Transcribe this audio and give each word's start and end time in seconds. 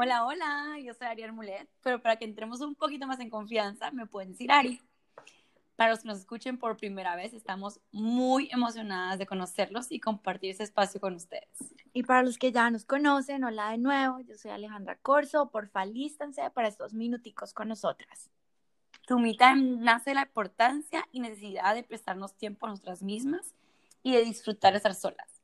Hola, 0.00 0.24
hola, 0.24 0.78
yo 0.82 0.94
soy 0.94 1.08
Ariel 1.08 1.32
Mulet, 1.32 1.68
pero 1.82 2.00
para 2.00 2.16
que 2.16 2.24
entremos 2.24 2.60
un 2.60 2.76
poquito 2.76 3.06
más 3.06 3.18
en 3.18 3.30
confianza, 3.30 3.90
me 3.90 4.06
pueden 4.06 4.30
decir 4.30 4.50
Ari. 4.52 4.80
Para 5.74 5.90
los 5.90 6.02
que 6.02 6.08
nos 6.08 6.18
escuchen 6.18 6.56
por 6.56 6.76
primera 6.76 7.14
vez, 7.14 7.34
estamos 7.34 7.80
muy 7.92 8.48
emocionadas 8.52 9.18
de 9.18 9.26
conocerlos 9.26 9.90
y 9.90 10.00
compartir 10.00 10.50
ese 10.50 10.62
espacio 10.62 11.00
con 11.00 11.14
ustedes. 11.14 11.74
Y 11.92 12.04
para 12.04 12.22
los 12.22 12.38
que 12.38 12.52
ya 12.52 12.70
nos 12.70 12.84
conocen, 12.84 13.44
hola 13.44 13.70
de 13.70 13.78
nuevo, 13.78 14.20
yo 14.20 14.36
soy 14.36 14.50
Alejandra 14.50 14.96
Corso, 14.98 15.50
porfa, 15.50 15.84
lístanse 15.84 16.48
para 16.50 16.68
estos 16.68 16.94
minuticos 16.94 17.52
con 17.52 17.68
nosotras. 17.68 18.30
Tu 19.08 19.18
mitad 19.18 19.56
nace 19.56 20.10
de 20.10 20.14
la 20.14 20.22
importancia 20.22 21.04
y 21.10 21.18
necesidad 21.18 21.74
de 21.74 21.82
prestarnos 21.82 22.34
tiempo 22.34 22.66
a 22.66 22.68
nosotras 22.68 23.02
mismas 23.02 23.54
y 24.04 24.12
de 24.12 24.24
disfrutar 24.24 24.74
de 24.74 24.76
estar 24.76 24.94
solas 24.94 25.38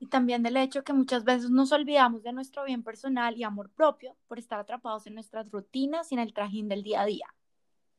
y 0.00 0.06
también 0.06 0.42
del 0.42 0.56
hecho 0.56 0.84
que 0.84 0.92
muchas 0.92 1.24
veces 1.24 1.50
nos 1.50 1.72
olvidamos 1.72 2.22
de 2.22 2.32
nuestro 2.32 2.64
bien 2.64 2.82
personal 2.82 3.36
y 3.36 3.42
amor 3.42 3.70
propio 3.70 4.16
por 4.28 4.38
estar 4.38 4.60
atrapados 4.60 5.06
en 5.06 5.14
nuestras 5.14 5.50
rutinas 5.50 6.12
y 6.12 6.14
en 6.14 6.20
el 6.20 6.32
trajín 6.32 6.68
del 6.68 6.82
día 6.82 7.02
a 7.02 7.06
día. 7.06 7.26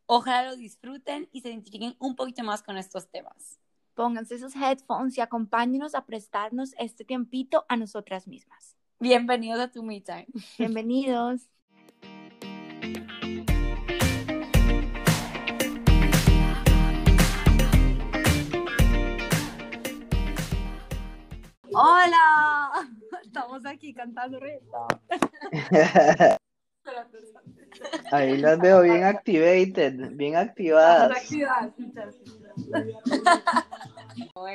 Ojalá 0.05 0.49
lo 0.49 0.55
disfruten 0.55 1.29
y 1.31 1.41
se 1.41 1.49
identifiquen 1.49 1.95
un 1.99 2.15
poquito 2.15 2.43
más 2.43 2.63
con 2.63 2.77
estos 2.77 3.09
temas. 3.09 3.59
Pónganse 3.93 4.35
esos 4.35 4.55
headphones 4.55 5.17
y 5.17 5.21
acompáñenos 5.21 5.93
a 5.93 6.05
prestarnos 6.05 6.73
este 6.79 7.03
tiempito 7.03 7.65
a 7.67 7.75
nosotras 7.75 8.27
mismas. 8.27 8.75
Bienvenidos 8.99 9.59
a 9.59 9.71
tu 9.71 9.83
Me 9.83 10.01
Time. 10.01 10.27
Bienvenidos. 10.57 11.49
Hola, 21.73 22.89
estamos 23.23 23.65
aquí 23.65 23.93
cantando 23.93 24.39
reto. 24.39 24.87
Ahí 28.11 28.37
las 28.37 28.59
veo 28.59 28.81
bien 28.81 29.03
activated, 29.03 30.11
bien 30.13 30.35
activadas. 30.35 31.31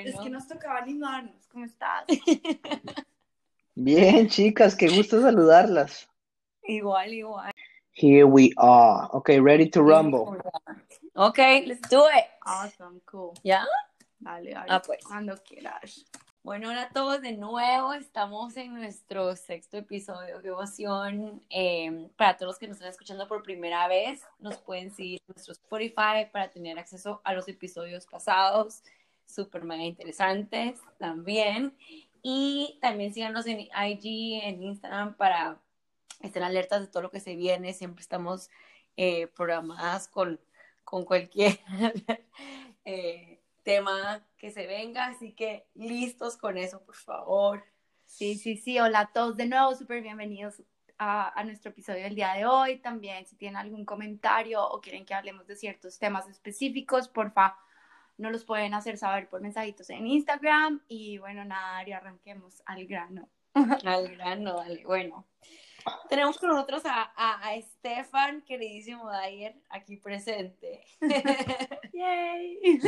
Es 0.04 0.14
que 0.20 0.30
nos 0.30 0.46
tocaba 0.46 0.78
animarnos. 0.78 1.46
¿Cómo 1.48 1.64
estás? 1.64 2.04
Bien, 3.74 4.28
chicas, 4.28 4.74
qué 4.74 4.88
gusto 4.88 5.22
saludarlas. 5.22 6.08
Igual, 6.64 7.12
igual. 7.12 7.52
Here 7.92 8.24
we 8.24 8.52
are. 8.56 9.08
Okay, 9.12 9.40
ready 9.40 9.68
to 9.70 9.82
rumble. 9.82 10.36
Okay, 11.14 11.64
let's 11.66 11.88
do 11.88 12.04
it. 12.08 12.24
Awesome, 12.44 13.00
cool. 13.06 13.32
¿Ya? 13.42 13.64
Dale, 14.18 14.52
dale. 14.52 14.66
Ah, 14.68 14.82
pues. 14.82 15.04
Cuando 15.04 15.36
quieras. 15.42 16.04
Bueno, 16.44 16.68
hola 16.68 16.82
a 16.82 16.88
todos 16.90 17.22
de 17.22 17.32
nuevo. 17.32 17.94
Estamos 17.94 18.54
en 18.58 18.74
nuestro 18.74 19.34
sexto 19.34 19.78
episodio 19.78 20.36
de 20.36 20.42
Devoción. 20.42 21.42
Eh, 21.48 22.10
para 22.18 22.36
todos 22.36 22.50
los 22.50 22.58
que 22.58 22.68
nos 22.68 22.76
están 22.76 22.90
escuchando 22.90 23.26
por 23.26 23.42
primera 23.42 23.88
vez, 23.88 24.20
nos 24.40 24.58
pueden 24.58 24.94
seguir 24.94 25.22
en 25.26 25.32
nuestro 25.34 25.52
Spotify 25.52 26.28
para 26.30 26.50
tener 26.50 26.78
acceso 26.78 27.22
a 27.24 27.32
los 27.32 27.48
episodios 27.48 28.04
pasados, 28.04 28.82
súper 29.24 29.64
mega 29.64 29.84
interesantes 29.84 30.78
también. 30.98 31.74
Y 32.22 32.78
también 32.82 33.14
síganos 33.14 33.46
en 33.46 33.60
IG, 33.60 34.42
en 34.44 34.62
Instagram 34.62 35.14
para 35.14 35.58
estar 36.20 36.42
alertas 36.42 36.82
de 36.82 36.88
todo 36.88 37.04
lo 37.04 37.10
que 37.10 37.20
se 37.20 37.36
viene. 37.36 37.72
Siempre 37.72 38.02
estamos 38.02 38.50
eh, 38.98 39.28
programadas 39.28 40.08
con, 40.08 40.38
con 40.84 41.06
cualquier... 41.06 41.58
eh, 42.84 43.33
tema 43.64 44.24
que 44.36 44.52
se 44.52 44.66
venga, 44.66 45.06
así 45.06 45.32
que 45.32 45.66
listos 45.74 46.36
con 46.36 46.56
eso, 46.56 46.84
por 46.84 46.94
favor. 46.94 47.64
Sí, 48.04 48.36
sí, 48.36 48.56
sí, 48.56 48.78
hola 48.78 49.00
a 49.00 49.12
todos 49.12 49.36
de 49.36 49.46
nuevo, 49.46 49.74
súper 49.74 50.02
bienvenidos 50.02 50.62
a, 50.98 51.42
nuestro 51.44 51.70
episodio 51.70 52.04
del 52.04 52.14
día 52.14 52.34
de 52.34 52.46
hoy. 52.46 52.78
También 52.78 53.26
si 53.26 53.36
tienen 53.36 53.56
algún 53.56 53.84
comentario 53.84 54.62
o 54.62 54.80
quieren 54.80 55.04
que 55.04 55.14
hablemos 55.14 55.46
de 55.46 55.56
ciertos 55.56 55.98
temas 55.98 56.28
específicos, 56.28 57.08
porfa, 57.08 57.56
nos 58.16 58.30
los 58.30 58.44
pueden 58.44 58.74
hacer 58.74 58.96
saber 58.96 59.28
por 59.28 59.40
mensajitos 59.40 59.90
en 59.90 60.06
Instagram. 60.06 60.82
Y 60.86 61.18
bueno, 61.18 61.44
nada, 61.44 61.86
y 61.88 61.92
arranquemos 61.92 62.62
al 62.66 62.86
grano. 62.86 63.28
al 63.54 64.08
grano, 64.08 64.56
dale. 64.56 64.84
Bueno, 64.84 65.26
tenemos 66.08 66.38
con 66.38 66.50
nosotros 66.50 66.82
a, 66.86 67.12
a, 67.16 67.60
Stefan, 67.60 68.42
queridísimo 68.42 69.10
Dyer, 69.10 69.54
aquí 69.70 69.96
presente. 69.96 70.84
¡Yay! 71.92 72.80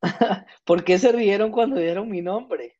¿Por 0.64 0.84
qué 0.84 0.98
se 0.98 1.12
rieron 1.12 1.52
cuando 1.52 1.76
dieron 1.76 2.08
mi 2.08 2.22
nombre? 2.22 2.78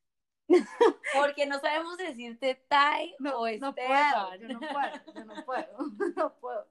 Porque 1.15 1.45
no 1.45 1.59
sabemos 1.59 1.97
decirte 1.97 2.55
Tai 2.67 3.15
no, 3.19 3.39
o 3.39 3.47
no 3.49 3.75
puedo, 3.75 4.35
yo 4.39 4.47
no 4.49 4.59
puedo, 4.59 5.15
yo 5.15 5.25
no 5.25 5.45
puedo, 5.45 5.77
no 6.15 6.33
puedo. 6.39 6.67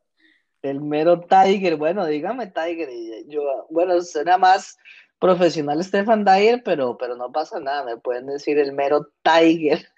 El 0.63 0.81
mero 0.81 1.21
Tiger, 1.21 1.77
bueno, 1.77 2.07
dígame 2.07 2.47
Tiger. 2.47 2.89
Yo, 3.27 3.67
bueno, 3.71 4.01
suena 4.03 4.39
más 4.39 4.79
profesional 5.19 5.83
Stefan 5.83 6.25
Dyer, 6.25 6.63
pero, 6.65 6.97
pero 6.97 7.17
no 7.17 7.33
pasa 7.33 7.59
nada, 7.59 7.85
me 7.85 7.97
pueden 7.97 8.27
decir 8.27 8.59
el 8.59 8.73
mero 8.73 9.09
Tiger. 9.23 9.89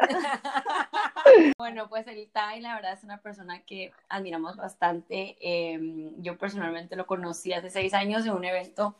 bueno, 1.58 1.88
pues 1.88 2.06
el 2.06 2.28
Tai, 2.30 2.60
la 2.60 2.74
verdad, 2.74 2.92
es 2.92 3.04
una 3.04 3.20
persona 3.20 3.62
que 3.62 3.92
admiramos 4.08 4.56
bastante. 4.56 5.36
Em, 5.40 6.20
yo 6.22 6.38
personalmente 6.38 6.96
lo 6.96 7.06
conocí 7.06 7.52
hace 7.52 7.70
seis 7.70 7.94
años 7.94 8.24
en 8.26 8.32
un 8.32 8.44
evento 8.44 8.96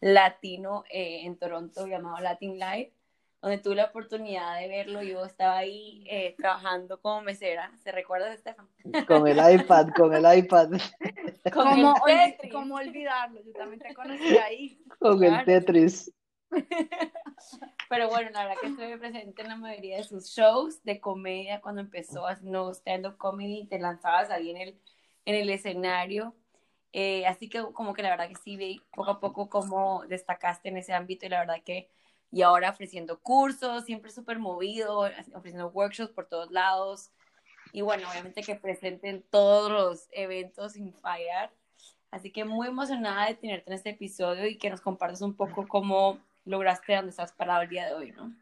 latino 0.00 0.84
eh, 0.90 1.20
en 1.24 1.36
Toronto 1.36 1.86
llamado 1.86 2.18
Latin 2.18 2.58
Live, 2.58 2.92
donde 3.40 3.58
tuve 3.58 3.76
la 3.76 3.86
oportunidad 3.86 4.58
de 4.58 4.68
verlo. 4.68 5.02
Yo 5.02 5.24
estaba 5.24 5.58
ahí 5.58 6.04
eh, 6.08 6.34
trabajando 6.38 7.00
como 7.00 7.22
mesera. 7.22 7.70
¿Se 7.82 7.92
recuerda, 7.92 8.32
Estefan? 8.32 8.68
Con 9.06 9.26
el 9.28 9.38
iPad, 9.60 9.88
con 9.96 10.14
el 10.14 10.38
iPad. 10.38 10.70
¿Cómo, 11.52 11.94
¿Cómo 12.50 12.76
olvidarlo? 12.76 13.40
Yo 13.44 13.52
también 13.52 13.80
te 13.80 13.94
conocí 13.94 14.38
ahí. 14.38 14.78
Con 14.98 15.22
el 15.22 15.44
Tetris. 15.44 16.10
Pero 17.88 18.08
bueno, 18.08 18.30
la 18.30 18.44
verdad 18.44 18.60
que 18.60 18.68
estuve 18.68 18.98
presente 18.98 19.42
en 19.42 19.48
la 19.48 19.56
mayoría 19.56 19.98
de 19.98 20.04
sus 20.04 20.26
shows 20.30 20.82
de 20.84 21.00
comedia 21.00 21.60
cuando 21.60 21.80
empezó 21.80 22.26
haciendo 22.26 22.72
stand-up 22.72 23.16
comedy, 23.16 23.66
te 23.66 23.78
lanzabas 23.78 24.30
ahí 24.30 24.50
en 24.50 24.56
el, 24.56 24.80
en 25.24 25.34
el 25.34 25.50
escenario. 25.50 26.34
Eh, 26.92 27.26
así 27.26 27.48
que 27.48 27.62
como 27.72 27.92
que 27.92 28.02
la 28.02 28.10
verdad 28.10 28.28
que 28.28 28.36
sí 28.36 28.56
vi 28.56 28.80
poco 28.94 29.10
a 29.10 29.20
poco 29.20 29.48
cómo 29.48 30.04
destacaste 30.06 30.68
en 30.68 30.76
ese 30.76 30.92
ámbito 30.92 31.26
y 31.26 31.28
la 31.28 31.40
verdad 31.40 31.62
que 31.64 31.90
y 32.30 32.42
ahora 32.42 32.70
ofreciendo 32.70 33.20
cursos, 33.20 33.84
siempre 33.84 34.10
súper 34.10 34.40
movido, 34.40 35.08
ofreciendo 35.34 35.68
workshops 35.68 36.12
por 36.12 36.26
todos 36.26 36.50
lados 36.50 37.12
y 37.72 37.80
bueno, 37.80 38.08
obviamente 38.08 38.42
que 38.42 38.54
presente 38.54 39.08
en 39.08 39.22
todos 39.22 39.70
los 39.70 40.08
eventos 40.12 40.74
sin 40.74 40.94
fallar. 40.94 41.52
Así 42.12 42.30
que 42.30 42.44
muy 42.44 42.68
emocionada 42.68 43.26
de 43.26 43.34
tenerte 43.34 43.68
en 43.68 43.74
este 43.74 43.90
episodio 43.90 44.46
y 44.46 44.58
que 44.58 44.70
nos 44.70 44.80
compartas 44.80 45.22
un 45.22 45.34
poco 45.34 45.66
cómo 45.66 46.20
lograste 46.44 46.94
donde 46.94 47.10
estás 47.10 47.32
parado 47.32 47.62
el 47.62 47.68
día 47.68 47.86
de 47.86 47.94
hoy, 47.94 48.12
¿no? 48.12 48.34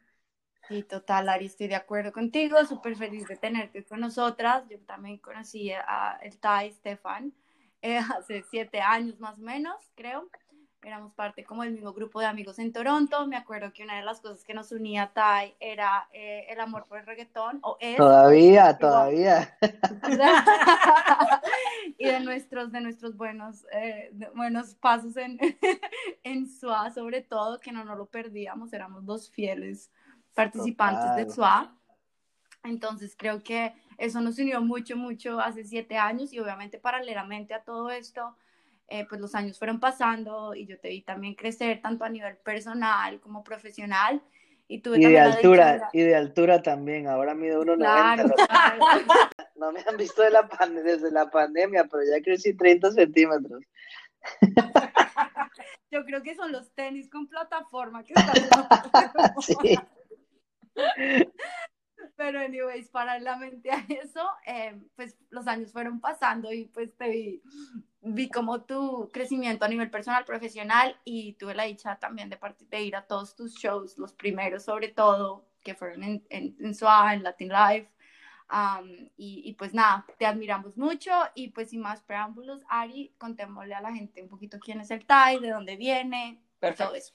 Sí, 0.68 0.82
total, 0.84 1.28
Ari, 1.28 1.46
estoy 1.46 1.68
de 1.68 1.74
acuerdo 1.74 2.12
contigo, 2.12 2.64
súper 2.64 2.96
feliz 2.96 3.26
de 3.26 3.36
tenerte 3.36 3.84
con 3.84 4.00
nosotras. 4.00 4.64
Yo 4.68 4.78
también 4.80 5.18
conocí 5.18 5.72
a 5.72 6.18
el 6.22 6.38
Tai 6.38 6.70
Stefan 6.72 7.34
eh, 7.82 7.98
hace 8.16 8.42
siete 8.50 8.80
años 8.80 9.18
más 9.20 9.38
o 9.38 9.42
menos, 9.42 9.76
creo. 9.94 10.30
Éramos 10.84 11.12
parte 11.12 11.44
como 11.44 11.62
del 11.62 11.72
mismo 11.72 11.92
grupo 11.92 12.18
de 12.18 12.26
amigos 12.26 12.58
en 12.58 12.72
Toronto. 12.72 13.26
Me 13.28 13.36
acuerdo 13.36 13.72
que 13.72 13.84
una 13.84 13.96
de 13.96 14.02
las 14.02 14.20
cosas 14.20 14.42
que 14.42 14.52
nos 14.52 14.72
unía 14.72 15.04
a 15.04 15.12
Tai 15.12 15.54
era 15.60 16.08
eh, 16.12 16.46
el 16.48 16.58
amor 16.58 16.86
por 16.86 16.98
el 16.98 17.06
reggaetón. 17.06 17.60
O 17.62 17.76
es, 17.78 17.96
todavía, 17.96 18.76
todavía. 18.76 19.56
y 21.98 22.04
de 22.04 22.20
nuestros, 22.20 22.72
de 22.72 22.80
nuestros 22.80 23.16
buenos, 23.16 23.64
eh, 23.72 24.12
buenos 24.34 24.74
pasos 24.74 25.16
en, 25.16 25.38
en 26.24 26.48
SUA, 26.48 26.90
sobre 26.90 27.22
todo, 27.22 27.60
que 27.60 27.70
no 27.70 27.84
nos 27.84 27.96
lo 27.96 28.06
perdíamos. 28.06 28.72
Éramos 28.72 29.06
dos 29.06 29.30
fieles 29.30 29.92
participantes 30.34 31.14
de 31.14 31.32
SUA. 31.32 31.76
Entonces 32.64 33.14
creo 33.16 33.42
que 33.42 33.72
eso 33.98 34.20
nos 34.20 34.36
unió 34.38 34.60
mucho, 34.60 34.96
mucho 34.96 35.38
hace 35.38 35.62
siete 35.62 35.96
años 35.96 36.32
y 36.32 36.40
obviamente 36.40 36.78
paralelamente 36.78 37.54
a 37.54 37.62
todo 37.62 37.90
esto 37.90 38.36
eh, 38.92 39.06
pues 39.08 39.22
los 39.22 39.34
años 39.34 39.58
fueron 39.58 39.80
pasando 39.80 40.54
y 40.54 40.66
yo 40.66 40.78
te 40.78 40.90
vi 40.90 41.00
también 41.00 41.34
crecer 41.34 41.80
tanto 41.80 42.04
a 42.04 42.10
nivel 42.10 42.36
personal 42.36 43.20
como 43.20 43.42
profesional. 43.42 44.22
Y, 44.68 44.80
tuve 44.80 44.98
y 44.98 45.06
de 45.06 45.18
altura, 45.18 45.88
y 45.94 46.02
de 46.02 46.14
altura 46.14 46.62
también, 46.62 47.08
ahora 47.08 47.34
mido 47.34 47.64
1,90. 47.64 47.78
Claro, 47.78 48.34
No 49.56 49.72
me 49.72 49.80
han 49.80 49.96
visto 49.96 50.22
de 50.22 50.30
la 50.30 50.48
desde 50.84 51.10
la 51.10 51.30
pandemia, 51.30 51.84
pero 51.90 52.02
ya 52.04 52.22
crecí 52.22 52.54
30 52.54 52.92
centímetros. 52.92 53.62
Yo 55.90 56.04
creo 56.04 56.22
que 56.22 56.34
son 56.34 56.52
los 56.52 56.70
tenis 56.74 57.08
con 57.08 57.28
plataforma 57.28 58.04
que 58.04 58.12
están. 58.14 58.34
sí. 59.40 59.78
Pero, 62.16 62.40
anyways, 62.40 62.88
paralelamente 62.90 63.70
a 63.70 63.84
eso, 63.88 64.28
eh, 64.46 64.80
pues 64.96 65.16
los 65.30 65.46
años 65.46 65.72
fueron 65.72 66.00
pasando 66.00 66.52
y 66.52 66.66
pues 66.66 66.96
te 66.96 67.08
vi 67.08 67.42
vi 68.02 68.28
como 68.28 68.62
tu 68.62 69.10
crecimiento 69.12 69.64
a 69.64 69.68
nivel 69.68 69.90
personal, 69.90 70.24
profesional 70.24 70.98
y 71.04 71.34
tuve 71.34 71.54
la 71.54 71.64
dicha 71.64 71.96
también 71.96 72.28
de, 72.28 72.38
de 72.68 72.82
ir 72.82 72.96
a 72.96 73.06
todos 73.06 73.36
tus 73.36 73.54
shows, 73.54 73.96
los 73.96 74.12
primeros 74.12 74.64
sobre 74.64 74.88
todo, 74.88 75.46
que 75.62 75.74
fueron 75.74 76.02
en, 76.02 76.26
en, 76.28 76.56
en 76.58 76.74
SWA, 76.74 77.14
en 77.14 77.22
Latin 77.22 77.48
Life. 77.48 77.88
y, 79.16 79.42
y, 79.44 79.52
pues 79.54 79.72
nada, 79.72 80.04
te 80.18 80.26
admiramos 80.26 80.76
mucho 80.76 81.12
y 81.34 81.48
pues 81.48 81.70
sin 81.70 81.80
más 81.80 82.02
preámbulos, 82.02 82.64
Ari, 82.68 83.14
contémosle 83.18 83.74
a 83.74 83.80
la 83.80 83.94
gente 83.94 84.20
un 84.20 84.28
poquito 84.28 84.58
quién 84.58 84.80
es 84.80 84.90
el 84.90 85.06
TAI, 85.06 85.38
de 85.38 85.50
dónde 85.50 85.76
viene, 85.76 86.42
Perfecto. 86.58 86.86
todo 86.86 86.96
eso. 86.96 87.14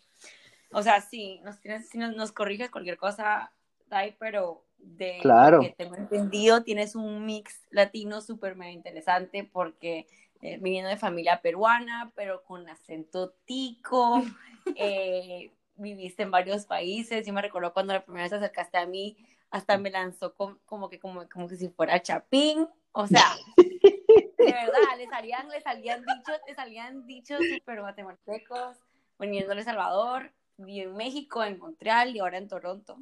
O 0.71 0.81
sea, 0.81 1.01
sí, 1.01 1.41
nos, 1.43 1.59
tienes, 1.59 1.93
nos, 1.95 2.15
nos 2.15 2.31
corriges 2.31 2.71
cualquier 2.71 2.97
cosa, 2.97 3.51
TAI, 3.89 4.15
pero 4.17 4.66
de 4.77 5.19
claro. 5.21 5.61
que 5.61 5.75
tengo 5.77 5.95
entendido, 5.95 6.63
tienes 6.63 6.95
un 6.95 7.25
mix 7.25 7.61
latino 7.71 8.21
súper 8.21 8.55
interesante 8.71 9.43
porque 9.43 10.07
eh, 10.41 10.57
viniendo 10.61 10.89
de 10.89 10.97
familia 10.97 11.41
peruana, 11.41 12.11
pero 12.15 12.43
con 12.43 12.67
acento 12.69 13.31
tico, 13.45 14.23
eh, 14.75 15.51
viviste 15.75 16.23
en 16.23 16.31
varios 16.31 16.65
países, 16.65 17.25
yo 17.25 17.33
me 17.33 17.41
recuerdo 17.41 17.73
cuando 17.73 17.93
la 17.93 18.03
primera 18.03 18.23
vez 18.23 18.31
te 18.31 18.37
acercaste 18.37 18.77
a 18.77 18.85
mí, 18.85 19.17
hasta 19.49 19.77
me 19.77 19.89
lanzó 19.89 20.35
como, 20.35 20.57
como 20.65 20.89
que 20.89 20.99
como, 20.99 21.27
como 21.29 21.47
que 21.47 21.55
si 21.55 21.69
fuera 21.69 22.01
Chapín, 22.01 22.67
o 22.91 23.07
sea, 23.07 23.35
de 23.57 24.45
verdad, 24.45 24.97
le 24.97 25.07
salían, 25.07 25.47
le 25.49 25.61
salían 25.61 26.01
dichos, 26.01 26.39
le 26.47 26.55
salían 26.55 27.05
dichos 27.07 27.39
súper 27.55 27.79
guatemaltecos, 27.79 28.77
viniendo 29.19 29.55
de 29.55 29.63
Salvador, 29.63 30.31
viví 30.57 30.81
en 30.81 30.95
México, 30.95 31.43
en 31.43 31.57
Montreal 31.57 32.15
y 32.15 32.19
ahora 32.19 32.37
en 32.37 32.47
Toronto. 32.47 32.97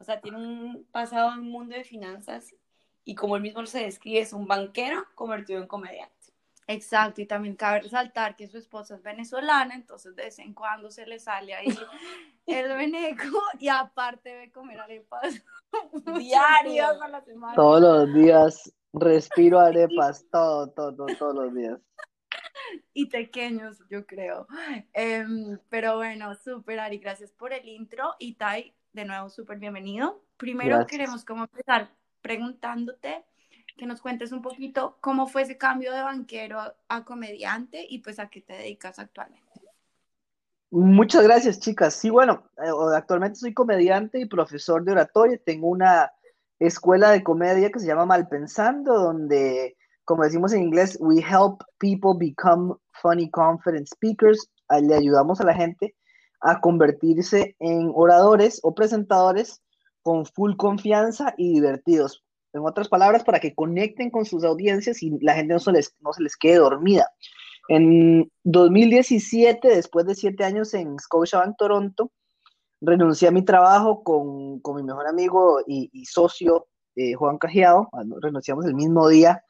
O 0.00 0.04
sea, 0.04 0.20
tiene 0.20 0.38
un 0.38 0.86
pasado 0.90 1.32
en 1.34 1.40
un 1.40 1.50
mundo 1.50 1.76
de 1.76 1.84
finanzas 1.84 2.54
y 3.04 3.14
como 3.14 3.36
él 3.36 3.42
mismo 3.42 3.64
se 3.66 3.84
describe, 3.84 4.20
es 4.20 4.32
un 4.32 4.46
banquero 4.46 5.04
convertido 5.14 5.60
en 5.60 5.68
comediante. 5.68 6.14
Exacto, 6.66 7.20
y 7.20 7.26
también 7.26 7.56
cabe 7.56 7.80
resaltar 7.80 8.36
que 8.36 8.46
su 8.46 8.56
esposa 8.56 8.94
es 8.94 9.02
venezolana, 9.02 9.74
entonces 9.74 10.14
de 10.14 10.24
vez 10.24 10.38
en 10.38 10.54
cuando 10.54 10.90
se 10.90 11.04
le 11.04 11.18
sale 11.18 11.52
ahí 11.52 11.66
el 12.46 12.68
veneco 12.76 13.42
y 13.58 13.68
aparte 13.68 14.30
de 14.30 14.52
comer 14.52 14.80
arepas 14.80 15.42
diarias 16.16 17.00
a 17.00 17.08
la 17.08 17.20
semana. 17.22 17.54
Todos 17.54 17.80
los 17.80 18.14
días 18.14 18.72
respiro 18.92 19.58
arepas, 19.60 20.26
todo, 20.30 20.70
todo, 20.70 21.06
todos 21.18 21.34
los 21.34 21.54
días. 21.54 21.78
Y 22.92 23.06
pequeños, 23.06 23.78
yo 23.90 24.06
creo. 24.06 24.46
Em, 24.92 25.58
pero 25.68 25.96
bueno, 25.96 26.34
súper 26.34 26.78
Ari, 26.80 26.98
gracias 26.98 27.32
por 27.32 27.52
el 27.52 27.68
intro. 27.68 28.14
Y 28.18 28.34
Tai, 28.34 28.74
de 28.92 29.04
nuevo, 29.04 29.30
súper 29.30 29.58
bienvenido. 29.58 30.22
Primero 30.36 30.86
queremos 30.86 31.24
como 31.24 31.44
empezar 31.44 31.90
preguntándote 32.22 33.24
que 33.76 33.86
nos 33.86 34.00
cuentes 34.00 34.32
un 34.32 34.42
poquito 34.42 34.98
cómo 35.00 35.26
fue 35.26 35.42
ese 35.42 35.56
cambio 35.56 35.92
de 35.92 36.02
banquero 36.02 36.60
a, 36.88 37.04
comediante 37.04 37.86
y 37.88 38.00
pues 38.00 38.18
a 38.18 38.28
qué 38.28 38.40
te 38.40 38.54
dedicas 38.54 38.98
actualmente. 38.98 39.46
Muchas 40.70 41.24
gracias, 41.24 41.58
chicas. 41.60 41.94
Sí, 41.94 42.10
bueno, 42.10 42.44
eh, 42.58 42.70
actualmente 42.94 43.38
soy 43.38 43.54
comediante 43.54 44.20
y 44.20 44.26
profesor 44.26 44.84
de 44.84 44.92
oratoria. 44.92 45.40
Tengo 45.44 45.68
una 45.68 46.12
escuela 46.58 47.10
de 47.10 47.24
comedia 47.24 47.70
que 47.70 47.80
se 47.80 47.86
llama 47.86 48.06
Malpensando, 48.06 48.94
donde, 48.94 49.76
como 50.04 50.24
decimos 50.24 50.52
en 50.52 50.62
inglés, 50.62 50.96
we 51.00 51.18
help 51.18 51.62
people 51.78 52.12
become 52.14 52.74
funny, 52.92 53.30
confident 53.30 53.88
speakers. 53.88 54.48
Le 54.68 54.94
ayudamos 54.94 55.40
a 55.40 55.44
la 55.44 55.54
gente 55.54 55.96
a 56.40 56.60
convertirse 56.60 57.56
en 57.58 57.92
oradores 57.94 58.60
o 58.62 58.74
presentadores 58.74 59.62
con 60.02 60.26
full 60.26 60.56
confianza 60.56 61.34
y 61.36 61.54
divertidos 61.54 62.24
en 62.52 62.62
otras 62.64 62.88
palabras, 62.88 63.22
para 63.22 63.38
que 63.38 63.54
conecten 63.54 64.10
con 64.10 64.24
sus 64.24 64.42
audiencias 64.44 65.02
y 65.02 65.16
la 65.20 65.34
gente 65.34 65.54
no 65.54 65.60
se 65.60 65.72
les, 65.72 65.94
no 66.00 66.12
se 66.12 66.22
les 66.22 66.36
quede 66.36 66.56
dormida. 66.56 67.08
En 67.68 68.30
2017, 68.42 69.68
después 69.68 70.04
de 70.06 70.16
siete 70.16 70.42
años 70.44 70.74
en 70.74 70.98
Scotiabank 70.98 71.56
Toronto, 71.56 72.10
renuncié 72.80 73.28
a 73.28 73.30
mi 73.30 73.44
trabajo 73.44 74.02
con, 74.02 74.58
con 74.60 74.76
mi 74.76 74.82
mejor 74.82 75.06
amigo 75.06 75.60
y, 75.66 76.04
socio, 76.06 76.66
eh, 76.96 77.14
Juan 77.14 77.38
Cajiao, 77.38 77.88
renunciamos 78.20 78.64
el 78.66 78.74
mismo 78.74 79.08
día, 79.08 79.44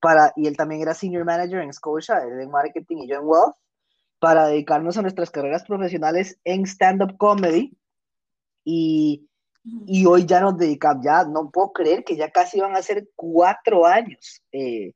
para, 0.00 0.32
y 0.36 0.46
él 0.46 0.56
también 0.56 0.82
era 0.82 0.94
senior 0.94 1.24
manager 1.24 1.60
en 1.60 1.72
Scotia, 1.72 2.18
él 2.18 2.38
en 2.40 2.50
marketing 2.50 2.98
y 2.98 3.08
yo 3.08 3.16
en 3.16 3.22
wealth, 3.24 3.56
para 4.24 4.46
dedicarnos 4.46 4.96
a 4.96 5.02
nuestras 5.02 5.30
carreras 5.30 5.64
profesionales 5.64 6.38
en 6.44 6.64
stand-up 6.66 7.18
comedy. 7.18 7.76
Y 8.64 9.28
y 9.86 10.04
hoy 10.04 10.26
ya 10.26 10.40
nos 10.40 10.58
dedicamos, 10.58 11.04
ya 11.04 11.24
no 11.24 11.50
puedo 11.50 11.72
creer 11.72 12.04
que 12.04 12.16
ya 12.16 12.30
casi 12.30 12.60
van 12.60 12.76
a 12.76 12.82
ser 12.82 13.08
cuatro 13.16 13.86
años. 13.86 14.42
Eh, 14.52 14.92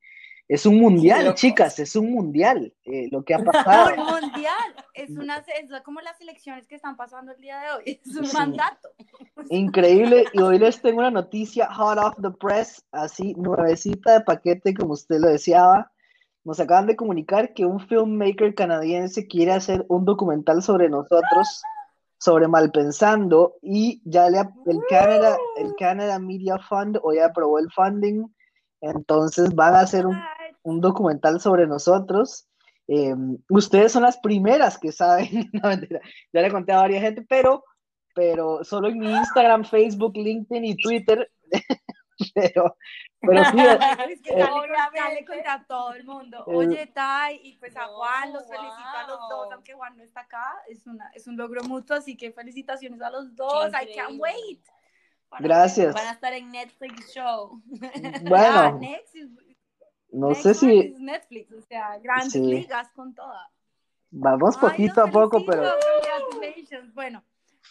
es 0.46 0.64
un 0.64 0.78
mundial, 0.78 1.34
chicas, 1.34 1.78
es 1.78 1.94
un 1.94 2.10
mundial 2.10 2.72
eh, 2.84 3.08
lo 3.10 3.22
que 3.22 3.34
ha 3.34 3.38
pasado. 3.44 3.90
un 3.96 4.22
mundial, 4.22 4.74
es, 4.94 5.10
una, 5.10 5.38
es 5.38 5.82
como 5.84 6.00
las 6.00 6.20
elecciones 6.20 6.66
que 6.66 6.74
están 6.74 6.96
pasando 6.96 7.32
el 7.32 7.40
día 7.40 7.58
de 7.60 7.70
hoy, 7.70 8.00
es 8.06 8.16
un 8.16 8.30
mandato. 8.32 8.88
Increíble, 9.48 10.24
y 10.32 10.40
hoy 10.40 10.58
les 10.58 10.80
tengo 10.82 11.00
una 11.00 11.10
noticia 11.10 11.72
hot 11.72 11.98
off 11.98 12.14
the 12.20 12.30
press, 12.30 12.84
así 12.92 13.34
nuevecita 13.34 14.14
de 14.14 14.20
paquete, 14.22 14.74
como 14.74 14.92
usted 14.92 15.18
lo 15.18 15.28
deseaba. 15.28 15.90
Nos 16.48 16.60
acaban 16.60 16.86
de 16.86 16.96
comunicar 16.96 17.52
que 17.52 17.66
un 17.66 17.78
filmmaker 17.78 18.54
canadiense 18.54 19.26
quiere 19.26 19.52
hacer 19.52 19.84
un 19.90 20.06
documental 20.06 20.62
sobre 20.62 20.88
nosotros 20.88 21.60
sobre 22.18 22.48
Malpensando 22.48 23.56
y 23.60 24.00
ya 24.06 24.30
le, 24.30 24.38
el, 24.38 24.80
Canada, 24.88 25.36
el 25.58 25.74
Canada 25.78 26.18
Media 26.18 26.58
Fund 26.58 26.98
hoy 27.02 27.18
aprobó 27.18 27.58
el 27.58 27.70
funding, 27.70 28.26
entonces 28.80 29.54
van 29.54 29.74
a 29.74 29.80
hacer 29.80 30.06
un, 30.06 30.18
un 30.62 30.80
documental 30.80 31.38
sobre 31.38 31.66
nosotros. 31.66 32.48
Em, 32.86 33.36
ustedes 33.50 33.92
son 33.92 34.04
las 34.04 34.16
primeras 34.16 34.78
que 34.78 34.90
saben, 34.90 35.28
ya 36.32 36.40
le 36.40 36.50
conté 36.50 36.72
a 36.72 36.78
varias 36.78 37.02
gente, 37.02 37.26
pero, 37.28 37.62
pero 38.14 38.64
solo 38.64 38.88
en 38.88 39.00
mi 39.00 39.10
Instagram, 39.10 39.64
Facebook, 39.64 40.16
LinkedIn 40.16 40.64
y 40.64 40.76
Twitter 40.76 41.30
pero, 42.34 42.76
pero 43.20 43.44
sí, 43.44 43.56
es 44.10 44.22
que 44.22 44.36
dale, 44.36 45.24
contra 45.24 45.54
a 45.54 45.64
todo 45.64 45.94
el 45.94 46.04
mundo. 46.04 46.44
Oye, 46.46 46.86
Tai, 46.86 47.40
y 47.42 47.56
pues 47.58 47.76
a 47.76 47.86
Juan, 47.86 48.32
los 48.32 48.46
felicito 48.46 48.96
a 48.96 49.06
los 49.06 49.18
dos, 49.28 49.52
aunque 49.52 49.74
Juan 49.74 49.96
no 49.96 50.02
está 50.02 50.20
acá, 50.20 50.54
es, 50.68 50.86
una, 50.86 51.10
es 51.14 51.26
un 51.26 51.36
logro 51.36 51.62
mutuo, 51.64 51.96
así 51.96 52.16
que 52.16 52.32
felicitaciones 52.32 53.00
a 53.02 53.10
los 53.10 53.34
dos, 53.34 53.72
I 53.72 53.94
can't 53.94 54.18
wait. 54.18 54.64
Gracias. 55.40 55.94
Van 55.94 56.06
a 56.06 56.12
estar 56.12 56.32
en 56.32 56.50
Netflix 56.50 57.12
Show. 57.12 57.62
Bueno, 58.22 58.80
no 60.10 60.34
sé 60.34 60.54
si... 60.54 60.94
Netflix, 60.98 61.52
o 61.52 61.60
sea, 61.60 61.98
grandes 61.98 62.34
ligas 62.34 62.90
con 62.92 63.14
toda. 63.14 63.50
Vamos 64.10 64.56
poquito 64.56 65.02
a 65.02 65.06
poco, 65.10 65.44
pero... 65.44 65.70
Bueno, 66.94 67.22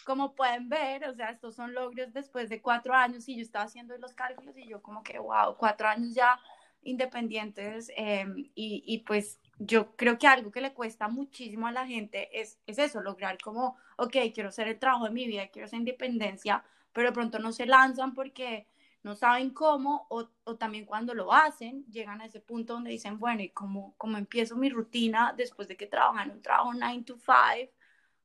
como 0.08 0.34
pueden 0.34 0.70
ver, 0.70 1.06
o 1.06 1.14
sea, 1.14 1.28
estos 1.28 1.54
son 1.54 1.74
logros 1.74 2.14
después 2.14 2.48
de 2.48 2.62
cuatro 2.62 2.94
años 2.94 3.28
y 3.28 3.36
yo 3.36 3.42
estaba 3.42 3.66
haciendo 3.66 3.94
los 3.98 4.14
cálculos 4.14 4.56
y 4.56 4.66
yo 4.66 4.80
como 4.80 5.02
que, 5.02 5.18
wow, 5.18 5.54
cuatro 5.58 5.86
años 5.86 6.14
ya 6.14 6.40
independientes 6.82 7.92
em, 7.94 8.50
y, 8.54 8.82
y, 8.86 9.00
pues 9.00 9.38
yo 9.58 9.94
creo 9.96 10.18
que 10.18 10.26
algo 10.26 10.50
que 10.50 10.62
le 10.62 10.72
cuesta 10.72 11.08
muchísimo 11.08 11.66
a 11.66 11.72
la 11.72 11.86
gente 11.86 12.30
es, 12.40 12.58
es 12.66 12.78
eso, 12.78 13.02
lograr 13.02 13.36
como, 13.36 13.76
ok, 13.98 14.16
quiero 14.32 14.48
hacer 14.48 14.68
el 14.68 14.78
trabajo 14.78 15.04
de 15.04 15.10
mi 15.10 15.26
vida, 15.26 15.48
quiero 15.48 15.66
hacer 15.66 15.80
independencia, 15.80 16.64
pero 16.94 17.08
de 17.08 17.12
pronto 17.12 17.38
no 17.38 17.52
se 17.52 17.66
lanzan 17.66 18.14
porque 18.14 18.66
no 19.02 19.14
saben 19.14 19.50
cómo 19.50 20.06
o, 20.08 20.30
o, 20.44 20.56
también 20.56 20.86
cuando 20.86 21.12
lo 21.12 21.34
hacen 21.34 21.84
llegan 21.90 22.22
a 22.22 22.24
ese 22.24 22.40
punto 22.40 22.72
donde 22.72 22.92
dicen, 22.92 23.18
bueno, 23.18 23.42
¿y 23.42 23.50
cómo, 23.50 23.94
cómo 23.98 24.16
empiezo 24.16 24.56
mi 24.56 24.70
rutina 24.70 25.34
después 25.36 25.68
de 25.68 25.76
que 25.76 25.86
trabajan 25.86 26.30
un 26.30 26.40
trabajo 26.40 26.72
9 26.72 27.02
to 27.02 27.18
5? 27.18 27.77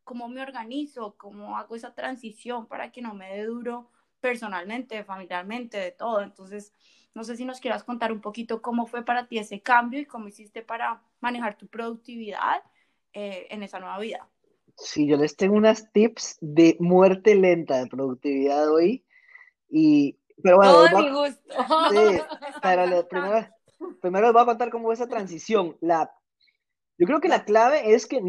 Cómo 0.04 0.28
me 0.28 0.42
organizo, 0.42 1.16
cómo 1.18 1.58
hago 1.58 1.76
esa 1.76 1.94
transición 1.94 2.68
para 2.68 2.92
que 2.92 3.02
no 3.02 3.14
me 3.14 3.36
dé 3.36 3.46
duro 3.46 3.90
personalmente, 4.20 5.04
familiarmente, 5.04 5.78
de 5.78 5.92
todo. 5.92 6.22
Entonces, 6.22 6.74
no 7.14 7.24
sé 7.24 7.36
si 7.36 7.46
nos 7.46 7.60
quieras 7.60 7.84
contar 7.84 8.12
un 8.12 8.22
poquito 8.22 8.62
cómo 8.62 8.86
fue 8.86 9.04
para 9.04 9.28
ti 9.28 9.38
ese 9.38 9.62
cambio 9.62 10.00
y 10.00 10.06
cómo 10.06 10.28
hiciste 10.28 10.62
para 10.62 11.02
manejar 11.20 11.58
tu 11.58 11.68
productividad 11.68 12.64
eh, 13.14 13.48
en 13.50 13.64
esa 13.64 13.80
nueva 13.80 14.00
vida. 14.00 14.28
Sí, 14.78 15.08
yo 15.08 15.18
les 15.18 15.36
tengo 15.36 15.56
unas 15.56 15.92
tips 15.92 16.38
de 16.42 16.78
muerte 16.80 17.36
lenta 17.36 17.78
de 17.78 17.88
productividad 17.88 18.72
hoy. 18.72 19.06
Y, 19.70 20.18
pero 20.42 20.58
bueno, 20.58 20.74
Todo 20.74 21.04
mi 21.04 21.12
gusto. 21.12 21.54
Sí, 21.92 22.22
pero 22.62 23.08
primero, 23.08 23.48
primero 24.02 24.26
les 24.28 24.34
voy 24.34 24.42
a 24.42 24.46
contar 24.46 24.70
cómo 24.72 24.86
fue 24.86 24.96
esa 24.96 25.08
transición. 25.08 25.78
La 25.82 26.12
yo 26.98 27.08
creo 27.08 27.20
que 27.20 27.28
la 27.28 27.44
clave 27.44 27.94
es 27.94 28.06
que 28.06 28.22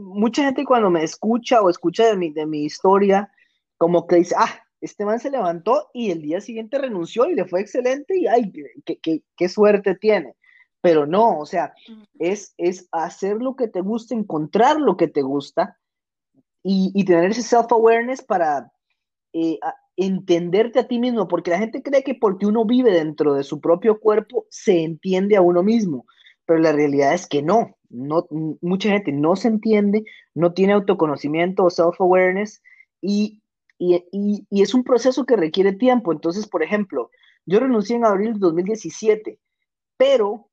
mucha 0.00 0.44
gente 0.44 0.64
cuando 0.64 0.90
me 0.90 1.04
escucha 1.04 1.62
o 1.62 1.70
escucha 1.70 2.06
de 2.06 2.16
mi, 2.16 2.30
de 2.30 2.46
mi 2.46 2.64
historia, 2.64 3.30
como 3.78 4.06
que 4.06 4.16
dice, 4.16 4.34
ah, 4.38 4.60
este 4.80 5.04
man 5.04 5.20
se 5.20 5.30
levantó 5.30 5.88
y 5.94 6.10
el 6.10 6.22
día 6.22 6.40
siguiente 6.40 6.78
renunció 6.78 7.26
y 7.26 7.34
le 7.34 7.44
fue 7.44 7.60
excelente 7.60 8.18
y 8.18 8.26
ay, 8.26 8.52
qué, 8.84 8.98
qué, 8.98 9.22
qué 9.36 9.48
suerte 9.48 9.94
tiene. 9.94 10.34
Pero 10.80 11.06
no, 11.06 11.38
o 11.38 11.46
sea, 11.46 11.72
es, 12.18 12.54
es 12.56 12.88
hacer 12.90 13.36
lo 13.36 13.54
que 13.54 13.68
te 13.68 13.80
gusta, 13.80 14.16
encontrar 14.16 14.80
lo 14.80 14.96
que 14.96 15.06
te 15.06 15.22
gusta 15.22 15.78
y, 16.64 16.90
y 16.94 17.04
tener 17.04 17.30
ese 17.30 17.42
self-awareness 17.42 18.22
para 18.22 18.72
eh, 19.32 19.60
entenderte 19.94 20.80
a 20.80 20.88
ti 20.88 20.98
mismo, 20.98 21.28
porque 21.28 21.52
la 21.52 21.58
gente 21.58 21.82
cree 21.82 22.02
que 22.02 22.16
porque 22.16 22.46
uno 22.46 22.64
vive 22.64 22.90
dentro 22.90 23.34
de 23.34 23.44
su 23.44 23.60
propio 23.60 24.00
cuerpo, 24.00 24.46
se 24.50 24.82
entiende 24.82 25.36
a 25.36 25.40
uno 25.40 25.62
mismo 25.62 26.04
pero 26.46 26.60
la 26.60 26.72
realidad 26.72 27.14
es 27.14 27.26
que 27.26 27.42
no, 27.42 27.76
no 27.92 28.26
mucha 28.60 28.90
gente 28.90 29.12
no 29.12 29.36
se 29.36 29.48
entiende, 29.48 30.04
no 30.34 30.52
tiene 30.52 30.72
autoconocimiento 30.72 31.64
o 31.64 31.70
self-awareness 31.70 32.62
y, 33.00 33.38
es 34.50 34.74
un 34.74 34.84
proceso 34.84 35.26
que 35.26 35.34
requiere 35.34 35.72
tiempo. 35.72 36.12
Entonces, 36.12 36.46
por 36.46 36.62
ejemplo, 36.62 37.10
yo 37.46 37.58
renuncié 37.58 37.96
en 37.96 38.04
abril 38.04 38.34
de 38.34 38.38
2017, 38.38 39.40
pero 39.96 40.48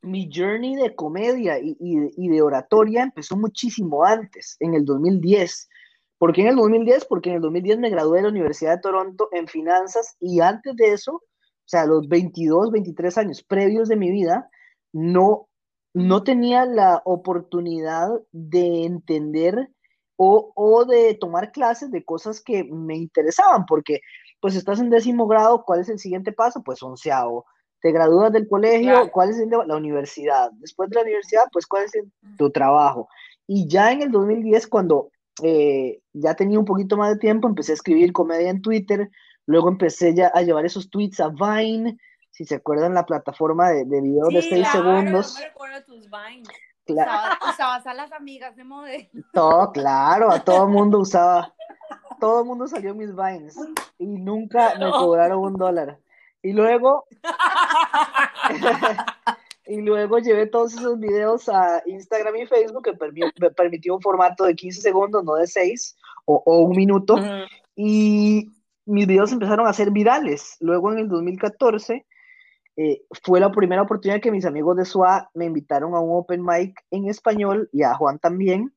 mi 0.00 0.30
journey 0.32 0.76
de 0.76 0.94
comedia 0.94 1.58
y, 1.58 1.76
y, 1.78 2.28
de 2.28 2.42
oratoria 2.42 3.02
empezó 3.02 3.36
muchísimo 3.36 4.04
antes, 4.04 4.56
en 4.60 4.74
el 4.74 4.86
2010. 4.86 5.68
¿Por 6.16 6.32
qué 6.32 6.42
en 6.42 6.48
el 6.48 6.56
2010? 6.56 7.04
Porque 7.04 7.28
en 7.28 7.36
el 7.36 7.42
2010 7.42 7.78
me 7.78 7.90
gradué 7.90 8.18
de 8.18 8.22
la 8.22 8.28
Universidad 8.30 8.76
de 8.76 8.80
Toronto 8.80 9.28
en 9.32 9.48
finanzas 9.48 10.16
y 10.20 10.40
antes 10.40 10.74
de 10.76 10.92
eso, 10.92 11.16
o 11.16 11.66
sea, 11.66 11.84
los 11.84 12.08
22, 12.08 12.70
23 12.70 13.18
años 13.18 13.42
previos 13.42 13.88
de 13.88 13.96
mi 13.96 14.10
vida, 14.10 14.48
no, 14.92 15.48
no 15.94 16.22
tenía 16.22 16.64
la 16.64 17.02
oportunidad 17.04 18.08
de 18.32 18.84
entender 18.84 19.70
o, 20.16 20.52
o, 20.54 20.84
de 20.84 21.14
tomar 21.14 21.52
clases 21.52 21.90
de 21.90 22.04
cosas 22.04 22.40
que 22.40 22.64
me 22.64 22.96
interesaban, 22.96 23.66
porque 23.66 24.00
pues 24.40 24.54
estás 24.56 24.80
en 24.80 24.90
décimo 24.90 25.26
grado, 25.26 25.64
¿cuál 25.64 25.80
es 25.80 25.88
el 25.88 25.98
siguiente 25.98 26.32
paso? 26.32 26.62
Pues 26.62 26.82
onceavo. 26.82 27.46
Te 27.80 27.90
gradúas 27.90 28.32
del 28.32 28.48
colegio, 28.48 29.10
¿cuál 29.10 29.30
es 29.30 29.38
el 29.38 29.50
de 29.50 29.58
la 29.66 29.76
universidad? 29.76 30.50
Después 30.52 30.88
de 30.90 30.96
la 30.96 31.02
universidad, 31.02 31.44
pues 31.52 31.66
¿cuál 31.66 31.84
es 31.84 31.92
tu 32.38 32.50
trabajo? 32.50 33.08
Y 33.46 33.68
ya 33.68 33.90
en 33.90 34.02
el 34.02 34.12
2010, 34.12 34.68
cuando 34.68 35.10
eh, 35.42 36.00
ya 36.12 36.34
tenía 36.34 36.58
un 36.58 36.64
poquito 36.64 36.96
más 36.96 37.10
de 37.10 37.18
tiempo, 37.18 37.48
empecé 37.48 37.72
a 37.72 37.74
escribir 37.74 38.12
comedia 38.12 38.50
en 38.50 38.62
Twitter, 38.62 39.10
luego 39.46 39.68
empecé 39.68 40.14
ya 40.14 40.28
a 40.28 40.42
llevar 40.42 40.64
esos 40.64 40.90
tweets 40.90 41.20
a 41.20 41.28
Vine, 41.28 41.98
si 42.32 42.46
se 42.46 42.56
acuerdan 42.56 42.94
la 42.94 43.06
plataforma 43.06 43.70
de, 43.70 43.84
de 43.84 44.00
videos 44.00 44.30
de 44.30 44.42
6 44.42 44.68
segundos. 44.68 45.36
me 45.38 45.46
recuerdo 45.46 45.84
tus 45.84 46.10
Vines. 46.10 46.48
Claro. 46.84 47.36
Usabas, 47.48 47.86
a 47.86 47.94
las 47.94 48.10
amigas 48.12 48.56
de 48.56 48.64
modelo. 48.64 49.08
Todo, 49.32 49.70
claro, 49.70 50.32
a 50.32 50.40
todo 50.40 50.66
mundo 50.66 50.98
usaba. 50.98 51.54
Todo 52.20 52.40
el 52.40 52.46
mundo 52.46 52.68
salió 52.68 52.94
mis 52.94 53.14
Vines 53.14 53.56
y 53.98 54.06
nunca 54.06 54.74
me 54.78 54.90
cobraron 54.90 55.40
un 55.40 55.54
dólar. 55.54 55.98
Y 56.40 56.52
luego, 56.52 57.06
y 59.66 59.80
luego 59.80 60.20
llevé 60.20 60.46
todos 60.46 60.74
esos 60.74 61.00
videos 61.00 61.48
a 61.48 61.82
Instagram 61.84 62.36
y 62.36 62.46
Facebook 62.46 62.84
que 62.84 63.32
me 63.40 63.50
permitió 63.50 63.96
un 63.96 64.00
formato 64.00 64.44
de 64.44 64.54
15 64.54 64.80
segundos, 64.80 65.24
no 65.24 65.34
de 65.34 65.48
6 65.48 65.96
o, 66.26 66.60
un 66.60 66.76
minuto. 66.76 67.16
Y 67.74 68.52
mis 68.86 69.06
videos 69.08 69.32
empezaron 69.32 69.66
a 69.66 69.72
ser 69.72 69.90
virales. 69.90 70.56
Luego 70.60 70.92
en 70.92 70.98
el 70.98 71.08
2014 71.08 72.06
eh, 72.76 73.02
fue 73.22 73.40
la 73.40 73.52
primera 73.52 73.82
oportunidad 73.82 74.20
que 74.20 74.30
mis 74.30 74.46
amigos 74.46 74.76
de 74.76 74.84
SWA 74.84 75.30
me 75.34 75.44
invitaron 75.44 75.94
a 75.94 76.00
un 76.00 76.16
open 76.16 76.42
mic 76.42 76.82
en 76.90 77.08
español 77.08 77.68
y 77.72 77.82
a 77.82 77.94
Juan 77.94 78.18
también 78.18 78.72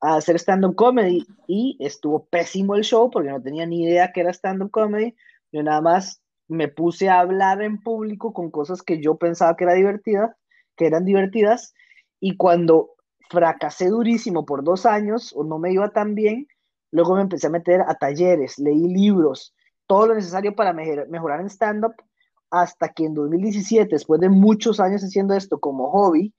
a 0.00 0.16
hacer 0.16 0.36
stand-up 0.36 0.74
comedy. 0.74 1.26
Y 1.46 1.78
estuvo 1.80 2.26
pésimo 2.26 2.74
el 2.74 2.82
show 2.82 3.10
porque 3.10 3.30
no 3.30 3.40
tenía 3.40 3.66
ni 3.66 3.84
idea 3.84 4.12
que 4.12 4.20
era 4.20 4.32
stand-up 4.32 4.70
comedy. 4.70 5.14
Yo 5.50 5.62
nada 5.62 5.80
más 5.80 6.22
me 6.48 6.68
puse 6.68 7.08
a 7.08 7.20
hablar 7.20 7.62
en 7.62 7.80
público 7.80 8.32
con 8.32 8.50
cosas 8.50 8.82
que 8.82 9.00
yo 9.00 9.16
pensaba 9.16 9.56
que, 9.56 9.64
era 9.64 9.74
divertida, 9.74 10.36
que 10.76 10.86
eran 10.86 11.04
divertidas. 11.04 11.74
Y 12.20 12.36
cuando 12.36 12.90
fracasé 13.30 13.88
durísimo 13.88 14.44
por 14.44 14.62
dos 14.62 14.84
años 14.84 15.32
o 15.34 15.44
no 15.44 15.58
me 15.58 15.72
iba 15.72 15.90
tan 15.90 16.14
bien, 16.14 16.46
luego 16.90 17.14
me 17.14 17.22
empecé 17.22 17.46
a 17.46 17.50
meter 17.50 17.80
a 17.80 17.94
talleres, 17.94 18.58
leí 18.58 18.88
libros, 18.88 19.54
todo 19.86 20.08
lo 20.08 20.14
necesario 20.14 20.54
para 20.54 20.74
mejorar 20.74 21.40
en 21.40 21.48
stand-up 21.48 21.94
hasta 22.52 22.90
que 22.90 23.06
en 23.06 23.14
2017, 23.14 23.88
después 23.90 24.20
de 24.20 24.28
muchos 24.28 24.78
años 24.78 25.02
haciendo 25.02 25.34
esto 25.34 25.58
como 25.58 25.90
hobby, 25.90 26.34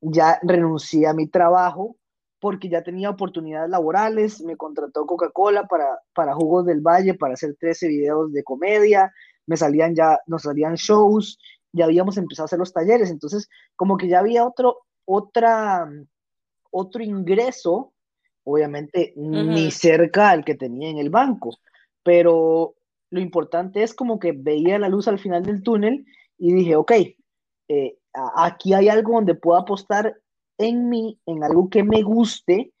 ya 0.00 0.40
renuncié 0.42 1.06
a 1.06 1.14
mi 1.14 1.28
trabajo 1.28 1.96
porque 2.40 2.68
ya 2.68 2.82
tenía 2.82 3.08
oportunidades 3.08 3.70
laborales, 3.70 4.42
me 4.42 4.56
contrató 4.56 5.06
Coca-Cola 5.06 5.66
para, 5.68 5.86
para 6.12 6.34
Jugos 6.34 6.66
del 6.66 6.80
Valle 6.80 7.14
para 7.14 7.34
hacer 7.34 7.54
13 7.58 7.86
videos 7.86 8.32
de 8.32 8.42
comedia, 8.42 9.12
me 9.46 9.56
salían 9.56 9.94
ya, 9.94 10.18
nos 10.26 10.42
salían 10.42 10.74
shows, 10.74 11.38
ya 11.72 11.84
habíamos 11.84 12.18
empezado 12.18 12.44
a 12.44 12.46
hacer 12.46 12.58
los 12.58 12.72
talleres, 12.72 13.08
entonces 13.08 13.48
como 13.76 13.96
que 13.96 14.08
ya 14.08 14.18
había 14.18 14.44
otro, 14.44 14.80
otra, 15.04 15.88
otro 16.72 17.02
ingreso, 17.02 17.92
obviamente 18.42 19.14
ni 19.16 19.70
cerca 19.70 20.30
al 20.30 20.44
que 20.44 20.56
tenía 20.56 20.90
en 20.90 20.98
el 20.98 21.10
banco, 21.10 21.56
pero 22.02 22.74
lo 23.14 23.20
importante 23.20 23.84
es 23.84 23.94
como 23.94 24.18
que 24.18 24.32
veía 24.32 24.76
la 24.76 24.88
luz 24.88 25.06
al 25.06 25.20
final 25.20 25.44
del 25.44 25.62
túnel 25.62 26.04
y 26.36 26.52
dije, 26.52 26.74
ok, 26.74 26.92
eh, 27.68 27.96
aquí 28.34 28.74
hay 28.74 28.88
algo 28.88 29.12
donde 29.12 29.36
puedo 29.36 29.56
apostar 29.56 30.16
en 30.58 30.88
mí, 30.88 31.20
en 31.24 31.44
algo 31.44 31.70
que 31.70 31.84
me 31.84 32.02
guste, 32.02 32.72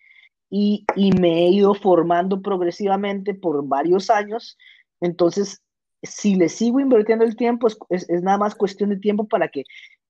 y, 0.50 0.84
y, 0.96 1.12
me 1.12 1.44
he 1.44 1.50
ido 1.50 1.74
formando 1.74 2.42
progresivamente 2.42 3.34
por 3.34 3.64
varios 3.66 4.10
años. 4.10 4.58
Entonces, 5.00 5.62
si 6.02 6.34
le 6.34 6.48
sigo 6.48 6.80
invirtiendo 6.80 7.24
el 7.24 7.36
tiempo, 7.36 7.68
es, 7.68 7.78
es, 8.08 8.22
nada 8.22 8.38
más 8.38 8.56
cuestión 8.56 8.90
de 8.90 8.96
tiempo 8.96 9.26
para 9.26 9.48
que 9.48 9.60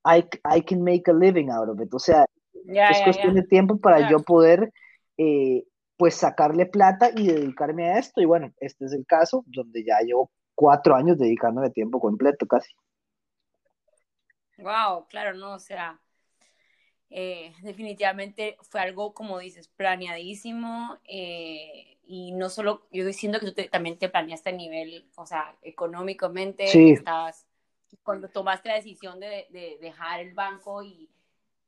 I, 0.05 0.25
I, 0.55 0.63
can 0.63 0.83
make 0.83 1.05
a 1.07 1.15
living 1.15 1.51
out 1.51 1.69
of 1.69 1.81
it. 1.81 1.93
O 1.93 1.99
sea, 1.99 2.27
es 2.67 3.03
cuestión 3.03 3.35
de 3.35 3.43
tiempo 3.43 3.79
para 3.79 4.11
yo 4.11 4.21
poder, 4.21 4.73
eh, 5.19 5.65
pues, 5.97 6.15
sacarle 6.15 6.67
plata 6.67 7.11
y 7.15 7.29
dedicarme 7.29 7.91
a 7.91 7.99
esto. 7.99 8.21
Y 8.21 8.25
bueno, 8.25 8.53
este 8.61 8.87
es 8.87 8.93
el 8.93 9.07
caso 9.07 9.45
donde 9.47 9.85
ya 9.85 10.01
llevo 10.01 10.31
cuatro 10.55 10.95
años 10.95 11.19
dedicándome 11.19 11.71
tiempo 11.71 12.01
completo 12.01 12.47
casi. 12.47 12.73
Wow, 14.59 15.07
claro, 15.09 15.35
no, 15.35 15.55
o 15.55 15.59
sea, 15.59 16.01
eh, 17.11 17.53
definitivamente 17.63 18.57
fue 18.63 18.81
algo, 18.81 19.15
como 19.15 19.39
dices, 19.39 19.69
planeadísimo. 19.69 20.99
Eh, 21.05 21.99
y 22.07 22.33
no 22.33 22.51
solo, 22.51 22.87
yo 22.93 23.07
diciendo 23.07 23.41
que 23.41 23.51
tú 23.51 23.63
también 23.71 23.99
te 23.99 24.09
planeaste 24.09 24.51
a 24.51 24.53
nivel, 24.53 25.09
o 25.17 25.27
sea, 25.27 25.57
económicamente, 25.63 26.93
estabas, 26.93 27.47
cuando 28.03 28.29
tomaste 28.29 28.69
la 28.69 28.75
decisión 28.77 29.21
de, 29.21 29.47
de, 29.51 29.79
dejar 29.81 30.21
el 30.21 30.35
banco 30.35 30.83
y 30.83 31.09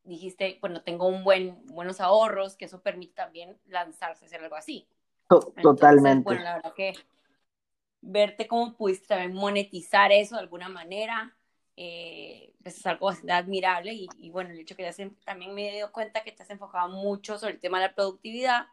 dijiste, 0.06 0.58
bueno, 0.60 0.82
tengo 0.82 1.06
un 1.06 1.24
buen, 1.24 1.64
buenos 1.66 2.00
ahorros, 2.00 2.56
que 2.56 2.66
eso 2.66 2.82
permite 2.82 3.14
también 3.14 3.58
lanzarse 3.66 4.24
a 4.24 4.26
hacer 4.26 4.42
algo 4.42 4.56
así. 4.56 4.88
Totalmente. 5.28 6.24
bueno, 6.24 6.42
la 6.42 6.54
verdad 6.56 6.74
que 6.74 6.94
verte 8.00 8.46
cómo 8.46 8.76
pudiste 8.76 9.08
también 9.08 9.34
monetizar 9.34 10.12
eso 10.12 10.36
de 10.36 10.42
alguna 10.42 10.68
manera, 10.68 11.36
eh, 11.76 12.54
pues 12.62 12.78
es 12.78 12.86
algo 12.86 13.06
bastante 13.06 13.32
admirable 13.32 13.92
y, 13.92 14.08
y, 14.18 14.30
bueno, 14.30 14.50
el 14.50 14.60
hecho 14.60 14.76
que 14.76 14.82
ya 14.82 15.08
también 15.24 15.54
me 15.54 15.68
he 15.68 15.80
dado 15.80 15.92
cuenta 15.92 16.22
que 16.22 16.32
te 16.32 16.42
has 16.42 16.50
enfocado 16.50 16.88
mucho 16.88 17.38
sobre 17.38 17.54
el 17.54 17.60
tema 17.60 17.80
de 17.80 17.88
la 17.88 17.94
productividad 17.94 18.66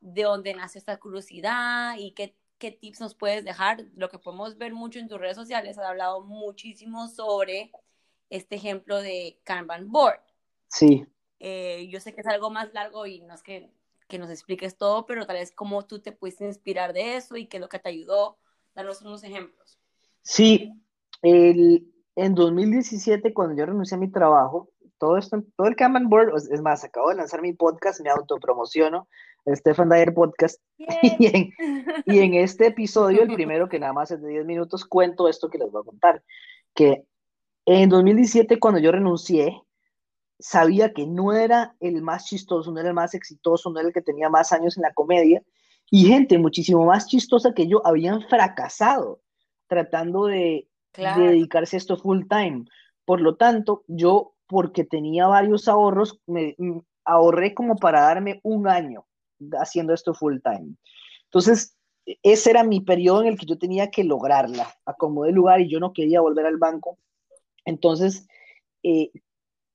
de 0.00 0.22
dónde 0.22 0.54
nace 0.54 0.78
esta 0.78 0.98
curiosidad 0.98 1.96
y 1.98 2.12
qué, 2.12 2.36
qué 2.58 2.70
tips 2.70 3.00
nos 3.00 3.14
puedes 3.14 3.44
dejar. 3.44 3.84
Lo 3.96 4.08
que 4.08 4.18
podemos 4.18 4.58
ver 4.58 4.72
mucho 4.72 4.98
en 4.98 5.08
tus 5.08 5.18
redes 5.18 5.36
sociales, 5.36 5.78
has 5.78 5.86
hablado 5.86 6.20
muchísimo 6.20 7.08
sobre 7.08 7.72
este 8.30 8.56
ejemplo 8.56 9.00
de 9.00 9.40
Kanban 9.44 9.90
Board. 9.90 10.20
Sí. 10.68 11.06
Eh, 11.40 11.88
yo 11.90 12.00
sé 12.00 12.14
que 12.14 12.20
es 12.20 12.26
algo 12.26 12.50
más 12.50 12.72
largo 12.72 13.06
y 13.06 13.20
no 13.20 13.34
es 13.34 13.42
que, 13.42 13.70
que, 14.08 14.18
nos 14.18 14.30
expliques 14.30 14.76
todo, 14.76 15.06
pero 15.06 15.26
tal 15.26 15.36
vez 15.36 15.52
cómo 15.52 15.86
tú 15.86 16.00
te 16.00 16.12
pudiste 16.12 16.44
inspirar 16.44 16.92
de 16.92 17.16
eso 17.16 17.36
y 17.36 17.46
qué 17.46 17.58
es 17.58 17.60
lo 17.60 17.68
que 17.68 17.78
te 17.78 17.88
ayudó. 17.88 18.38
Danos 18.74 19.02
unos 19.02 19.24
ejemplos. 19.24 19.78
Sí, 20.22 20.72
el, 21.22 21.92
en 22.16 22.34
2017, 22.34 23.32
cuando 23.32 23.56
yo 23.56 23.66
renuncié 23.66 23.96
a 23.96 24.00
mi 24.00 24.10
trabajo, 24.10 24.70
todo 24.98 25.16
esto, 25.16 25.42
todo 25.56 25.68
el 25.68 25.76
Kanban 25.76 26.08
Board, 26.08 26.34
es 26.36 26.60
más, 26.60 26.84
acabo 26.84 27.10
de 27.10 27.16
lanzar 27.16 27.40
mi 27.40 27.52
podcast, 27.52 28.00
me 28.00 28.10
autopromociono, 28.10 29.08
Stefan 29.46 29.88
Dyer 29.88 30.12
Podcast. 30.12 30.60
Y 32.06 32.18
en, 32.18 32.34
este 32.34 32.66
episodio, 32.66 33.22
el 33.22 33.28
primero 33.34 33.68
que 33.68 33.78
nada 33.78 33.92
más 33.92 34.10
es 34.10 34.20
de 34.20 34.28
10 34.28 34.46
minutos, 34.46 34.84
cuento 34.84 35.28
esto 35.28 35.48
que 35.48 35.58
les 35.58 35.70
voy 35.70 35.82
a 35.82 35.84
contar. 35.84 36.22
Que 36.74 37.04
en 37.66 37.88
2017, 37.88 38.58
cuando 38.58 38.80
yo 38.80 38.92
renuncié, 38.92 39.62
sabía 40.38 40.92
que 40.92 41.06
no 41.06 41.32
era 41.32 41.74
el 41.80 42.02
más 42.02 42.26
chistoso, 42.26 42.70
no 42.70 42.80
era 42.80 42.90
el 42.90 42.94
más 42.94 43.14
exitoso, 43.14 43.70
no 43.70 43.78
era 43.78 43.88
el 43.88 43.94
que 43.94 44.02
tenía 44.02 44.28
más 44.28 44.52
años 44.52 44.76
en 44.76 44.82
la 44.82 44.92
comedia. 44.92 45.42
Y 45.90 46.06
gente 46.06 46.38
muchísimo 46.38 46.84
más 46.84 47.06
chistosa 47.06 47.54
que 47.54 47.66
yo 47.66 47.84
habían 47.86 48.22
fracasado 48.22 49.20
tratando 49.66 50.26
de, 50.26 50.68
de 50.96 51.22
dedicarse 51.22 51.76
a 51.76 51.78
esto 51.78 51.96
full 51.96 52.24
time. 52.28 52.64
Por 53.04 53.20
lo 53.20 53.36
tanto, 53.36 53.84
yo, 53.86 54.34
porque 54.46 54.84
tenía 54.84 55.26
varios 55.26 55.68
ahorros, 55.68 56.20
me 56.26 56.54
mm, 56.58 56.78
ahorré 57.04 57.54
como 57.54 57.76
para 57.76 58.02
darme 58.02 58.40
un 58.42 58.68
año 58.68 59.06
haciendo 59.52 59.94
esto 59.94 60.14
full 60.14 60.38
time. 60.42 60.74
Entonces, 61.24 61.76
ese 62.22 62.50
era 62.50 62.64
mi 62.64 62.80
periodo 62.80 63.22
en 63.22 63.28
el 63.28 63.38
que 63.38 63.46
yo 63.46 63.58
tenía 63.58 63.90
que 63.90 64.04
lograrla, 64.04 64.74
acomodé 64.84 65.30
el 65.30 65.36
lugar 65.36 65.60
y 65.60 65.68
yo 65.68 65.78
no 65.78 65.92
quería 65.92 66.20
volver 66.20 66.46
al 66.46 66.56
banco. 66.56 66.98
Entonces, 67.64 68.26
eh, 68.82 69.10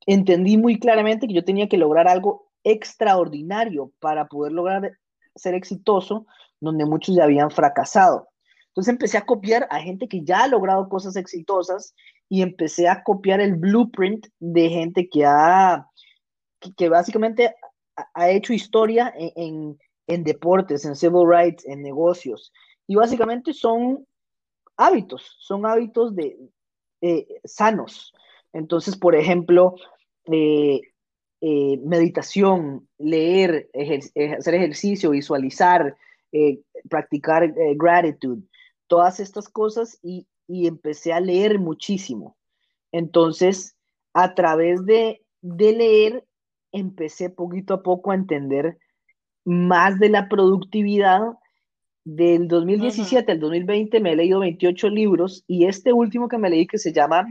entendí 0.05 0.57
muy 0.57 0.79
claramente 0.79 1.27
que 1.27 1.33
yo 1.33 1.43
tenía 1.43 1.67
que 1.69 1.77
lograr 1.77 2.07
algo 2.07 2.49
extraordinario 2.63 3.91
para 3.99 4.27
poder 4.27 4.53
lograr 4.53 4.97
ser 5.35 5.53
exitoso, 5.55 6.25
donde 6.59 6.85
muchos 6.85 7.15
ya 7.15 7.23
habían 7.23 7.51
fracasado. 7.51 8.29
Entonces 8.67 8.91
empecé 8.91 9.17
a 9.17 9.25
copiar 9.25 9.67
a 9.69 9.79
gente 9.79 10.07
que 10.07 10.23
ya 10.23 10.43
ha 10.43 10.47
logrado 10.47 10.89
cosas 10.89 11.15
exitosas 11.15 11.93
y 12.29 12.41
empecé 12.41 12.87
a 12.87 13.03
copiar 13.03 13.39
el 13.39 13.55
blueprint 13.55 14.27
de 14.39 14.69
gente 14.69 15.09
que 15.09 15.25
ha, 15.25 15.87
que, 16.75 16.89
básicamente 16.89 17.53
ha 18.15 18.29
hecho 18.29 18.53
historia 18.53 19.13
en, 19.15 19.77
en, 20.07 20.23
deportes, 20.23 20.85
en 20.85 20.95
civil 20.95 21.27
rights, 21.27 21.65
en 21.67 21.83
negocios. 21.83 22.51
Y 22.87 22.95
básicamente 22.95 23.53
son 23.53 24.07
hábitos, 24.77 25.35
son 25.39 25.65
hábitos 25.65 26.15
de, 26.15 26.35
eh, 27.01 27.27
sanos. 27.43 28.13
Entonces, 28.53 28.95
por 28.95 29.15
ejemplo, 29.15 29.75
eh, 30.31 30.81
eh, 31.41 31.77
meditación, 31.83 32.87
leer, 32.97 33.69
hacer 34.37 34.53
ejercicio, 34.55 35.09
visualizar, 35.09 35.95
practicar 36.89 37.53
gratitud, 37.75 38.39
todas 38.87 39.19
estas 39.19 39.49
cosas 39.49 39.99
y, 40.01 40.27
y, 40.47 40.67
empecé 40.67 41.13
a 41.13 41.19
leer 41.19 41.59
muchísimo. 41.59 42.37
Entonces, 42.91 43.75
a 44.13 44.33
través 44.33 44.85
de, 44.85 45.23
de 45.41 45.73
leer, 45.73 46.25
empecé 46.71 47.29
poquito 47.29 47.75
a 47.75 47.83
poco 47.83 48.11
a 48.11 48.15
entender 48.15 48.77
más 49.45 49.99
de 49.99 50.09
la 50.09 50.27
productividad. 50.27 51.21
Del 52.05 52.49
2017 52.49 53.31
al 53.31 53.39
2020 53.39 53.99
me 54.01 54.11
he 54.11 54.15
leído 54.15 54.41
28 54.41 54.89
libros 54.89 55.43
y 55.47 55.65
este 55.65 55.93
último 55.93 56.27
que 56.27 56.37
me 56.37 56.49
leí 56.49 56.67
que 56.67 56.77
se 56.77 56.91
llama, 56.91 57.25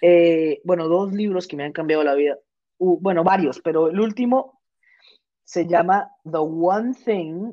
eh, 0.00 0.60
bueno, 0.64 0.86
dos 0.86 1.12
libros 1.12 1.48
que 1.48 1.56
me 1.56 1.64
han 1.64 1.72
cambiado 1.72 2.04
la 2.04 2.14
vida, 2.14 2.38
bueno, 2.78 3.24
varios, 3.24 3.60
pero 3.60 3.88
el 3.88 3.98
último 3.98 4.60
se 5.42 5.66
llama 5.66 6.08
The 6.22 6.38
One 6.38 6.94
Thing 6.94 7.52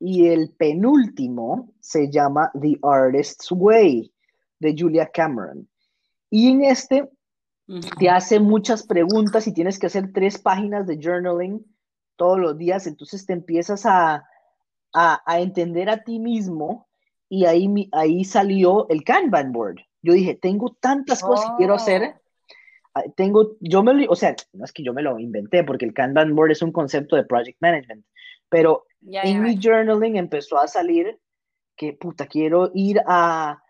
y 0.00 0.26
el 0.26 0.50
penúltimo 0.56 1.72
se 1.78 2.10
llama 2.10 2.50
The 2.60 2.78
Artist's 2.82 3.52
Way 3.52 4.12
de 4.58 4.74
Julia 4.76 5.08
Cameron. 5.12 5.68
Y 6.30 6.50
en 6.50 6.64
este 6.64 7.08
te 7.98 8.10
hace 8.10 8.40
muchas 8.40 8.84
preguntas 8.84 9.46
y 9.46 9.52
tienes 9.52 9.78
que 9.78 9.86
hacer 9.86 10.12
tres 10.12 10.38
páginas 10.38 10.86
de 10.86 10.98
journaling 11.00 11.64
todos 12.16 12.40
los 12.40 12.58
días, 12.58 12.86
entonces 12.86 13.24
te 13.24 13.34
empiezas 13.34 13.86
a, 13.86 14.24
a, 14.96 15.40
entender 15.40 15.90
a 15.90 16.02
ti 16.02 16.18
mismo 16.18 16.88
y 17.28 17.44
ahí, 17.44 17.68
ahí 17.92 18.24
salió 18.24 18.88
el 18.88 19.04
Kanban 19.04 19.52
board. 19.52 19.76
Yo 20.02 20.14
dije, 20.14 20.34
tengo 20.34 20.76
tantas 20.80 21.22
cosas 21.22 21.50
que 21.50 21.56
quiero 21.58 21.74
hacer. 21.74 22.14
Oh. 22.14 22.20
Ah, 22.94 23.02
tengo, 23.14 23.56
yo 23.60 23.82
me, 23.82 24.06
o 24.08 24.16
sea, 24.16 24.34
no 24.54 24.64
es 24.64 24.72
que 24.72 24.82
yo 24.82 24.94
me 24.94 25.02
lo 25.02 25.18
inventé, 25.18 25.64
porque 25.64 25.84
el 25.84 25.92
Kanban 25.92 26.34
board 26.34 26.52
es 26.52 26.62
un 26.62 26.72
concepto 26.72 27.14
de 27.16 27.24
project 27.24 27.58
management, 27.60 28.06
pero 28.48 28.86
en 29.02 29.42
mi 29.42 29.58
journaling 29.60 30.16
empezó 30.16 30.58
a 30.58 30.66
salir 30.66 31.20
que, 31.76 31.92
puta, 31.92 32.26
quiero 32.26 32.70
ir 32.72 33.02
a, 33.06 33.62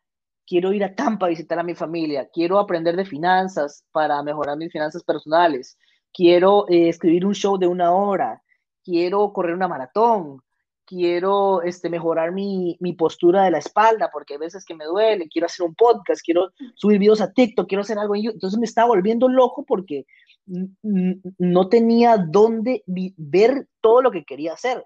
quiero 0.47 0.73
ir 0.73 0.85
a 0.85 0.95
Tampa 0.95 1.27
a 1.27 1.31
visitar 1.31 1.59
a 1.59 1.65
mi 1.65 1.75
familia, 1.75 2.29
quiero 2.33 2.61
aprender 2.61 2.95
de 2.95 3.05
finanzas 3.05 3.85
para 3.91 4.23
mejorar 4.23 4.57
mis 4.57 4.71
finanzas 4.71 5.03
personales, 5.03 5.77
quiero 6.13 6.69
eh, 6.69 6.89
escribir 6.89 7.27
un 7.27 7.35
show 7.35 7.59
de 7.59 7.67
una 7.67 7.93
hora, 7.93 8.41
quiero 8.85 9.33
correr 9.33 9.57
una 9.57 9.67
maratón, 9.67 10.41
quiero 10.87 11.63
este, 11.63 11.91
mejorar 11.91 12.33
mi, 12.33 12.77
mi, 12.81 12.93
postura 12.95 13.45
de 13.45 13.51
la 13.51 13.59
espalda, 13.59 14.09
porque 14.13 14.35
hay 14.35 14.41
veces 14.41 14.65
que 14.65 14.75
me 14.75 14.85
duele, 14.85 15.29
quiero 15.29 15.47
hacer 15.47 15.67
un 15.67 15.75
podcast, 15.75 16.25
quiero 16.25 16.53
subir 16.75 16.99
videos 16.99 17.21
a 17.21 17.33
TikTok, 17.33 17.69
quiero 17.69 17.83
hacer 17.83 17.99
algo 17.99 18.15
en 18.15 18.23
YouTube. 18.23 18.37
Entonces 18.37 18.59
me 18.59 18.67
estaba 18.67 18.89
volviendo 18.89 19.29
loco 19.29 19.65
porque 19.67 20.07
no 20.47 21.69
tenía 21.69 22.17
dónde 22.19 22.85
ver 22.87 23.69
todo 23.81 24.01
lo 24.01 24.11
que 24.11 24.25
quería 24.25 24.53
hacer. 24.53 24.85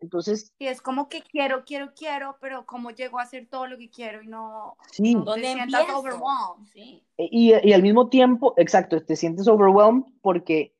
Entonces. 0.00 0.52
Y 0.58 0.66
es 0.66 0.82
como 0.82 1.08
que 1.08 1.22
quiero, 1.22 1.64
quiero, 1.64 1.92
quiero, 1.94 2.36
pero 2.40 2.66
como 2.66 2.90
llego 2.90 3.20
a 3.20 3.22
hacer 3.22 3.46
todo 3.48 3.68
lo 3.68 3.78
que 3.78 3.88
quiero 3.88 4.22
y 4.22 4.26
no. 4.26 4.76
Sí. 4.90 5.14
No 5.14 5.34
te 5.34 5.52
sientas 5.52 5.88
overwhelmed. 5.94 6.68
Sí. 6.72 7.04
E, 7.16 7.28
y, 7.30 7.68
y, 7.68 7.72
al 7.72 7.82
mismo 7.82 8.08
tiempo, 8.08 8.54
exacto, 8.56 9.00
te 9.00 9.14
sientes 9.14 9.46
overwhelmed 9.46 10.04
porque 10.20 10.74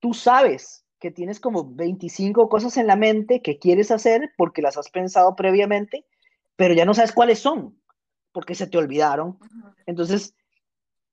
tú 0.00 0.12
sabes 0.12 0.84
que 0.98 1.10
tienes 1.10 1.40
como 1.40 1.74
25 1.74 2.48
cosas 2.48 2.76
en 2.76 2.86
la 2.86 2.96
mente 2.96 3.42
que 3.42 3.58
quieres 3.58 3.90
hacer 3.90 4.32
porque 4.36 4.62
las 4.62 4.76
has 4.76 4.90
pensado 4.90 5.36
previamente, 5.36 6.04
pero 6.56 6.74
ya 6.74 6.84
no 6.84 6.94
sabes 6.94 7.12
cuáles 7.12 7.38
son 7.38 7.78
porque 8.32 8.54
se 8.54 8.66
te 8.66 8.78
olvidaron. 8.78 9.38
Entonces, 9.86 10.34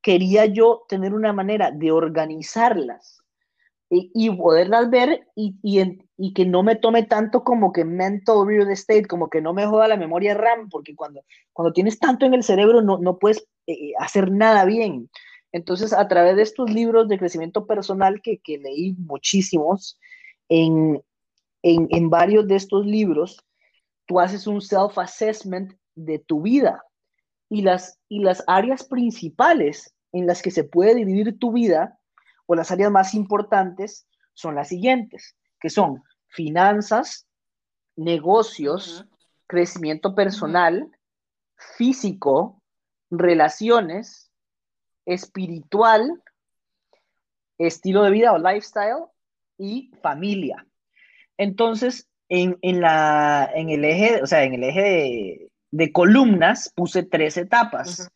quería 0.01 0.45
yo 0.45 0.83
tener 0.87 1.13
una 1.13 1.33
manera 1.33 1.71
de 1.71 1.91
organizarlas 1.91 3.23
y, 3.89 4.29
poderlas 4.31 4.89
ver 4.89 5.27
y, 5.35 5.55
y, 5.63 6.33
que 6.33 6.45
no 6.45 6.63
me 6.63 6.75
tome 6.75 7.03
tanto 7.03 7.43
como 7.43 7.71
que 7.71 7.85
mental 7.85 8.45
real 8.45 8.69
estate, 8.69 9.05
como 9.05 9.29
que 9.29 9.41
no 9.41 9.53
me 9.53 9.65
joda 9.65 9.87
la 9.87 9.97
memoria 9.97 10.33
RAM, 10.33 10.69
porque 10.69 10.95
cuando, 10.95 11.21
cuando 11.53 11.71
tienes 11.71 11.99
tanto 11.99 12.25
en 12.25 12.33
el 12.33 12.43
cerebro 12.43 12.81
no, 12.81 12.97
no 12.97 13.17
puedes 13.17 13.47
eh, 13.67 13.93
hacer 13.99 14.31
nada 14.31 14.65
bien. 14.65 15.09
Entonces, 15.55 15.93
a 15.93 16.05
través 16.09 16.35
de 16.35 16.41
estos 16.41 16.69
libros 16.69 17.07
de 17.07 17.17
crecimiento 17.17 17.65
personal 17.65 18.21
que, 18.21 18.39
que 18.39 18.57
leí 18.57 18.91
muchísimos, 18.97 19.97
en, 20.49 21.01
en, 21.61 21.87
en 21.91 22.09
varios 22.09 22.45
de 22.45 22.57
estos 22.57 22.85
libros, 22.85 23.41
tú 24.05 24.19
haces 24.19 24.47
un 24.47 24.59
self-assessment 24.59 25.73
de 25.95 26.19
tu 26.19 26.41
vida 26.41 26.83
y 27.47 27.61
las, 27.61 27.97
y 28.09 28.19
las 28.19 28.43
áreas 28.47 28.83
principales 28.83 29.95
en 30.11 30.27
las 30.27 30.41
que 30.41 30.51
se 30.51 30.65
puede 30.65 30.93
dividir 30.93 31.39
tu 31.39 31.53
vida 31.53 31.97
o 32.47 32.55
las 32.55 32.69
áreas 32.71 32.91
más 32.91 33.13
importantes 33.13 34.09
son 34.33 34.55
las 34.55 34.67
siguientes, 34.67 35.37
que 35.61 35.69
son 35.69 36.03
finanzas, 36.27 37.29
negocios, 37.95 39.05
crecimiento 39.47 40.15
personal, 40.15 40.91
físico, 41.77 42.61
relaciones, 43.09 44.33
espiritual, 45.05 46.21
estilo 47.57 48.03
de 48.03 48.11
vida 48.11 48.33
o 48.33 48.37
lifestyle 48.37 49.05
y 49.57 49.91
familia. 50.01 50.65
Entonces, 51.37 52.07
en, 52.29 52.57
la, 52.81 53.49
en 53.53 53.69
el 53.69 53.85
eje, 53.85 54.21
o 54.21 54.27
sea, 54.27 54.43
en 54.43 54.55
el 54.55 54.63
eje 54.63 55.49
de, 55.71 55.91
columnas 55.91 56.71
puse 56.75 57.03
tres 57.03 57.37
etapas. 57.37 58.09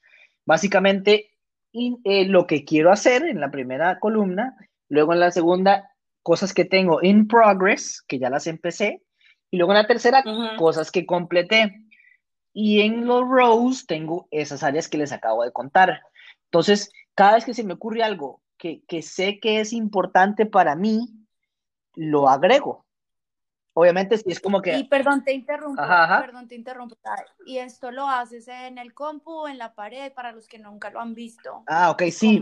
Básicamente, 0.45 1.31
eh, 1.73 2.25
lo 2.25 2.47
que 2.47 2.65
quiero 2.65 2.91
hacer 2.91 3.23
en 3.23 3.39
la 3.39 3.51
primera 3.51 3.99
columna, 3.99 4.55
luego 4.87 5.13
en 5.13 5.19
la 5.19 5.31
segunda, 5.31 5.91
cosas 6.23 6.53
que 6.53 6.65
tengo 6.65 7.01
in 7.03 7.27
progress, 7.27 8.01
que 8.07 8.19
ya 8.19 8.29
las 8.29 8.47
empecé, 8.47 9.03
y 9.51 9.57
luego 9.57 9.73
en 9.73 9.79
la 9.79 9.87
tercera, 9.87 10.23
cosas 10.57 10.91
que 10.91 11.05
completé. 11.05 11.75
Y 12.53 12.81
en 12.81 13.05
los 13.05 13.27
rows 13.27 13.85
tengo 13.85 14.27
esas 14.31 14.63
áreas 14.63 14.87
que 14.87 14.97
les 14.97 15.11
acabo 15.11 15.43
de 15.43 15.51
contar. 15.51 16.01
Entonces, 16.51 16.91
cada 17.15 17.35
vez 17.35 17.45
que 17.45 17.53
se 17.53 17.63
me 17.63 17.73
ocurre 17.73 18.03
algo 18.03 18.41
que, 18.57 18.83
que 18.87 19.01
sé 19.01 19.39
que 19.39 19.59
es 19.59 19.71
importante 19.71 20.45
para 20.45 20.75
mí, 20.75 21.09
lo 21.95 22.29
agrego. 22.29 22.85
Obviamente, 23.73 24.17
si 24.17 24.31
es 24.31 24.39
como 24.39 24.61
que. 24.61 24.77
Y 24.77 24.83
perdón, 24.85 25.23
te 25.23 25.31
interrumpo. 25.31 25.81
Perdón, 25.81 26.47
te 26.47 26.55
interrumpo. 26.55 26.95
Y 27.45 27.59
esto 27.59 27.91
lo 27.91 28.07
haces 28.07 28.47
en 28.47 28.77
el 28.77 28.93
compu, 28.93 29.47
en 29.47 29.57
la 29.57 29.73
pared, 29.73 30.11
para 30.11 30.31
los 30.31 30.47
que 30.47 30.59
nunca 30.59 30.89
lo 30.89 30.99
han 30.99 31.13
visto. 31.13 31.63
Ah, 31.67 31.91
ok, 31.91 32.03
sí. 32.11 32.41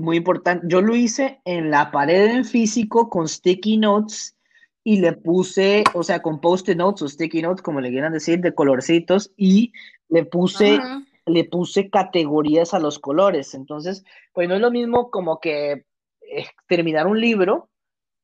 Muy 0.00 0.16
importante. 0.16 0.66
Yo 0.68 0.80
lo 0.80 0.96
hice 0.96 1.40
en 1.44 1.70
la 1.70 1.90
pared 1.90 2.30
en 2.30 2.44
físico 2.44 3.10
con 3.10 3.28
sticky 3.28 3.76
notes 3.76 4.36
y 4.82 4.98
le 4.98 5.12
puse, 5.12 5.84
o 5.94 6.02
sea, 6.02 6.20
con 6.20 6.40
post-it 6.40 6.76
notes 6.76 7.02
o 7.02 7.08
sticky 7.08 7.42
notes, 7.42 7.62
como 7.62 7.80
le 7.80 7.90
quieran 7.90 8.12
decir, 8.12 8.40
de 8.40 8.54
colorcitos, 8.54 9.32
y 9.36 9.72
le 10.08 10.24
puse, 10.24 10.80
le 11.26 11.44
puse 11.44 11.90
categorías 11.90 12.74
a 12.74 12.78
los 12.78 12.98
colores. 12.98 13.54
Entonces, 13.54 14.04
pues 14.32 14.48
no 14.48 14.54
es 14.54 14.60
lo 14.60 14.70
mismo 14.70 15.10
como 15.10 15.40
que 15.40 15.72
eh, 16.20 16.46
terminar 16.68 17.06
un 17.06 17.20
libro 17.20 17.70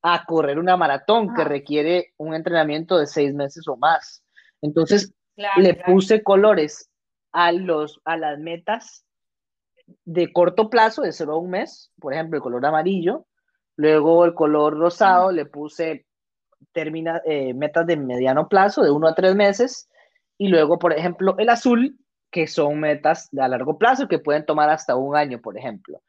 a 0.02 0.24
correr 0.24 0.58
una 0.58 0.76
maratón 0.76 1.34
que 1.34 1.44
requiere 1.44 2.14
un 2.16 2.34
entrenamiento 2.34 2.98
de 2.98 3.06
seis 3.06 3.34
meses 3.34 3.68
o 3.68 3.76
más. 3.76 4.22
Entonces, 4.62 5.12
le 5.56 5.74
puse 5.74 6.22
colores 6.22 6.90
a, 7.32 7.52
los, 7.52 8.00
a 8.04 8.16
las 8.16 8.38
metas 8.38 9.04
de 10.04 10.32
corto 10.32 10.70
plazo, 10.70 11.02
de 11.02 11.12
cero 11.12 11.32
a 11.32 11.38
un 11.38 11.50
mes, 11.50 11.92
por 11.98 12.14
ejemplo, 12.14 12.36
el 12.36 12.42
color 12.42 12.64
amarillo, 12.64 13.26
luego 13.76 14.24
el 14.24 14.34
color 14.34 14.78
rosado, 14.78 15.32
le 15.32 15.46
puse 15.46 16.06
termina, 16.72 17.20
eh, 17.24 17.54
metas 17.54 17.86
de 17.86 17.96
mediano 17.96 18.48
plazo, 18.48 18.82
de 18.82 18.90
uno 18.90 19.08
a 19.08 19.14
tres 19.14 19.34
meses, 19.34 19.88
y 20.38 20.48
luego, 20.48 20.78
por 20.78 20.92
ejemplo, 20.92 21.34
el 21.38 21.48
azul, 21.48 21.98
que 22.30 22.46
son 22.46 22.80
metas 22.80 23.28
de 23.32 23.42
a 23.42 23.48
largo 23.48 23.78
plazo 23.78 24.08
que 24.08 24.18
pueden 24.18 24.46
tomar 24.46 24.70
hasta 24.70 24.96
un 24.96 25.16
año, 25.16 25.40
por 25.40 25.58
ejemplo. 25.58 26.02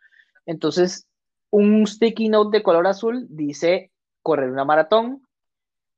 Entonces, 0.46 1.08
un 1.50 1.86
sticky 1.86 2.30
note 2.30 2.58
de 2.58 2.64
color 2.64 2.88
azul 2.88 3.28
dice 3.30 3.92
correr 4.22 4.50
una 4.50 4.66
maratón 4.66 5.26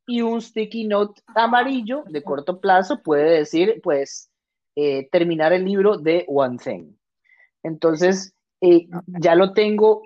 y 0.07 0.21
un 0.21 0.41
sticky 0.41 0.85
note 0.85 1.21
amarillo 1.35 2.03
de 2.07 2.23
corto 2.23 2.59
plazo 2.59 3.01
puede 3.01 3.37
decir, 3.37 3.79
pues, 3.83 4.29
eh, 4.75 5.07
terminar 5.11 5.53
el 5.53 5.65
libro 5.65 5.97
de 5.97 6.25
One 6.27 6.57
Thing. 6.57 6.95
Entonces, 7.61 8.33
eh, 8.61 8.87
ya 9.07 9.35
lo 9.35 9.53
tengo 9.53 10.01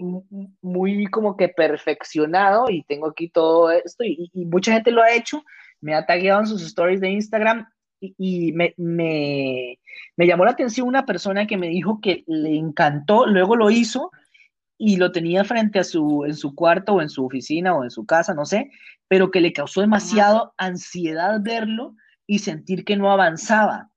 muy 0.62 1.06
como 1.08 1.38
que 1.38 1.48
perfeccionado 1.50 2.70
y 2.70 2.84
tengo 2.84 3.08
aquí 3.08 3.30
todo 3.30 3.72
esto 3.72 4.04
y, 4.04 4.32
mucha 4.34 4.74
gente 4.74 4.92
lo 4.92 5.02
ha 5.02 5.14
hecho, 5.14 5.44
me 5.80 5.94
ha 5.94 6.06
tagueado 6.06 6.42
en 6.42 6.48
sus 6.48 6.64
stories 6.64 7.00
de 7.00 7.10
Instagram 7.10 7.68
y, 8.00 8.52
me, 8.54 8.74
me, 8.78 9.80
me, 10.16 10.28
llamó 10.28 10.46
la 10.46 10.52
atención 10.52 10.88
una 10.88 11.06
persona 11.06 11.48
que 11.48 11.58
me 11.58 11.68
dijo 11.68 12.00
que 12.02 12.24
le 12.28 12.56
encantó, 12.56 13.26
luego 13.26 13.56
lo 13.56 13.70
hizo 13.70 14.12
y 14.78 14.98
lo 14.98 15.12
tenía 15.12 15.44
frente 15.44 15.80
a 15.80 15.84
su, 15.84 16.24
en 16.26 16.36
su 16.36 16.54
cuarto 16.54 16.94
o 16.94 17.02
en 17.02 17.10
su 17.10 17.26
oficina 17.26 17.76
o 17.76 17.84
en 17.84 17.92
su 17.92 18.06
casa, 18.06 18.34
no 18.34 18.46
sé, 18.46 18.72
pero 19.08 19.32
que 19.32 19.42
le 19.42 19.54
causó 19.54 19.82
demasiado 19.82 20.54
ansiedad 20.58 21.40
verlo 21.42 21.96
y 22.28 22.40
sentir 22.40 22.86
que 22.86 22.98
no 22.98 23.12
avanzaba. 23.12 23.90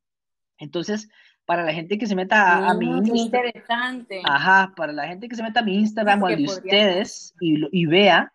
Entonces, 0.58 1.08
para 1.44 1.64
la 1.64 1.72
gente 1.72 1.98
que 1.98 2.06
se 2.06 2.14
meta 2.14 2.68
a, 2.68 2.74
mi 2.74 2.86
mm, 2.86 2.98
Instagram. 2.98 3.16
interesante. 3.16 4.22
Ajá, 4.24 4.72
para 4.76 4.92
la 4.92 5.08
gente 5.08 5.28
que 5.28 5.34
se 5.34 5.42
meta 5.42 5.60
a 5.60 5.64
mi 5.64 5.74
Instagram 5.74 6.22
o 6.22 6.26
al 6.26 6.36
de 6.36 6.44
ustedes 6.44 7.34
y, 7.40 7.66
y, 7.72 7.86
vea, 7.86 8.32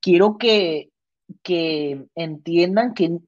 quiero 0.00 0.38
que, 0.38 0.90
que 1.42 2.06
entiendan 2.14 2.94
que 2.94 3.18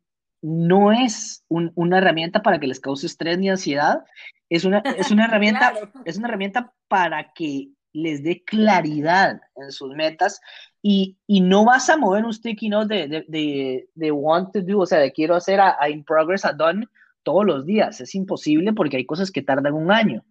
no 0.46 0.92
es 0.92 1.44
una 1.48 1.98
herramienta 1.98 2.40
para 2.40 2.60
que 2.60 2.68
les 2.68 2.78
cause 2.78 3.04
estrés 3.04 3.36
ni 3.36 3.50
ansiedad, 3.50 4.04
es 4.48 4.64
una, 4.64 4.78
es 4.78 5.10
una 5.10 5.24
herramienta, 5.26 5.72
es 6.04 6.18
una 6.18 6.28
herramienta 6.28 6.72
para 6.86 7.32
que 7.32 7.70
les 7.92 8.22
dé 8.22 8.44
claridad 8.44 9.40
en 9.56 9.72
sus 9.72 9.92
metas 9.96 10.40
y, 10.82 11.16
y, 11.26 11.40
no 11.40 11.64
vas 11.64 11.90
a 11.90 11.96
mover 11.96 12.24
un 12.24 12.32
sticky 12.32 12.68
note 12.68 12.94
de, 12.94 13.08
de, 13.08 13.24
de, 13.26 13.88
de, 13.92 14.12
want 14.12 14.52
to 14.52 14.62
do, 14.62 14.78
o 14.78 14.86
sea, 14.86 15.00
de 15.00 15.10
quiero 15.10 15.34
hacer 15.34 15.58
a, 15.60 15.76
in 15.90 16.04
progress, 16.04 16.44
a 16.44 16.52
done 16.52 16.86
todos 17.24 17.44
los 17.44 17.66
días. 17.66 18.00
Es 18.00 18.14
imposible 18.14 18.72
porque 18.72 18.98
hay 18.98 19.04
cosas 19.04 19.32
que 19.32 19.42
tardan 19.42 19.74
un 19.74 19.90
año. 19.90 20.24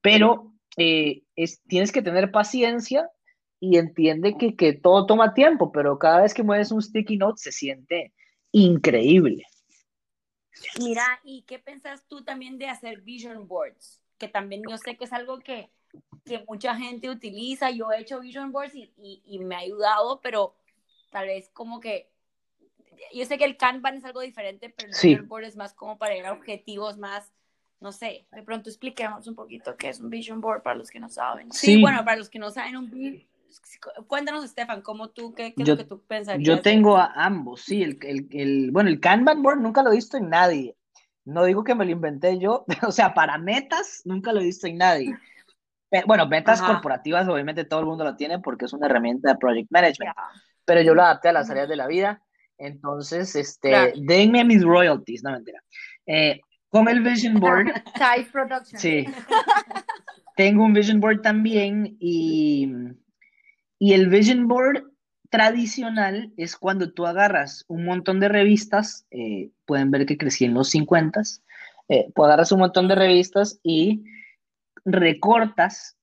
Pero 0.00 0.52
eh, 0.76 1.24
es, 1.34 1.60
tienes 1.64 1.90
que 1.90 2.02
tener 2.02 2.30
paciencia 2.30 3.10
y 3.58 3.78
entiende 3.78 4.36
que, 4.36 4.54
que 4.54 4.74
todo 4.74 5.06
toma 5.06 5.34
tiempo, 5.34 5.72
pero 5.72 5.98
cada 5.98 6.22
vez 6.22 6.34
que 6.34 6.44
mueves 6.44 6.70
un 6.70 6.82
sticky 6.82 7.16
note 7.16 7.42
se 7.42 7.50
siente 7.50 8.12
increíble. 8.52 9.42
Mira, 10.78 11.20
¿y 11.24 11.42
qué 11.42 11.58
pensás 11.58 12.06
tú 12.06 12.22
también 12.22 12.58
de 12.58 12.68
hacer 12.68 13.00
vision 13.00 13.46
boards? 13.46 14.02
Que 14.18 14.28
también 14.28 14.62
yo 14.68 14.76
sé 14.78 14.96
que 14.96 15.04
es 15.04 15.12
algo 15.12 15.38
que, 15.38 15.70
que 16.24 16.44
mucha 16.48 16.74
gente 16.74 17.10
utiliza. 17.10 17.70
Yo 17.70 17.90
he 17.92 18.00
hecho 18.00 18.20
vision 18.20 18.52
boards 18.52 18.74
y, 18.74 18.92
y, 18.96 19.22
y, 19.26 19.38
me 19.38 19.54
ha 19.54 19.60
ayudado, 19.60 20.20
pero 20.20 20.54
tal 21.10 21.26
vez 21.26 21.50
como 21.50 21.80
que. 21.80 22.10
Yo 23.12 23.24
sé 23.26 23.36
que 23.36 23.44
el 23.44 23.56
Kanban 23.56 23.96
es 23.96 24.04
algo 24.04 24.20
diferente, 24.20 24.70
pero 24.70 24.88
el 24.88 24.94
vision 24.94 25.28
board 25.28 25.44
es 25.44 25.56
más 25.56 25.74
como 25.74 25.98
para 25.98 26.14
llegar 26.14 26.32
a 26.32 26.36
objetivos 26.36 26.96
más. 26.98 27.32
No 27.78 27.92
sé, 27.92 28.26
de 28.32 28.42
pronto 28.42 28.70
expliquemos 28.70 29.26
un 29.26 29.34
poquito 29.34 29.76
qué 29.76 29.90
es 29.90 30.00
un 30.00 30.08
vision 30.08 30.40
board 30.40 30.62
para 30.62 30.76
los 30.76 30.90
que 30.90 30.98
no 30.98 31.10
saben. 31.10 31.52
Sí, 31.52 31.80
bueno, 31.80 32.02
para 32.04 32.16
los 32.16 32.30
que 32.30 32.38
no 32.38 32.50
saben, 32.50 32.76
un 32.76 32.90
Cuéntanos, 34.06 34.44
Estefan, 34.44 34.82
¿cómo 34.82 35.10
tú, 35.10 35.34
qué, 35.34 35.54
qué 35.54 35.62
es 35.62 35.68
lo 35.68 35.76
que 35.76 35.84
tú 35.84 36.02
pensarías? 36.06 36.46
Yo 36.46 36.62
tengo 36.62 36.96
a 36.96 37.12
ambos, 37.14 37.62
sí. 37.62 37.82
El, 37.82 37.98
el, 38.02 38.28
el, 38.30 38.70
bueno, 38.70 38.88
el 38.88 39.00
Kanban 39.00 39.42
board 39.42 39.60
nunca 39.60 39.82
lo 39.82 39.92
he 39.92 39.96
visto 39.96 40.16
en 40.16 40.30
nadie. 40.30 40.76
No 41.24 41.44
digo 41.44 41.64
que 41.64 41.74
me 41.74 41.84
lo 41.84 41.90
inventé 41.90 42.38
yo, 42.38 42.64
o 42.86 42.92
sea, 42.92 43.12
para 43.14 43.36
metas 43.36 44.02
nunca 44.04 44.32
lo 44.32 44.40
he 44.40 44.44
visto 44.44 44.66
en 44.66 44.78
nadie. 44.78 45.16
Bueno, 46.06 46.26
metas 46.26 46.60
corporativas 46.60 47.28
obviamente 47.28 47.64
todo 47.64 47.80
el 47.80 47.86
mundo 47.86 48.04
lo 48.04 48.16
tiene 48.16 48.40
porque 48.40 48.64
es 48.64 48.72
una 48.72 48.86
herramienta 48.86 49.30
de 49.30 49.38
project 49.38 49.70
management, 49.70 50.14
pero 50.64 50.82
yo 50.82 50.94
lo 50.94 51.02
adapté 51.02 51.28
a 51.28 51.32
las 51.32 51.48
áreas 51.48 51.68
de 51.68 51.76
la 51.76 51.86
vida. 51.86 52.22
Entonces, 52.58 53.34
este, 53.36 53.92
denme 53.96 54.44
mis 54.44 54.62
royalties, 54.62 55.22
no 55.22 55.30
mentira. 55.30 55.62
Eh, 56.06 56.40
con 56.68 56.88
el 56.88 57.00
Vision 57.00 57.38
Board. 57.40 57.72
Type 57.94 58.30
Production. 58.30 58.80
Sí. 58.80 59.06
Tengo 60.36 60.64
un 60.64 60.72
Vision 60.72 61.00
Board 61.00 61.22
también 61.22 61.96
y 61.98 62.68
y 63.78 63.92
el 63.92 64.08
vision 64.08 64.48
board 64.48 64.84
tradicional 65.30 66.32
es 66.36 66.56
cuando 66.56 66.92
tú 66.92 67.06
agarras 67.06 67.64
un 67.68 67.84
montón 67.84 68.20
de 68.20 68.28
revistas, 68.28 69.06
eh, 69.10 69.50
pueden 69.64 69.90
ver 69.90 70.06
que 70.06 70.16
crecí 70.16 70.44
en 70.44 70.54
los 70.54 70.70
50, 70.70 71.20
eh, 71.88 72.12
agarras 72.16 72.52
un 72.52 72.60
montón 72.60 72.88
de 72.88 72.94
revistas 72.94 73.60
y 73.62 74.04
recortas 74.84 75.96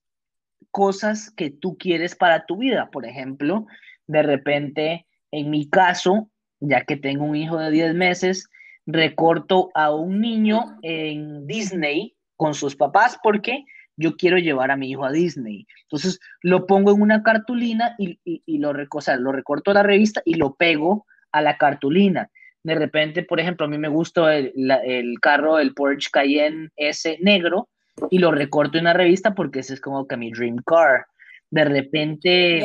cosas 0.70 1.30
que 1.30 1.50
tú 1.50 1.76
quieres 1.78 2.14
para 2.14 2.46
tu 2.46 2.58
vida. 2.58 2.90
Por 2.90 3.06
ejemplo, 3.06 3.66
de 4.06 4.22
repente, 4.22 5.06
en 5.30 5.50
mi 5.50 5.68
caso, 5.68 6.28
ya 6.60 6.84
que 6.84 6.96
tengo 6.96 7.24
un 7.24 7.36
hijo 7.36 7.58
de 7.58 7.70
10 7.70 7.94
meses, 7.94 8.48
recorto 8.86 9.70
a 9.74 9.94
un 9.94 10.20
niño 10.20 10.78
en 10.82 11.46
Disney 11.46 12.16
con 12.36 12.54
sus 12.54 12.76
papás 12.76 13.18
porque 13.22 13.64
yo 13.96 14.16
quiero 14.16 14.38
llevar 14.38 14.70
a 14.70 14.76
mi 14.76 14.90
hijo 14.90 15.04
a 15.04 15.12
Disney. 15.12 15.66
Entonces 15.82 16.20
lo 16.42 16.66
pongo 16.66 16.92
en 16.92 17.00
una 17.00 17.22
cartulina 17.22 17.94
y, 17.98 18.18
lo, 18.58 18.72
lo 18.72 19.32
recorto 19.32 19.70
a 19.70 19.74
la 19.74 19.82
revista 19.82 20.22
y 20.24 20.34
lo 20.34 20.54
pego 20.54 21.06
a 21.32 21.40
la 21.40 21.56
cartulina. 21.56 22.30
De 22.62 22.74
repente, 22.74 23.22
por 23.22 23.40
ejemplo, 23.40 23.66
a 23.66 23.68
mí 23.68 23.76
me 23.76 23.88
gusta 23.88 24.36
el, 24.36 25.16
carro, 25.20 25.58
el 25.58 25.74
Porsche 25.74 26.10
Cayenne 26.10 26.70
S 26.76 27.18
negro 27.20 27.68
y 28.10 28.18
lo 28.18 28.32
recorto 28.32 28.78
en 28.78 28.84
la 28.84 28.94
revista 28.94 29.34
porque 29.34 29.60
ese 29.60 29.74
es 29.74 29.80
como 29.80 30.06
que 30.06 30.16
mi 30.16 30.30
dream 30.30 30.56
car. 30.64 31.06
De 31.50 31.64
repente, 31.64 32.64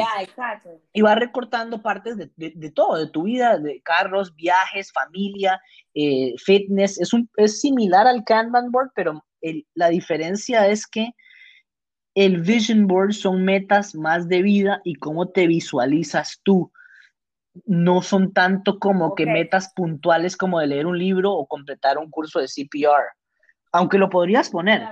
y 0.93 1.01
va 1.01 1.13
recortando 1.13 1.79
partes 1.79 2.17
de, 2.17 2.71
todo, 2.71 2.97
de 2.97 3.11
tu 3.11 3.23
vida, 3.23 3.59
de 3.59 3.81
carros, 3.81 4.33
viajes, 4.35 4.91
familia, 4.91 5.61
eh, 5.93 6.33
fitness. 6.43 6.99
Es, 6.99 7.13
un, 7.13 7.29
es 7.35 7.59
similar 7.59 8.07
al 8.07 8.23
Kanban 8.23 8.71
board, 8.71 8.89
pero 8.95 9.23
la 9.75 9.89
diferencia 9.89 10.67
es 10.67 10.87
que 10.87 11.11
el 12.15 12.41
vision 12.41 12.87
board 12.87 13.13
son 13.13 13.43
metas 13.43 13.95
más 13.95 14.27
de 14.27 14.41
vida 14.41 14.81
y 14.83 14.95
cómo 14.95 15.29
te 15.29 15.47
visualizas 15.47 16.39
tú. 16.43 16.71
No 17.65 18.01
son 18.01 18.33
tanto 18.33 18.79
como 18.79 19.15
que 19.15 19.25
metas 19.25 19.73
puntuales 19.73 20.37
como 20.37 20.59
de 20.59 20.67
leer 20.67 20.85
un 20.85 20.97
libro 20.97 21.33
o 21.33 21.47
completar 21.47 21.97
un 21.97 22.09
curso 22.09 22.39
de 22.39 22.47
CPR. 22.47 23.03
Aunque 23.71 23.97
lo 23.97 24.09
podrías 24.09 24.49
poner. 24.49 24.83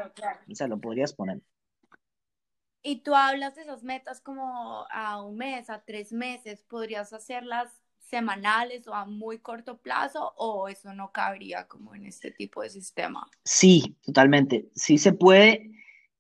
O 0.50 0.56
sea, 0.56 0.68
lo 0.68 0.80
podrías 0.80 1.14
poner. 1.14 1.42
Y 2.84 3.02
tú 3.02 3.16
hablas 3.16 3.56
de 3.56 3.64
esas 3.64 3.84
metas 3.84 4.22
como 4.22 4.86
a 4.92 5.22
un 5.22 5.38
mes, 5.38 5.70
a 5.70 5.84
tres 5.84 6.12
meses. 6.14 6.64
¿Podrías 6.64 7.12
hacerlas 7.14 7.70
semanales 8.00 8.88
o 8.88 8.94
a 8.94 9.06
muy 9.06 9.40
corto 9.40 9.78
plazo 9.78 10.34
o 10.38 10.70
eso 10.70 10.94
no 10.94 11.12
cabría 11.12 11.68
como 11.68 11.96
en 11.96 12.06
este 12.06 12.32
tipo 12.32 12.62
de 12.62 12.70
sistema? 12.70 13.28
Sí, 13.44 13.98
totalmente. 14.06 14.70
Sí 14.76 14.98
se 14.98 15.12
puede. 15.12 15.72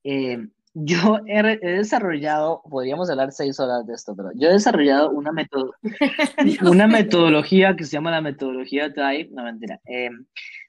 Eh, 0.04 0.48
yo 0.80 1.22
he, 1.26 1.58
desarrollado, 1.58 2.62
podríamos 2.70 3.10
hablar 3.10 3.32
seis 3.32 3.60
horas 3.60 3.88
de 3.88 3.96
esto, 3.96 4.16
pero 4.16 4.30
yo 4.36 4.50
he 4.50 4.54
desarrollado 4.54 5.10
una, 5.10 5.32
una 6.62 6.88
metodología 6.88 7.76
que 7.76 7.84
se 7.84 7.94
llama 7.94 8.12
la 8.12 8.22
metodología 8.22 8.94
TIE, 8.94 9.30
no 9.32 9.44
mentira. 9.44 9.80
Eh, 9.86 10.12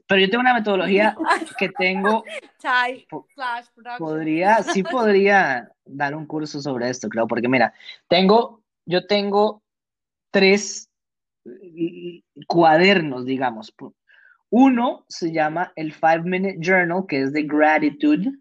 pero 0.07 0.23
yo 0.23 0.31
tengo 0.31 0.41
una 0.41 0.55
metodología 0.55 1.15
que 1.59 1.69
tengo. 1.69 2.25
podría, 3.99 4.63
sí 4.63 4.83
podría 4.83 5.71
dar 5.85 6.15
un 6.15 6.25
curso 6.25 6.63
sobre 6.63 6.89
esto, 6.89 7.11
creo, 7.11 7.27
porque 7.27 7.49
mira, 7.49 7.75
tengo, 8.09 8.63
yo 8.87 9.07
tengo 9.07 9.63
tres 10.31 10.89
cuadernos, 12.47 13.27
digamos. 13.27 13.75
Uno 14.49 15.05
se 15.07 15.33
llama 15.33 15.71
el 15.77 15.93
Five 15.93 16.23
Minute 16.23 16.57
Journal, 16.61 17.05
que 17.07 17.21
es 17.21 17.33
de 17.35 17.43
gratitude 17.43 18.33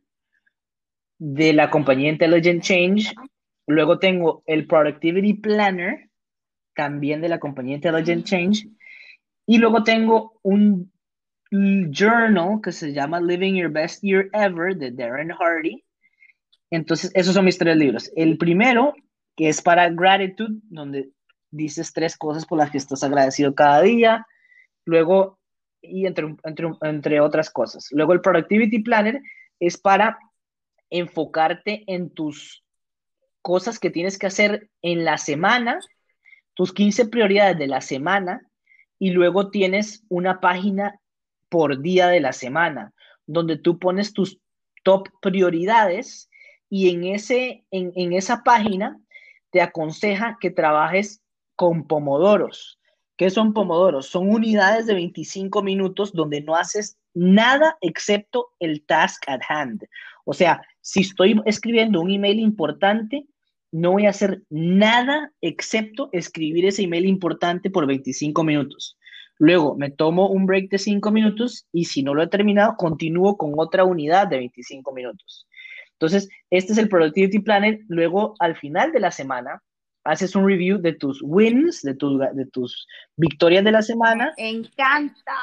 de 1.19 1.53
la 1.53 1.69
compañía 1.69 2.09
Intelligent 2.09 2.63
Change. 2.63 3.13
Luego 3.67 3.99
tengo 3.99 4.43
el 4.45 4.67
Productivity 4.67 5.33
Planner, 5.33 6.09
también 6.75 7.21
de 7.21 7.29
la 7.29 7.39
compañía 7.39 7.75
Intelligent 7.75 8.25
Change. 8.25 8.67
Y 9.45 9.57
luego 9.57 9.83
tengo 9.83 10.39
un 10.43 10.91
journal 11.49 12.59
que 12.61 12.71
se 12.71 12.93
llama 12.93 13.21
Living 13.21 13.55
Your 13.55 13.71
Best 13.71 14.01
Year 14.03 14.29
Ever 14.33 14.75
de 14.75 14.91
Darren 14.91 15.31
Hardy. 15.31 15.83
Entonces, 16.69 17.11
esos 17.13 17.33
son 17.33 17.45
mis 17.45 17.57
tres 17.57 17.77
libros. 17.77 18.11
El 18.15 18.37
primero, 18.37 18.93
que 19.35 19.47
es 19.49 19.61
para 19.61 19.89
gratitude, 19.89 20.59
donde 20.69 21.09
dices 21.49 21.93
tres 21.93 22.17
cosas 22.17 22.45
por 22.45 22.57
las 22.57 22.71
que 22.71 22.77
estás 22.77 23.03
agradecido 23.03 23.55
cada 23.55 23.81
día, 23.81 24.27
luego, 24.85 25.39
y 25.81 26.05
entre, 26.05 26.35
entre, 26.43 26.67
entre 26.81 27.21
otras 27.21 27.49
cosas. 27.49 27.87
Luego 27.91 28.13
el 28.13 28.21
Productivity 28.21 28.79
Planner 28.79 29.21
es 29.59 29.77
para 29.77 30.17
enfocarte 30.89 31.83
en 31.87 32.09
tus 32.09 32.63
cosas 33.41 33.79
que 33.79 33.89
tienes 33.89 34.17
que 34.17 34.27
hacer 34.27 34.69
en 34.81 35.05
la 35.05 35.17
semana, 35.17 35.79
tus 36.53 36.73
15 36.73 37.07
prioridades 37.07 37.57
de 37.57 37.67
la 37.67 37.81
semana, 37.81 38.41
y 38.99 39.11
luego 39.11 39.51
tienes 39.51 40.03
una 40.09 40.39
página 40.39 40.99
por 41.49 41.81
día 41.81 42.07
de 42.07 42.19
la 42.19 42.33
semana, 42.33 42.93
donde 43.25 43.57
tú 43.57 43.79
pones 43.79 44.13
tus 44.13 44.39
top 44.83 45.07
prioridades 45.21 46.29
y 46.69 46.89
en, 46.89 47.03
ese, 47.05 47.65
en, 47.71 47.91
en 47.95 48.13
esa 48.13 48.43
página 48.43 48.99
te 49.51 49.61
aconseja 49.61 50.37
que 50.39 50.51
trabajes 50.51 51.21
con 51.55 51.87
pomodoros. 51.87 52.79
¿Qué 53.17 53.29
son 53.29 53.53
pomodoros? 53.53 54.07
Son 54.07 54.29
unidades 54.29 54.85
de 54.85 54.93
25 54.93 55.63
minutos 55.63 56.13
donde 56.13 56.41
no 56.41 56.55
haces 56.55 56.97
nada 57.17 57.77
excepto 57.81 58.49
el 58.59 58.85
task 58.85 59.23
at 59.27 59.41
hand. 59.49 59.83
O 60.23 60.33
sea, 60.33 60.61
si 60.81 61.01
estoy 61.01 61.41
escribiendo 61.45 61.99
un 61.99 62.11
email 62.11 62.39
importante, 62.39 63.25
no 63.71 63.91
voy 63.91 64.05
a 64.05 64.11
hacer 64.11 64.43
nada 64.49 65.31
excepto 65.41 66.09
escribir 66.11 66.65
ese 66.65 66.83
email 66.83 67.05
importante 67.05 67.69
por 67.69 67.87
25 67.87 68.43
minutos. 68.43 68.97
Luego 69.39 69.75
me 69.75 69.89
tomo 69.89 70.29
un 70.29 70.45
break 70.45 70.69
de 70.69 70.77
5 70.77 71.11
minutos 71.11 71.67
y 71.71 71.85
si 71.85 72.03
no 72.03 72.13
lo 72.13 72.23
he 72.23 72.27
terminado, 72.27 72.75
continúo 72.77 73.37
con 73.37 73.53
otra 73.57 73.83
unidad 73.83 74.27
de 74.27 74.37
25 74.37 74.91
minutos. 74.93 75.47
Entonces, 75.93 76.29
este 76.51 76.73
es 76.73 76.77
el 76.77 76.89
Productivity 76.89 77.39
Planner. 77.39 77.79
Luego, 77.87 78.35
al 78.39 78.55
final 78.55 78.91
de 78.91 78.99
la 78.99 79.11
semana, 79.11 79.63
haces 80.03 80.35
un 80.35 80.47
review 80.47 80.79
de 80.79 80.93
tus 80.93 81.21
wins, 81.23 81.81
de, 81.81 81.93
de 82.33 82.45
tus 82.45 82.87
victorias 83.15 83.63
de 83.63 83.71
la 83.71 83.81
semana. 83.81 84.33
Me 84.37 84.49
encanta. 84.49 85.33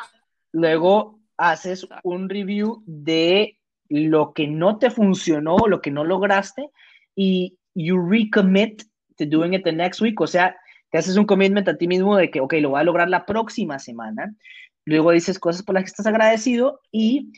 Luego 0.52 1.23
haces 1.36 1.86
un 2.02 2.28
review 2.28 2.82
de 2.86 3.58
lo 3.88 4.32
que 4.32 4.46
no 4.46 4.78
te 4.78 4.90
funcionó, 4.90 5.56
lo 5.68 5.80
que 5.80 5.90
no 5.90 6.04
lograste, 6.04 6.70
y 7.14 7.58
you 7.74 7.96
recommit 7.98 8.82
to 9.16 9.26
doing 9.26 9.54
it 9.54 9.64
the 9.64 9.72
next 9.72 10.00
week. 10.00 10.20
O 10.20 10.26
sea, 10.26 10.56
te 10.90 10.98
haces 10.98 11.16
un 11.16 11.26
commitment 11.26 11.68
a 11.68 11.76
ti 11.76 11.86
mismo 11.86 12.16
de 12.16 12.30
que, 12.30 12.40
ok, 12.40 12.54
lo 12.54 12.70
voy 12.70 12.80
a 12.80 12.84
lograr 12.84 13.08
la 13.08 13.26
próxima 13.26 13.78
semana. 13.78 14.34
Luego 14.84 15.12
dices 15.12 15.38
cosas 15.38 15.62
por 15.62 15.74
las 15.74 15.84
que 15.84 15.88
estás 15.88 16.06
agradecido 16.06 16.80
y 16.92 17.32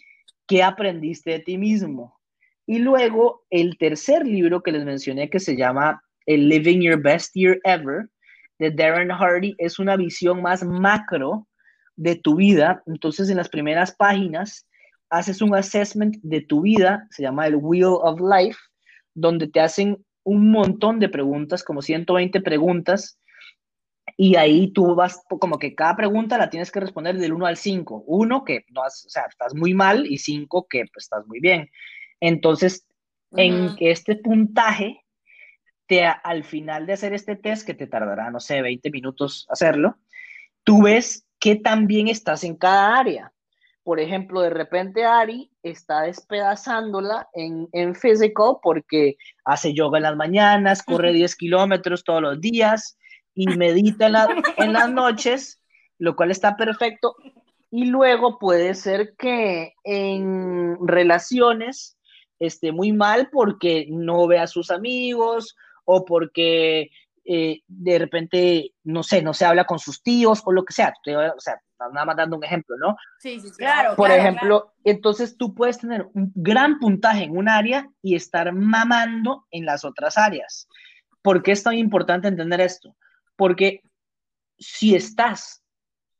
qué 0.46 0.62
aprendiste 0.62 1.30
de 1.30 1.38
ti 1.40 1.58
mismo. 1.58 2.18
Y 2.66 2.78
luego 2.78 3.44
el 3.50 3.78
tercer 3.78 4.26
libro 4.26 4.62
que 4.62 4.72
les 4.72 4.84
mencioné 4.84 5.30
que 5.30 5.38
se 5.38 5.56
llama 5.56 6.02
el 6.26 6.48
Living 6.48 6.80
Your 6.80 7.00
Best 7.00 7.34
Year 7.34 7.60
Ever 7.64 8.08
de 8.58 8.70
Darren 8.70 9.10
Hardy 9.10 9.54
es 9.58 9.78
una 9.78 9.96
visión 9.96 10.42
más 10.42 10.64
macro 10.64 11.46
de 11.96 12.16
tu 12.16 12.36
vida. 12.36 12.82
Entonces, 12.86 13.28
en 13.30 13.36
las 13.36 13.48
primeras 13.48 13.92
páginas 13.92 14.66
haces 15.10 15.42
un 15.42 15.54
assessment 15.54 16.16
de 16.22 16.40
tu 16.40 16.62
vida, 16.62 17.06
se 17.10 17.22
llama 17.22 17.46
el 17.46 17.56
Wheel 17.56 17.84
of 17.84 18.20
Life, 18.20 18.58
donde 19.14 19.48
te 19.48 19.60
hacen 19.60 20.04
un 20.24 20.50
montón 20.50 20.98
de 20.98 21.08
preguntas, 21.08 21.62
como 21.62 21.82
120 21.82 22.40
preguntas, 22.40 23.18
y 24.16 24.36
ahí 24.36 24.72
tú 24.72 24.94
vas, 24.94 25.22
como 25.28 25.58
que 25.58 25.74
cada 25.74 25.96
pregunta 25.96 26.38
la 26.38 26.50
tienes 26.50 26.70
que 26.70 26.80
responder 26.80 27.16
del 27.18 27.32
1 27.32 27.46
al 27.46 27.56
5. 27.56 28.04
Uno, 28.06 28.44
que 28.44 28.64
no 28.70 28.82
o 28.82 28.90
sea, 28.90 29.24
estás 29.28 29.54
muy 29.54 29.74
mal, 29.74 30.06
y 30.06 30.18
5, 30.18 30.66
que 30.68 30.84
pues, 30.92 31.04
estás 31.04 31.26
muy 31.26 31.40
bien. 31.40 31.70
Entonces, 32.20 32.86
en 33.32 33.76
este 33.80 34.16
puntaje 34.16 35.04
te, 35.86 36.04
al 36.04 36.44
final 36.44 36.86
de 36.86 36.94
hacer 36.94 37.12
este 37.12 37.36
test, 37.36 37.66
que 37.66 37.74
te 37.74 37.86
tardará, 37.86 38.30
no 38.30 38.40
sé, 38.40 38.62
20 38.62 38.90
minutos 38.90 39.46
hacerlo, 39.50 39.98
tú 40.64 40.82
ves 40.82 41.25
qué 41.38 41.56
tan 41.56 41.86
bien 41.86 42.08
estás 42.08 42.44
en 42.44 42.56
cada 42.56 42.96
área. 42.98 43.32
Por 43.82 44.00
ejemplo, 44.00 44.40
de 44.40 44.50
repente 44.50 45.04
Ari 45.04 45.50
está 45.62 46.02
despedazándola 46.02 47.28
en, 47.34 47.68
en 47.72 47.94
físico 47.94 48.60
porque 48.60 49.16
hace 49.44 49.74
yoga 49.74 49.98
en 49.98 50.02
las 50.02 50.16
mañanas, 50.16 50.82
corre 50.82 51.12
10 51.12 51.36
kilómetros 51.36 52.02
todos 52.02 52.20
los 52.20 52.40
días 52.40 52.98
y 53.32 53.46
medita 53.46 54.06
en, 54.06 54.14
en 54.56 54.72
las 54.72 54.90
noches, 54.90 55.62
lo 55.98 56.16
cual 56.16 56.32
está 56.32 56.56
perfecto. 56.56 57.14
Y 57.70 57.84
luego 57.84 58.38
puede 58.38 58.74
ser 58.74 59.14
que 59.16 59.74
en 59.84 60.76
relaciones 60.86 61.96
esté 62.38 62.72
muy 62.72 62.92
mal 62.92 63.28
porque 63.30 63.86
no 63.88 64.26
ve 64.26 64.38
a 64.38 64.46
sus 64.46 64.70
amigos 64.70 65.56
o 65.84 66.04
porque 66.04 66.90
eh, 67.28 67.62
de 67.66 67.98
repente, 67.98 68.72
no 68.84 69.02
sé, 69.02 69.20
no 69.20 69.34
se 69.34 69.44
habla 69.44 69.64
con 69.64 69.78
sus 69.78 70.02
tíos 70.02 70.42
o 70.44 70.52
lo 70.52 70.64
que 70.64 70.72
sea. 70.72 70.94
O 71.36 71.40
sea, 71.40 71.60
nada 71.92 72.04
más 72.04 72.16
dando 72.16 72.36
un 72.36 72.44
ejemplo, 72.44 72.76
¿no? 72.78 72.96
Sí, 73.18 73.40
sí, 73.40 73.50
claro. 73.58 73.96
Por 73.96 74.10
ejemplo, 74.10 74.72
entonces 74.84 75.36
tú 75.36 75.54
puedes 75.54 75.78
tener 75.78 76.06
un 76.14 76.32
gran 76.34 76.78
puntaje 76.78 77.24
en 77.24 77.36
un 77.36 77.48
área 77.48 77.90
y 78.00 78.14
estar 78.14 78.52
mamando 78.52 79.46
en 79.50 79.64
las 79.66 79.84
otras 79.84 80.16
áreas. 80.16 80.68
¿Por 81.20 81.42
qué 81.42 81.52
es 81.52 81.62
tan 81.64 81.74
importante 81.74 82.28
entender 82.28 82.60
esto? 82.60 82.96
Porque 83.34 83.82
si 84.56 84.94
estás 84.94 85.64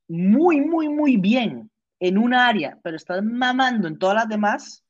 muy, 0.09 0.61
muy, 0.61 0.89
muy 0.89 1.17
bien 1.17 1.71
en 2.01 2.19
una 2.19 2.49
área, 2.49 2.79
pero 2.83 2.97
estás 2.97 3.23
mamando 3.23 3.87
en 3.87 3.99
todas 3.99 4.17
las 4.17 4.29
demás, 4.29 4.85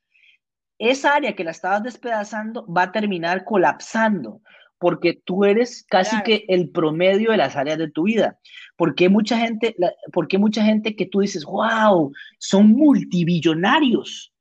esa 0.79 1.15
área 1.15 1.35
que 1.35 1.45
la 1.45 1.51
estabas 1.51 1.83
despedazando 1.83 2.67
va 2.67 2.85
a 2.85 2.93
terminar 2.93 3.45
colapsando 3.45 4.41
porque 4.79 5.21
tú 5.25 5.45
eres 5.45 5.85
casi 5.89 6.21
que 6.23 6.45
el 6.49 6.71
promedio 6.71 7.31
de 7.31 7.39
las 7.39 7.57
áreas 7.57 7.79
de 7.79 7.91
tu 7.91 8.05
vida. 8.05 8.39
Porque 8.77 9.09
mucha 9.09 9.39
gente, 9.39 9.75
porque 10.13 10.39
mucha 10.39 10.63
gente 10.63 10.95
que 10.97 11.07
tú 11.07 11.21
dices, 11.21 11.45
wow, 11.45 12.13
son 12.39 12.69
multibillonarios 12.69 14.33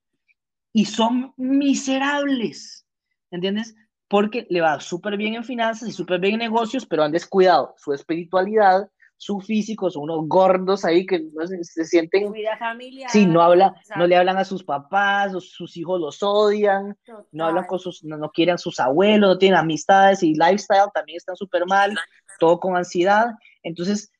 y 0.74 0.86
son 0.86 1.34
miserables, 1.38 2.86
¿entiendes? 3.32 3.76
Porque 4.08 4.46
le 4.50 4.62
va 4.62 4.80
súper 4.80 5.18
bien 5.18 5.36
en 5.36 5.44
finanzas 5.44 5.88
y 5.88 5.94
súper 5.94 6.20
bien 6.20 6.34
en 6.34 6.40
negocios, 6.40 6.86
pero 6.86 7.04
han 7.04 7.12
descuidado 7.12 7.74
su 7.78 7.94
espiritualidad, 7.94 8.90
su 9.18 9.40
físico, 9.40 9.90
son 9.90 10.04
unos 10.04 10.28
gordos 10.28 10.84
ahí 10.84 11.06
que 11.06 11.20
no 11.34 11.48
se, 11.48 11.64
se 11.64 11.86
sienten. 11.86 12.32
Vida 12.32 12.58
familiar. 12.58 13.10
Sí, 13.10 13.26
no 13.26 13.42
habla, 13.42 13.74
no 13.96 14.08
le 14.08 14.16
hablan 14.16 14.38
a 14.38 14.46
sus 14.46 14.64
papás, 14.64 15.32
sus 15.40 15.78
hijos 15.78 16.00
los 16.00 16.22
odian, 16.22 16.98
no 17.32 17.46
hablan 17.46 17.66
con 17.66 17.80
sus, 17.80 18.04
no, 18.04 18.18
no, 18.18 18.30
quieren 18.32 18.56
a 18.56 18.58
sus 18.58 18.80
abuelos, 18.80 19.30
no 19.30 19.38
tienen 19.38 19.58
amistades 19.58 20.22
y 20.22 20.34
lifestyle 20.34 20.90
también 20.94 21.18
están 21.18 21.36
súper 21.36 21.66
mal, 21.66 21.96
todo 22.40 22.60
con 22.60 22.76
ansiedad. 22.76 23.28
Entonces, 23.64 24.12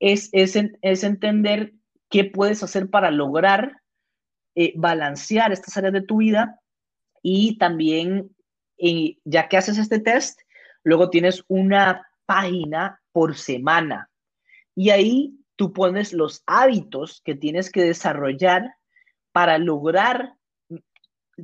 es, 0.00 0.30
es, 0.32 0.56
es 0.80 1.04
entender 1.04 1.74
qué 2.08 2.24
puedes 2.24 2.62
hacer 2.62 2.88
para 2.88 3.10
lograr 3.10 3.82
eh, 4.54 4.72
balancear 4.76 5.52
estas 5.52 5.76
áreas 5.76 5.92
de 5.92 6.02
tu 6.02 6.18
vida 6.18 6.58
y 7.22 7.58
también, 7.58 8.34
eh, 8.78 9.18
ya 9.24 9.48
que 9.48 9.58
haces 9.58 9.76
este 9.76 10.00
test, 10.00 10.40
luego 10.82 11.10
tienes 11.10 11.44
una 11.48 12.06
página 12.24 13.00
por 13.12 13.36
semana 13.36 14.08
y 14.78 14.90
ahí 14.90 15.34
tú 15.56 15.72
pones 15.72 16.12
los 16.12 16.44
hábitos 16.46 17.20
que 17.24 17.34
tienes 17.34 17.72
que 17.72 17.82
desarrollar 17.82 18.76
para 19.32 19.58
lograr 19.58 20.34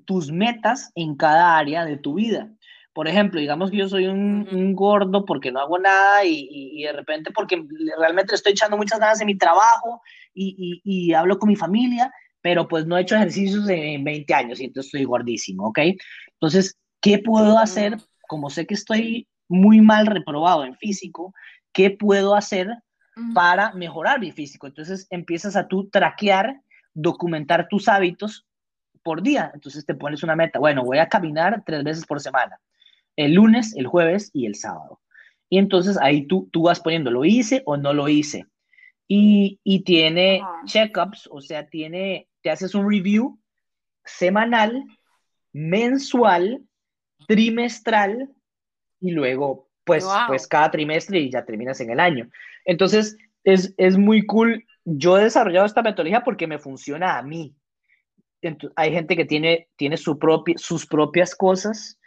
tus 0.04 0.30
metas 0.30 0.92
en 0.94 1.16
cada 1.16 1.58
área 1.58 1.84
de 1.84 1.96
tu 1.96 2.14
vida. 2.14 2.48
Por 2.92 3.08
ejemplo, 3.08 3.40
digamos 3.40 3.72
que 3.72 3.78
yo 3.78 3.88
soy 3.88 4.06
un, 4.06 4.72
gordo 4.76 5.24
porque 5.24 5.50
no 5.50 5.58
hago 5.58 5.80
nada 5.80 6.24
y, 6.24 6.80
de 6.84 6.92
repente 6.92 7.32
porque 7.32 7.60
realmente 7.98 8.36
estoy 8.36 8.52
echando 8.52 8.76
muchas 8.76 9.00
ganas 9.00 9.20
en 9.20 9.26
mi 9.26 9.36
trabajo 9.36 10.00
y, 10.32 10.80
y, 10.84 11.12
hablo 11.12 11.36
con 11.36 11.48
mi 11.48 11.56
familia, 11.56 12.12
pero 12.40 12.68
pues 12.68 12.86
no 12.86 12.96
he 12.96 13.00
hecho 13.00 13.16
ejercicios 13.16 13.68
en 13.68 14.04
20 14.04 14.32
años 14.32 14.60
y 14.60 14.66
entonces 14.66 14.94
estoy 14.94 15.06
gordísimo, 15.06 15.70
¿ok? 15.70 15.80
Entonces, 16.34 16.78
¿qué 17.00 17.18
puedo 17.18 17.58
hacer? 17.58 17.96
Como 18.28 18.48
sé 18.48 18.64
que 18.64 18.74
estoy 18.74 19.26
muy 19.48 19.80
mal 19.80 20.06
reprobado 20.06 20.64
en 20.64 20.76
físico, 20.76 21.34
¿qué 21.72 21.90
puedo 21.90 22.36
hacer 22.36 22.68
para 23.34 23.72
mejorar 23.72 24.20
mi 24.20 24.32
físico. 24.32 24.66
Entonces 24.66 25.06
empiezas 25.10 25.56
a 25.56 25.68
tú 25.68 25.88
traquear, 25.88 26.60
documentar 26.92 27.68
tus 27.68 27.88
hábitos 27.88 28.46
por 29.02 29.22
día. 29.22 29.50
Entonces 29.54 29.86
te 29.86 29.94
pones 29.94 30.22
una 30.22 30.36
meta. 30.36 30.58
Bueno, 30.58 30.84
voy 30.84 30.98
a 30.98 31.08
caminar 31.08 31.62
tres 31.64 31.84
veces 31.84 32.06
por 32.06 32.20
semana. 32.20 32.58
El 33.16 33.34
lunes, 33.34 33.74
el 33.76 33.86
jueves 33.86 34.30
y 34.32 34.46
el 34.46 34.56
sábado. 34.56 35.00
Y 35.48 35.58
entonces 35.58 35.98
ahí 36.00 36.26
tú, 36.26 36.48
tú 36.50 36.62
vas 36.62 36.80
poniendo, 36.80 37.10
¿lo 37.10 37.24
hice 37.24 37.62
o 37.66 37.76
no 37.76 37.92
lo 37.92 38.08
hice? 38.08 38.46
Y, 39.06 39.60
y 39.62 39.80
tiene 39.80 40.42
checkups, 40.64 41.28
o 41.30 41.40
sea, 41.40 41.68
tiene, 41.68 42.28
te 42.40 42.50
haces 42.50 42.74
un 42.74 42.90
review 42.90 43.38
semanal, 44.04 44.84
mensual, 45.52 46.64
trimestral 47.28 48.30
y 49.00 49.10
luego 49.12 49.63
pues, 49.84 50.06
pues 50.26 50.46
cada 50.46 50.70
trimestre 50.70 51.20
y 51.20 51.30
ya 51.30 51.44
terminas 51.44 51.80
en 51.80 51.90
el 51.90 52.00
año. 52.00 52.28
Entonces, 52.64 53.16
es, 53.44 53.74
es 53.76 53.96
muy 53.96 54.26
cool. 54.26 54.64
Yo 54.84 55.18
he 55.18 55.24
desarrollado 55.24 55.66
esta 55.66 55.82
metodología 55.82 56.24
porque 56.24 56.46
me 56.46 56.58
funciona 56.58 57.18
a 57.18 57.22
mí. 57.22 57.54
hay 58.76 58.92
gente 58.92 59.16
que 59.16 59.24
tiene, 59.24 59.68
tiene 59.76 59.96
su 59.96 60.18
propia, 60.18 60.56
sus 60.58 60.86
propias 60.86 61.34
cosas. 61.34 61.98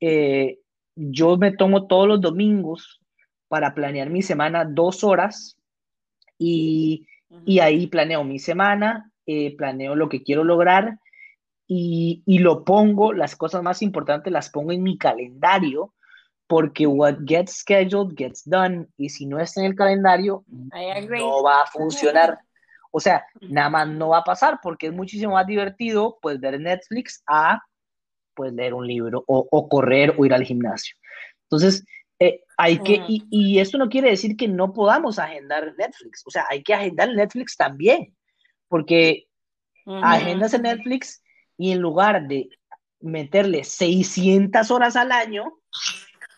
Eh, 0.00 0.58
yo 0.94 1.36
me 1.38 1.52
tomo 1.52 1.86
todos 1.86 2.06
los 2.06 2.20
domingos 2.20 3.00
para 3.48 3.74
planear 3.74 4.10
mi 4.10 4.22
semana 4.22 4.64
dos 4.64 5.04
horas 5.04 5.56
y, 6.38 7.06
y 7.44 7.60
ahí 7.60 7.86
planeo 7.86 8.24
mi 8.24 8.38
semana, 8.38 9.10
eh, 9.26 9.56
planeo 9.56 9.94
lo 9.94 10.08
que 10.08 10.22
quiero 10.22 10.44
lograr 10.44 10.98
y, 11.66 12.22
y, 12.26 12.38
lo 12.40 12.64
pongo, 12.64 13.12
las 13.12 13.36
cosas 13.36 13.62
más 13.62 13.80
importantes 13.82 14.32
las 14.32 14.50
pongo 14.50 14.72
en 14.72 14.82
mi 14.82 14.98
calendario 14.98 15.94
porque 16.52 16.86
what 16.86 17.14
gets 17.24 17.60
scheduled 17.60 18.14
gets 18.14 18.42
done 18.44 18.86
y 18.98 19.08
si 19.08 19.24
no 19.24 19.40
está 19.40 19.62
en 19.62 19.68
el 19.68 19.74
calendario 19.74 20.44
no 20.46 21.42
va 21.42 21.62
a 21.62 21.66
funcionar. 21.66 22.40
O 22.90 23.00
sea, 23.00 23.24
nada 23.40 23.70
más 23.70 23.88
no 23.88 24.10
va 24.10 24.18
a 24.18 24.24
pasar 24.24 24.60
porque 24.62 24.88
es 24.88 24.92
muchísimo 24.92 25.32
más 25.32 25.46
divertido 25.46 26.18
pues 26.20 26.38
ver 26.38 26.60
Netflix 26.60 27.22
a 27.26 27.62
pues 28.34 28.52
leer 28.52 28.74
un 28.74 28.86
libro 28.86 29.24
o, 29.26 29.68
correr 29.70 30.14
o 30.18 30.26
ir 30.26 30.34
al 30.34 30.44
gimnasio. 30.44 30.94
Entonces, 31.44 31.86
eh, 32.18 32.42
hay 32.58 32.78
que, 32.80 33.00
y, 33.08 33.26
y, 33.30 33.58
esto 33.58 33.78
no 33.78 33.88
quiere 33.88 34.10
decir 34.10 34.36
que 34.36 34.46
no 34.46 34.74
podamos 34.74 35.18
agendar 35.18 35.74
Netflix, 35.78 36.22
o 36.26 36.30
sea, 36.30 36.44
hay 36.50 36.62
que 36.62 36.74
agendar 36.74 37.08
Netflix 37.14 37.56
también, 37.56 38.14
porque 38.68 39.24
agendas 39.86 40.52
en 40.52 40.62
Netflix 40.62 41.22
y 41.56 41.72
en 41.72 41.80
lugar 41.80 42.28
de 42.28 42.50
meterle 43.00 43.64
600 43.64 44.70
horas 44.70 44.96
al 44.96 45.12
año, 45.12 45.44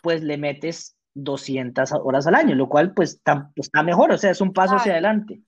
pues 0.04 0.22
le 0.22 0.36
metes 0.36 0.96
200 1.14 1.92
horas 1.92 2.26
al 2.26 2.34
año, 2.34 2.54
lo 2.54 2.68
cual 2.68 2.92
pues 2.92 3.14
está, 3.14 3.82
mejor, 3.82 4.12
o 4.12 4.18
sea, 4.18 4.30
es 4.30 4.40
un 4.42 4.52
paso 4.52 4.76
hacia 4.76 4.92
adelante. 4.92 5.40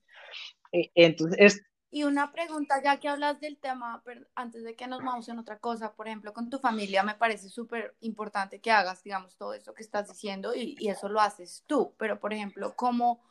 E, 0.71 0.91
entonces, 0.95 1.61
y 1.89 2.03
una 2.03 2.33
pregunta, 2.33 2.81
ya 2.83 2.99
que 2.99 3.07
hablas 3.07 3.39
del 3.39 3.57
tema, 3.57 4.03
antes 4.35 4.63
de 4.63 4.75
que 4.75 4.87
nos 4.87 5.01
vamos 5.03 5.29
en 5.29 5.39
otra 5.39 5.59
cosa, 5.59 5.93
por 5.93 6.07
ejemplo, 6.07 6.33
con 6.33 6.49
tu 6.49 6.59
familia, 6.59 7.01
me 7.01 7.15
parece 7.15 7.47
súper 7.47 7.95
importante 8.01 8.59
que 8.59 8.71
hagas, 8.71 9.03
digamos, 9.03 9.37
todo 9.37 9.53
eso 9.53 9.73
que 9.73 9.83
estás 9.83 10.09
diciendo 10.09 10.53
y, 10.53 10.75
y, 10.79 10.89
eso 10.89 11.07
lo 11.07 11.21
haces 11.21 11.63
tú. 11.65 11.95
Pero, 11.97 12.19
por 12.19 12.33
ejemplo, 12.33 12.75
como, 12.75 13.21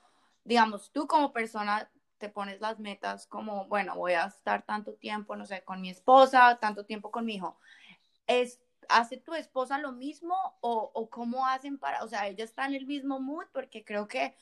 digamos, 0.44 0.90
tú 0.90 1.06
como 1.06 1.34
persona 1.34 1.90
te 2.16 2.30
pones 2.30 2.60
las 2.60 2.78
metas 2.78 3.26
como, 3.26 3.66
bueno, 3.66 3.94
voy 3.94 4.12
a 4.12 4.24
estar 4.24 4.62
tanto 4.62 4.94
tiempo, 4.94 5.36
no 5.36 5.44
sé, 5.44 5.62
con 5.62 5.82
mi 5.82 5.90
esposa, 5.90 6.58
tanto 6.58 6.86
tiempo 6.86 7.10
con 7.10 7.26
mi 7.26 7.34
hijo. 7.34 7.58
Es, 8.26 8.58
¿Hace 8.88 9.16
tu 9.16 9.34
esposa 9.34 9.78
lo 9.78 9.92
mismo 9.92 10.34
o, 10.60 10.90
o 10.94 11.10
cómo 11.10 11.46
hacen 11.46 11.78
para, 11.78 12.04
o 12.04 12.08
sea, 12.08 12.28
ella 12.28 12.44
está 12.44 12.66
en 12.66 12.74
el 12.74 12.86
mismo 12.86 13.20
mood? 13.20 13.46
Porque 13.52 13.84
creo 13.84 14.08
que 14.08 14.34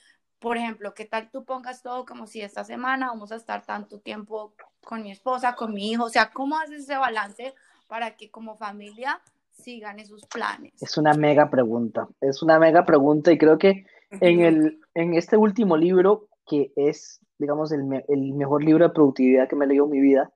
por 0.44 0.58
ejemplo, 0.58 0.92
¿qué 0.92 1.06
tal 1.06 1.30
tú 1.30 1.42
pongas 1.46 1.82
todo 1.82 2.04
como 2.04 2.26
si 2.26 2.42
esta 2.42 2.64
semana 2.64 3.06
vamos 3.06 3.32
a 3.32 3.36
estar 3.36 3.64
tanto 3.64 4.00
tiempo 4.00 4.52
con 4.84 5.02
mi 5.02 5.10
esposa, 5.10 5.54
con 5.54 5.72
mi 5.72 5.90
hijo? 5.90 6.04
O 6.04 6.10
sea, 6.10 6.32
¿cómo 6.34 6.58
haces 6.58 6.82
ese 6.82 6.98
balance 6.98 7.54
para 7.88 8.14
que 8.14 8.30
como 8.30 8.54
familia 8.58 9.22
sigan 9.52 10.00
esos 10.00 10.26
planes? 10.26 10.74
Es 10.82 10.98
una 10.98 11.14
mega 11.14 11.48
pregunta, 11.48 12.08
es 12.20 12.42
una 12.42 12.58
mega 12.58 12.84
pregunta 12.84 13.32
y 13.32 13.38
creo 13.38 13.56
que 13.56 13.86
en, 14.10 14.42
el, 14.42 14.80
en 14.92 15.14
este 15.14 15.38
último 15.38 15.78
libro, 15.78 16.28
que 16.46 16.74
es, 16.76 17.22
digamos, 17.38 17.72
el, 17.72 18.04
el 18.08 18.34
mejor 18.34 18.62
libro 18.62 18.86
de 18.86 18.92
productividad 18.92 19.48
que 19.48 19.56
me 19.56 19.64
he 19.64 19.68
leído 19.68 19.86
en 19.86 19.92
mi 19.92 20.00
vida, 20.00 20.30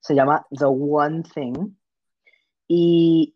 se 0.00 0.14
llama 0.14 0.46
The 0.50 0.66
One 0.66 1.22
Thing 1.34 1.74
y 2.68 3.33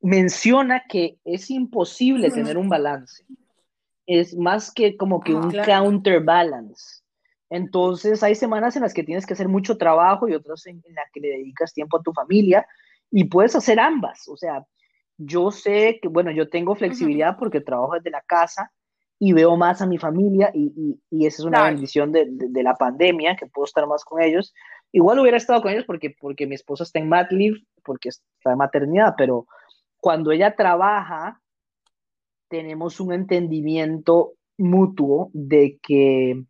menciona 0.00 0.84
que 0.88 1.18
es 1.24 1.50
imposible 1.50 2.30
tener 2.30 2.56
un 2.56 2.68
balance 2.68 3.24
es 4.10 4.36
más 4.36 4.72
que 4.72 4.96
como 4.96 5.20
que 5.20 5.32
un 5.34 5.52
counterbalance. 5.52 7.02
Entonces 7.48 8.22
hay 8.24 8.34
semanas 8.34 8.74
en 8.74 8.82
las 8.82 8.92
que 8.92 9.04
tienes 9.04 9.24
que 9.24 9.34
hacer 9.34 9.48
mucho 9.48 9.76
trabajo 9.78 10.28
y 10.28 10.34
otras 10.34 10.66
en, 10.66 10.82
las 10.88 11.10
que 11.12 11.20
le 11.20 11.28
dedicas 11.28 11.72
tiempo 11.72 11.96
a 11.96 12.02
tu 12.02 12.12
familia 12.12 12.66
y 13.10 13.24
puedes 13.24 13.54
hacer 13.54 13.78
ambas. 13.78 14.28
O 14.28 14.36
sea, 14.36 14.66
yo 15.16 15.52
sé 15.52 16.00
que, 16.02 16.08
bueno, 16.08 16.32
yo 16.32 16.48
tengo 16.48 16.74
flexibilidad 16.74 17.36
porque 17.38 17.60
trabajo 17.60 17.94
desde 17.94 18.10
la 18.10 18.22
casa 18.22 18.72
y 19.16 19.32
veo 19.32 19.56
más 19.56 19.80
a 19.80 19.86
mi 19.86 19.98
familia 19.98 20.50
y, 20.54 20.98
y, 21.10 21.26
esa 21.26 21.42
es 21.42 21.44
una 21.44 21.64
bendición 21.64 22.10
de, 22.10 22.26
de, 22.30 22.62
la 22.64 22.74
pandemia, 22.74 23.36
que 23.36 23.46
puedo 23.46 23.66
estar 23.66 23.86
más 23.86 24.02
con 24.02 24.20
ellos. 24.20 24.52
Igual 24.90 25.20
hubiera 25.20 25.36
estado 25.36 25.62
con 25.62 25.70
ellos 25.70 25.84
porque, 25.86 26.16
porque 26.18 26.48
mi 26.48 26.56
esposa 26.56 26.82
está 26.82 26.98
en 26.98 27.08
mat 27.08 27.30
leave, 27.30 27.60
porque 27.84 28.08
está 28.08 28.52
en 28.52 28.58
maternidad, 28.58 29.14
pero 29.16 29.46
cuando 30.00 30.32
ella 30.32 30.56
trabaja, 30.56 31.40
tenemos 32.48 33.00
un 33.00 33.12
entendimiento 33.12 34.32
mutuo 34.58 35.30
de 35.32 35.78
que 35.82 36.42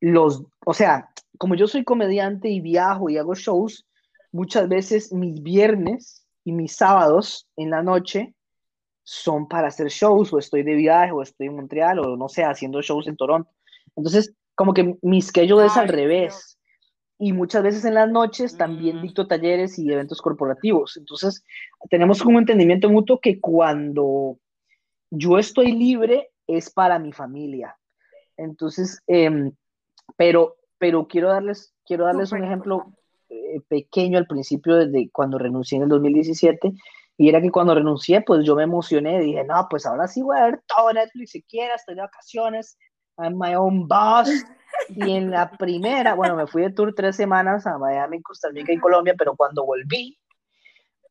los, 0.00 0.44
o 0.64 0.74
sea, 0.74 1.08
como 1.38 1.54
yo 1.54 1.66
soy 1.66 1.84
comediante 1.84 2.48
y 2.48 2.60
viajo 2.60 3.08
y 3.08 3.18
hago 3.18 3.34
shows, 3.34 3.86
muchas 4.32 4.68
veces 4.68 5.12
mis 5.12 5.42
viernes 5.42 6.26
y 6.44 6.52
mis 6.52 6.76
sábados 6.76 7.48
en 7.56 7.70
la 7.70 7.82
noche 7.82 8.34
son 9.02 9.48
para 9.48 9.68
hacer 9.68 9.88
shows 9.88 10.32
o 10.32 10.38
estoy 10.38 10.62
de 10.62 10.74
viaje 10.74 11.12
o 11.12 11.22
estoy 11.22 11.46
en 11.46 11.56
Montreal 11.56 12.00
o 12.00 12.16
no 12.16 12.28
sé, 12.28 12.44
haciendo 12.44 12.82
shows 12.82 13.06
en 13.06 13.16
Toronto. 13.16 13.50
Entonces, 13.94 14.34
como 14.54 14.74
que 14.74 14.96
mi 15.02 15.22
schedule 15.22 15.66
es 15.66 15.76
al 15.76 15.88
revés. 15.88 16.55
Y 17.18 17.32
muchas 17.32 17.62
veces 17.62 17.84
en 17.84 17.94
las 17.94 18.10
noches 18.10 18.56
también 18.56 18.98
mm. 18.98 19.02
dicto 19.02 19.26
talleres 19.26 19.78
y 19.78 19.90
eventos 19.90 20.20
corporativos. 20.20 20.96
Entonces, 20.96 21.44
tenemos 21.88 22.20
un 22.22 22.36
entendimiento 22.36 22.90
mutuo 22.90 23.20
que 23.20 23.40
cuando 23.40 24.38
yo 25.10 25.38
estoy 25.38 25.72
libre 25.72 26.30
es 26.46 26.70
para 26.70 26.98
mi 26.98 27.12
familia. 27.12 27.78
Entonces, 28.36 29.02
em, 29.06 29.52
pero, 30.16 30.56
pero 30.78 31.06
quiero 31.08 31.28
darles, 31.28 31.74
quiero 31.86 32.04
darles 32.04 32.32
un 32.32 32.44
ejemplo 32.44 32.92
eh, 33.28 33.60
pequeño 33.68 34.18
al 34.18 34.26
principio, 34.26 34.76
desde 34.76 35.10
cuando 35.10 35.38
renuncié 35.38 35.76
en 35.76 35.84
el 35.84 35.88
2017, 35.88 36.72
y 37.18 37.28
era 37.28 37.40
que 37.40 37.50
cuando 37.50 37.74
renuncié, 37.74 38.20
pues 38.20 38.44
yo 38.44 38.54
me 38.54 38.64
emocioné, 38.64 39.20
dije, 39.20 39.42
no, 39.44 39.66
pues 39.70 39.86
ahora 39.86 40.06
sí 40.06 40.22
voy 40.22 40.38
a 40.38 40.44
ver 40.44 40.62
todo 40.66 40.92
Netflix 40.92 41.30
si 41.30 41.42
quiera, 41.42 41.74
estoy 41.74 41.94
de 41.94 42.02
vacaciones, 42.02 42.78
I'm 43.18 43.36
my 43.36 43.54
own 43.54 43.86
boss. 43.88 44.28
Y 44.88 45.12
en 45.12 45.30
la 45.30 45.50
primera, 45.50 46.14
bueno, 46.14 46.36
me 46.36 46.46
fui 46.46 46.62
de 46.62 46.70
tour 46.70 46.94
tres 46.94 47.16
semanas 47.16 47.66
a 47.66 47.78
Miami, 47.78 48.22
Costa 48.22 48.48
Rica 48.50 48.72
y 48.72 48.78
Colombia, 48.78 49.14
pero 49.16 49.34
cuando 49.34 49.64
volví, 49.64 50.18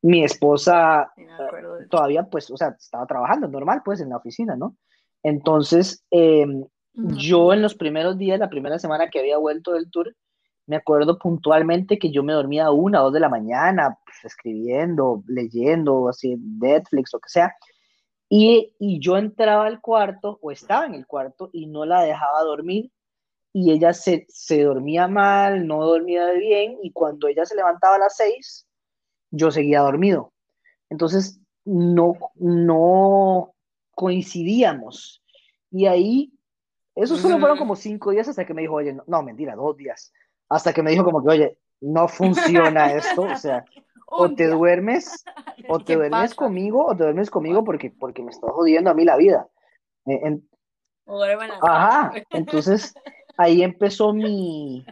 mi 0.02 0.24
esposa 0.24 1.12
eh, 1.16 1.86
todavía, 1.90 2.24
pues, 2.24 2.50
o 2.50 2.56
sea, 2.56 2.76
estaba 2.78 3.06
trabajando 3.06 3.48
normal, 3.48 3.82
pues, 3.84 4.00
en 4.00 4.10
la 4.10 4.18
oficina, 4.18 4.56
¿no? 4.56 4.76
Entonces, 5.22 6.04
em, 6.10 6.64
yo 6.94 7.52
en 7.52 7.60
los 7.60 7.74
primeros 7.74 8.16
días, 8.16 8.38
la 8.38 8.48
primera 8.48 8.78
semana 8.78 9.08
que 9.08 9.18
había 9.18 9.38
vuelto 9.38 9.72
del 9.72 9.90
tour, 9.90 10.14
me 10.66 10.76
acuerdo 10.76 11.18
puntualmente 11.18 11.98
que 11.98 12.10
yo 12.10 12.22
me 12.22 12.32
dormía 12.32 12.66
a 12.66 12.72
una, 12.72 13.00
dos 13.00 13.12
de 13.12 13.20
la 13.20 13.28
mañana, 13.28 13.98
pues, 14.04 14.24
escribiendo, 14.24 15.22
leyendo, 15.26 16.08
así, 16.08 16.36
Netflix, 16.36 17.10
lo 17.12 17.20
que 17.20 17.28
sea. 17.28 17.54
Y, 18.28 18.74
y, 18.78 18.98
yo 19.00 19.16
entraba 19.16 19.66
al 19.66 19.80
cuarto, 19.80 20.38
o 20.42 20.50
estaba 20.50 20.86
en 20.86 20.94
el 20.94 21.06
cuarto, 21.06 21.50
y 21.52 21.66
no 21.66 21.84
la 21.84 22.02
dejaba 22.02 22.42
dormir. 22.42 22.90
Y 23.52 23.72
ella 23.72 23.92
se, 23.92 24.26
se 24.28 24.62
dormía 24.62 25.08
mal, 25.08 25.66
no 25.66 25.84
dormía 25.84 26.30
bien, 26.32 26.78
y 26.82 26.92
cuando 26.92 27.28
ella 27.28 27.44
se 27.44 27.54
levantaba 27.54 27.96
a 27.96 28.00
las 28.00 28.16
seis, 28.16 28.66
yo 29.30 29.50
seguía 29.50 29.80
dormido. 29.80 30.32
Entonces, 30.90 31.40
no, 31.64 32.14
no 32.34 33.54
coincidíamos. 33.92 35.22
Y 35.70 35.86
ahí, 35.86 36.32
eso 36.94 37.16
solo 37.16 37.38
fueron 37.38 37.58
como 37.58 37.76
cinco 37.76 38.10
días 38.10 38.28
hasta 38.28 38.46
que 38.46 38.54
me 38.54 38.62
dijo, 38.62 38.74
oye, 38.74 38.96
no, 39.06 39.22
mentira, 39.22 39.54
dos 39.54 39.76
días. 39.76 40.12
Hasta 40.48 40.72
que 40.72 40.82
me 40.82 40.90
dijo 40.90 41.04
como 41.04 41.22
que, 41.22 41.28
oye, 41.30 41.58
no 41.80 42.08
funciona 42.08 42.92
esto, 42.94 43.22
o 43.22 43.36
sea, 43.36 43.64
o 44.06 44.30
te 44.34 44.48
duermes, 44.48 45.24
o 45.68 45.78
te 45.80 45.96
duermes 45.96 46.34
conmigo, 46.34 46.86
o 46.86 46.96
te 46.96 47.04
duermes 47.04 47.30
conmigo 47.30 47.64
porque, 47.64 47.90
porque 47.90 48.22
me 48.22 48.30
estás 48.30 48.50
jodiendo 48.50 48.90
a 48.90 48.94
mí 48.94 49.04
la 49.04 49.16
vida. 49.16 49.48
Eh, 50.06 50.40
Ajá, 51.62 52.12
entonces 52.30 52.94
ahí 53.36 53.62
empezó 53.62 54.12
mi, 54.12 54.84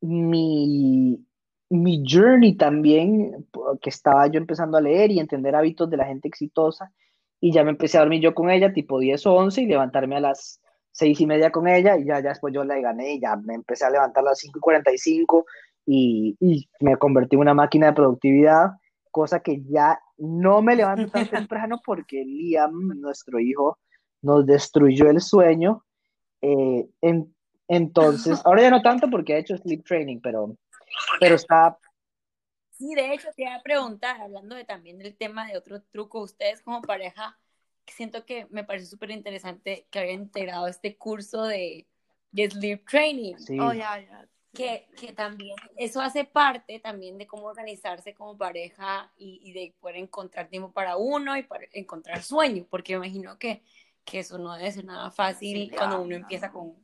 mi, 0.00 1.24
mi 1.68 2.04
journey 2.06 2.56
también, 2.56 3.46
que 3.80 3.90
estaba 3.90 4.26
yo 4.28 4.38
empezando 4.38 4.78
a 4.78 4.80
leer 4.80 5.10
y 5.10 5.20
entender 5.20 5.54
hábitos 5.54 5.90
de 5.90 5.96
la 5.96 6.06
gente 6.06 6.28
exitosa, 6.28 6.92
y 7.40 7.52
ya 7.52 7.64
me 7.64 7.70
empecé 7.70 7.98
a 7.98 8.00
dormir 8.00 8.20
yo 8.20 8.34
con 8.34 8.50
ella, 8.50 8.72
tipo 8.72 8.98
10 8.98 9.26
o 9.26 9.34
11, 9.34 9.62
y 9.62 9.66
levantarme 9.66 10.16
a 10.16 10.20
las 10.20 10.60
6 10.92 11.20
y 11.20 11.26
media 11.26 11.50
con 11.50 11.68
ella, 11.68 11.96
y 11.96 12.04
ya, 12.04 12.20
ya 12.20 12.30
después 12.30 12.52
yo 12.54 12.64
la 12.64 12.78
gané, 12.80 13.14
y 13.14 13.20
ya 13.20 13.36
me 13.36 13.54
empecé 13.54 13.84
a 13.84 13.90
levantar 13.90 14.22
a 14.22 14.30
las 14.30 14.38
5 14.38 14.58
y 14.58 14.60
45, 14.60 15.46
y, 15.90 16.36
y 16.38 16.68
me 16.80 16.98
convertí 16.98 17.36
en 17.36 17.40
una 17.40 17.54
máquina 17.54 17.86
de 17.86 17.92
productividad, 17.94 18.72
cosa 19.10 19.40
que 19.40 19.62
ya 19.62 19.98
no 20.18 20.60
me 20.60 20.76
levanto 20.76 21.10
tan 21.10 21.26
temprano 21.48 21.80
porque 21.82 22.24
Liam, 22.26 22.88
nuestro 23.00 23.40
hijo, 23.40 23.78
nos 24.20 24.44
destruyó 24.44 25.08
el 25.08 25.22
sueño. 25.22 25.82
Eh, 26.42 26.86
entonces, 27.68 28.42
ahora 28.44 28.62
ya 28.62 28.70
no 28.70 28.82
tanto 28.82 29.08
porque 29.08 29.32
ha 29.32 29.38
hecho 29.38 29.56
sleep 29.56 29.82
training, 29.84 30.20
pero 30.22 30.56
pero 31.20 31.36
está... 31.36 31.78
Sí, 32.70 32.94
de 32.94 33.14
hecho, 33.14 33.28
te 33.34 33.42
iba 33.42 33.54
a 33.54 33.62
preguntar, 33.62 34.20
hablando 34.20 34.54
de 34.54 34.64
también 34.64 34.98
del 34.98 35.16
tema 35.16 35.46
de 35.46 35.56
otro 35.56 35.82
truco, 35.82 36.20
ustedes 36.20 36.60
como 36.62 36.82
pareja, 36.82 37.38
siento 37.86 38.26
que 38.26 38.46
me 38.50 38.62
parece 38.62 38.86
súper 38.86 39.10
interesante 39.10 39.86
que 39.90 39.98
hayan 39.98 40.22
integrado 40.22 40.68
este 40.68 40.96
curso 40.96 41.44
de, 41.44 41.88
de 42.30 42.50
sleep 42.50 42.86
training. 42.86 43.36
Sí. 43.38 43.58
Oh, 43.58 43.72
que, 44.52 44.86
que, 44.98 45.12
también, 45.12 45.56
eso 45.76 46.00
hace 46.00 46.24
parte 46.24 46.80
también 46.80 47.18
de 47.18 47.26
cómo 47.26 47.46
organizarse 47.46 48.14
como 48.14 48.36
pareja 48.36 49.12
y, 49.16 49.40
y, 49.44 49.52
de 49.52 49.74
poder 49.80 49.96
encontrar 49.96 50.48
tiempo 50.48 50.72
para 50.72 50.96
uno 50.96 51.36
y 51.36 51.42
para 51.42 51.64
encontrar 51.72 52.22
sueño, 52.22 52.66
porque 52.68 52.98
me 52.98 53.06
imagino 53.06 53.38
que, 53.38 53.62
que 54.04 54.20
eso 54.20 54.38
no 54.38 54.54
debe 54.54 54.72
ser 54.72 54.84
nada 54.84 55.10
fácil 55.10 55.70
cuando 55.76 56.00
uno 56.00 56.16
empieza 56.16 56.50
con, 56.50 56.74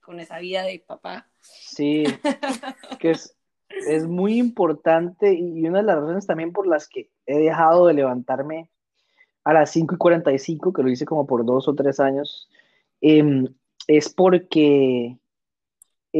con 0.00 0.20
esa 0.20 0.38
vida 0.38 0.62
de 0.62 0.82
papá. 0.86 1.28
Sí, 1.40 2.04
que 2.98 3.10
es, 3.10 3.36
es 3.68 4.06
muy 4.06 4.38
importante 4.38 5.34
y 5.34 5.66
una 5.66 5.78
de 5.78 5.84
las 5.84 5.96
razones 5.96 6.26
también 6.26 6.52
por 6.52 6.66
las 6.66 6.88
que 6.88 7.10
he 7.26 7.38
dejado 7.38 7.86
de 7.86 7.94
levantarme 7.94 8.70
a 9.44 9.52
las 9.52 9.70
5 9.70 9.94
y 9.94 9.98
45, 9.98 10.72
que 10.72 10.82
lo 10.82 10.90
hice 10.90 11.04
como 11.04 11.26
por 11.26 11.44
dos 11.44 11.68
o 11.68 11.74
tres 11.74 12.00
años, 12.00 12.48
em, 13.00 13.46
es 13.86 14.08
porque 14.08 15.18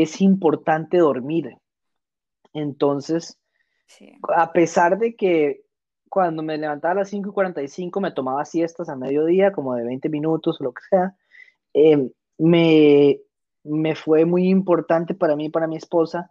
es 0.03 0.21
importante 0.21 0.99
dormir. 0.99 1.57
Entonces, 2.53 3.39
a 4.37 4.53
pesar 4.53 4.99
de 4.99 5.17
que 5.17 5.63
cuando 6.09 6.43
me 6.43 6.59
levantaba 6.59 6.93
a 6.93 6.97
las 6.97 7.09
5 7.09 7.31
y 7.31 7.33
45 7.33 8.01
me 8.01 8.13
tomaba 8.13 8.45
siestas 8.45 8.89
a 8.89 8.97
mediodía, 8.97 9.53
como 9.53 9.75
de 9.75 9.85
20 9.85 10.09
minutos 10.11 10.61
o 10.61 10.65
lo 10.65 10.73
que 10.73 10.83
sea, 10.91 11.17
em, 11.73 12.11
me, 12.39 13.21
me 13.65 13.95
fue 13.95 14.27
muy 14.27 14.49
importante 14.49 15.15
para 15.15 15.35
mí 15.35 15.47
y 15.47 15.51
para 15.51 15.67
mi 15.67 15.77
esposa 15.77 16.31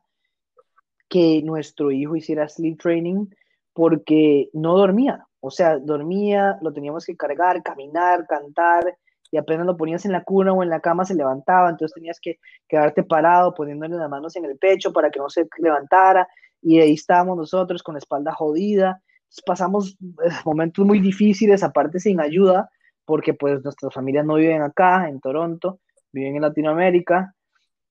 que 1.09 1.41
nuestro 1.43 1.91
hijo 1.91 2.15
hiciera 2.15 2.47
sleep 2.47 2.79
training 2.79 3.27
porque 3.73 4.49
no 4.53 4.77
dormía. 4.77 5.25
O 5.39 5.49
sea, 5.49 5.79
dormía, 5.79 6.57
lo 6.61 6.71
teníamos 6.71 7.05
que 7.05 7.17
cargar, 7.17 7.63
caminar, 7.63 8.27
cantar, 8.27 8.95
y 9.31 9.37
apenas 9.37 9.65
lo 9.65 9.77
ponías 9.77 10.05
en 10.05 10.11
la 10.11 10.23
cuna 10.23 10.53
o 10.53 10.63
en 10.63 10.69
la 10.69 10.79
cama 10.79 11.05
se 11.05 11.15
levantaba, 11.15 11.69
entonces 11.69 11.93
tenías 11.93 12.19
que 12.19 12.39
quedarte 12.67 13.03
parado 13.03 13.53
poniéndole 13.53 13.95
las 13.97 14.09
manos 14.09 14.35
en 14.35 14.45
el 14.45 14.57
pecho 14.57 14.93
para 14.93 15.09
que 15.09 15.19
no 15.19 15.29
se 15.29 15.47
levantara 15.57 16.27
y 16.61 16.79
ahí 16.79 16.93
estábamos 16.93 17.37
nosotros 17.37 17.83
con 17.83 17.93
la 17.93 17.99
espalda 17.99 18.33
jodida. 18.33 19.01
pasamos 19.45 19.97
eh, 20.01 20.29
momentos 20.45 20.85
muy 20.85 20.99
difíciles, 20.99 21.63
aparte 21.63 21.99
sin 21.99 22.19
ayuda, 22.19 22.69
porque 23.05 23.33
pues 23.33 23.63
nuestras 23.63 23.93
familias 23.93 24.25
no 24.25 24.35
viven 24.35 24.63
acá, 24.63 25.07
en 25.07 25.19
Toronto, 25.19 25.79
viven 26.11 26.35
en 26.35 26.41
Latinoamérica. 26.41 27.35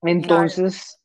Entonces, 0.03 1.01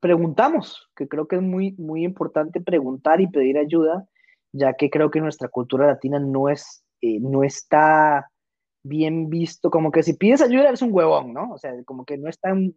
preguntamos, 0.00 0.90
que 0.96 1.06
creo 1.06 1.28
que 1.28 1.36
es 1.36 1.42
muy, 1.42 1.72
muy 1.78 2.04
importante 2.04 2.60
preguntar 2.60 3.20
y 3.20 3.28
pedir 3.28 3.56
ayuda, 3.56 4.04
ya 4.52 4.74
que 4.74 4.90
creo 4.90 5.10
que 5.10 5.20
nuestra 5.20 5.48
cultura 5.48 5.86
latina 5.86 6.18
no, 6.18 6.48
es, 6.48 6.84
eh, 7.00 7.20
no 7.20 7.44
está 7.44 8.31
bien 8.82 9.28
visto, 9.28 9.70
como 9.70 9.90
que 9.90 10.02
si 10.02 10.14
pides 10.14 10.42
ayuda 10.42 10.68
eres 10.68 10.82
un 10.82 10.92
huevón, 10.92 11.32
¿no? 11.32 11.52
O 11.52 11.58
sea, 11.58 11.72
como 11.84 12.04
que 12.04 12.18
no 12.18 12.28
está... 12.28 12.50
En... 12.50 12.74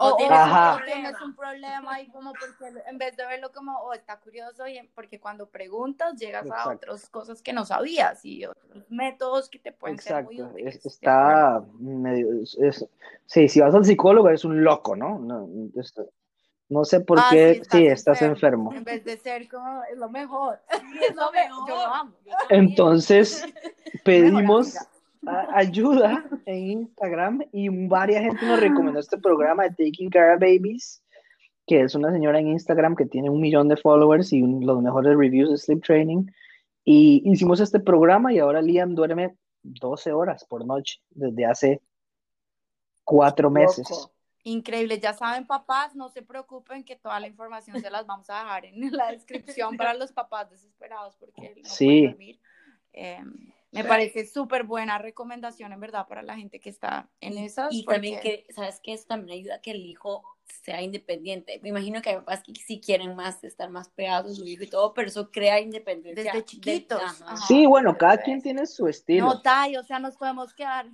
O, 0.00 0.14
tienes, 0.14 1.20
un 1.20 1.34
problema 1.34 2.00
y 2.00 2.08
como 2.10 2.32
porque 2.32 2.72
en 2.86 2.98
vez 2.98 3.16
de 3.16 3.26
verlo 3.26 3.50
como, 3.52 3.76
oh, 3.80 3.92
está 3.92 4.20
curioso, 4.20 4.68
y 4.68 4.80
porque 4.94 5.18
cuando 5.18 5.50
preguntas 5.50 6.14
llegas 6.14 6.48
a 6.52 6.70
otras 6.70 7.10
cosas 7.10 7.42
que 7.42 7.52
no 7.52 7.64
sabías 7.64 8.24
y 8.24 8.46
otros 8.46 8.84
métodos 8.88 9.50
que 9.50 9.58
te 9.58 9.72
pueden 9.72 9.98
ser 9.98 10.22
muy 10.22 10.40
útiles. 10.40 10.86
Está 10.86 11.64
medio, 11.80 12.28
sí, 13.26 13.48
si 13.48 13.60
vas 13.60 13.74
al 13.74 13.84
psicólogo 13.84 14.28
eres 14.28 14.44
un 14.44 14.62
loco, 14.62 14.94
¿no? 14.94 15.18
No, 15.18 15.48
no 16.68 16.84
sé 16.84 17.00
por 17.00 17.18
ah, 17.18 17.26
qué, 17.30 17.62
sí, 17.70 17.86
estás, 17.86 18.20
enfermo. 18.20 18.72
En 18.74 18.84
vez 18.84 19.02
de 19.04 19.16
ser 19.16 19.48
como, 19.48 19.82
es 19.90 19.96
lo 19.96 20.10
mejor. 20.10 20.60
es 21.08 21.16
lo 21.16 21.32
mejor. 21.32 21.68
Yo 21.68 21.74
lo 21.74 21.94
amo. 21.94 22.12
Entonces, 22.50 23.44
pedimos 24.04 24.76
ayuda 25.52 26.24
en 26.46 26.70
Instagram 26.70 27.42
y 27.52 27.68
varias 27.68 28.22
gente 28.22 28.46
nos 28.46 28.60
recomendó 28.60 29.00
este 29.00 29.18
programa 29.18 29.64
de 29.64 29.70
Taking 29.70 30.10
Care 30.10 30.34
of 30.34 30.40
Babies, 30.40 31.02
que 31.66 31.82
es 31.82 31.94
una 31.94 32.12
señora 32.12 32.38
en 32.38 32.48
Instagram 32.48 32.96
que 32.96 33.06
tiene 33.06 33.30
un 33.30 33.40
millón 33.40 33.68
de 33.68 33.76
followers 33.76 34.32
y 34.32 34.40
los 34.40 34.82
mejores 34.82 35.16
reviews 35.16 35.50
de 35.50 35.58
sleep 35.58 35.82
training. 35.82 36.26
Y 36.84 37.22
hicimos 37.30 37.60
este 37.60 37.80
programa 37.80 38.32
y 38.32 38.38
ahora 38.38 38.62
Liam 38.62 38.94
duerme 38.94 39.36
12 39.62 40.12
horas 40.12 40.44
por 40.44 40.64
noche 40.64 41.00
desde 41.10 41.44
hace 41.44 41.82
cuatro 43.04 43.50
meses. 43.50 44.08
Increíble, 44.44 44.98
ya 44.98 45.12
saben 45.12 45.46
papás, 45.46 45.94
no 45.94 46.08
se 46.08 46.22
preocupen 46.22 46.84
que 46.84 46.96
toda 46.96 47.20
la 47.20 47.26
información 47.26 47.80
se 47.80 47.90
las 47.90 48.06
vamos 48.06 48.30
a 48.30 48.38
dejar 48.38 48.64
en 48.64 48.96
la 48.96 49.12
descripción 49.12 49.76
para 49.76 49.94
los 49.94 50.12
papás 50.12 50.48
desesperados 50.48 51.16
porque 51.16 51.54
no 51.62 51.68
sí. 51.68 51.86
pueden 51.86 52.10
dormir. 52.10 52.40
Me 53.70 53.84
parece 53.84 54.26
súper 54.26 54.64
buena 54.64 54.98
recomendación, 54.98 55.72
en 55.72 55.80
verdad, 55.80 56.06
para 56.06 56.22
la 56.22 56.36
gente 56.36 56.58
que 56.58 56.70
está 56.70 57.08
en 57.20 57.36
esas. 57.36 57.72
Y 57.72 57.84
también 57.84 58.20
que, 58.20 58.46
¿sabes 58.54 58.80
que 58.82 58.94
Eso 58.94 59.04
también 59.06 59.38
ayuda 59.38 59.56
a 59.56 59.60
que 59.60 59.72
el 59.72 59.84
hijo 59.84 60.22
sea 60.62 60.80
independiente. 60.80 61.60
Me 61.62 61.68
imagino 61.68 62.00
que 62.00 62.10
hay 62.10 62.16
papás 62.16 62.42
que 62.42 62.54
sí 62.54 62.80
quieren 62.80 63.14
más, 63.14 63.44
estar 63.44 63.68
más 63.68 63.90
pegados 63.90 64.32
a 64.32 64.34
su 64.36 64.46
hijo 64.46 64.64
y 64.64 64.68
todo, 64.68 64.94
pero 64.94 65.08
eso 65.08 65.30
crea 65.30 65.60
independencia. 65.60 66.32
Desde 66.32 66.44
chiquitos. 66.44 67.02
sí, 67.46 67.66
bueno, 67.66 67.96
cada 67.98 68.16
quien 68.18 68.40
tiene 68.40 68.66
su 68.66 68.88
estilo. 68.88 69.26
No, 69.26 69.42
Tai, 69.42 69.76
o 69.76 69.82
sea, 69.82 69.98
nos 69.98 70.16
podemos 70.16 70.54
quedar... 70.54 70.86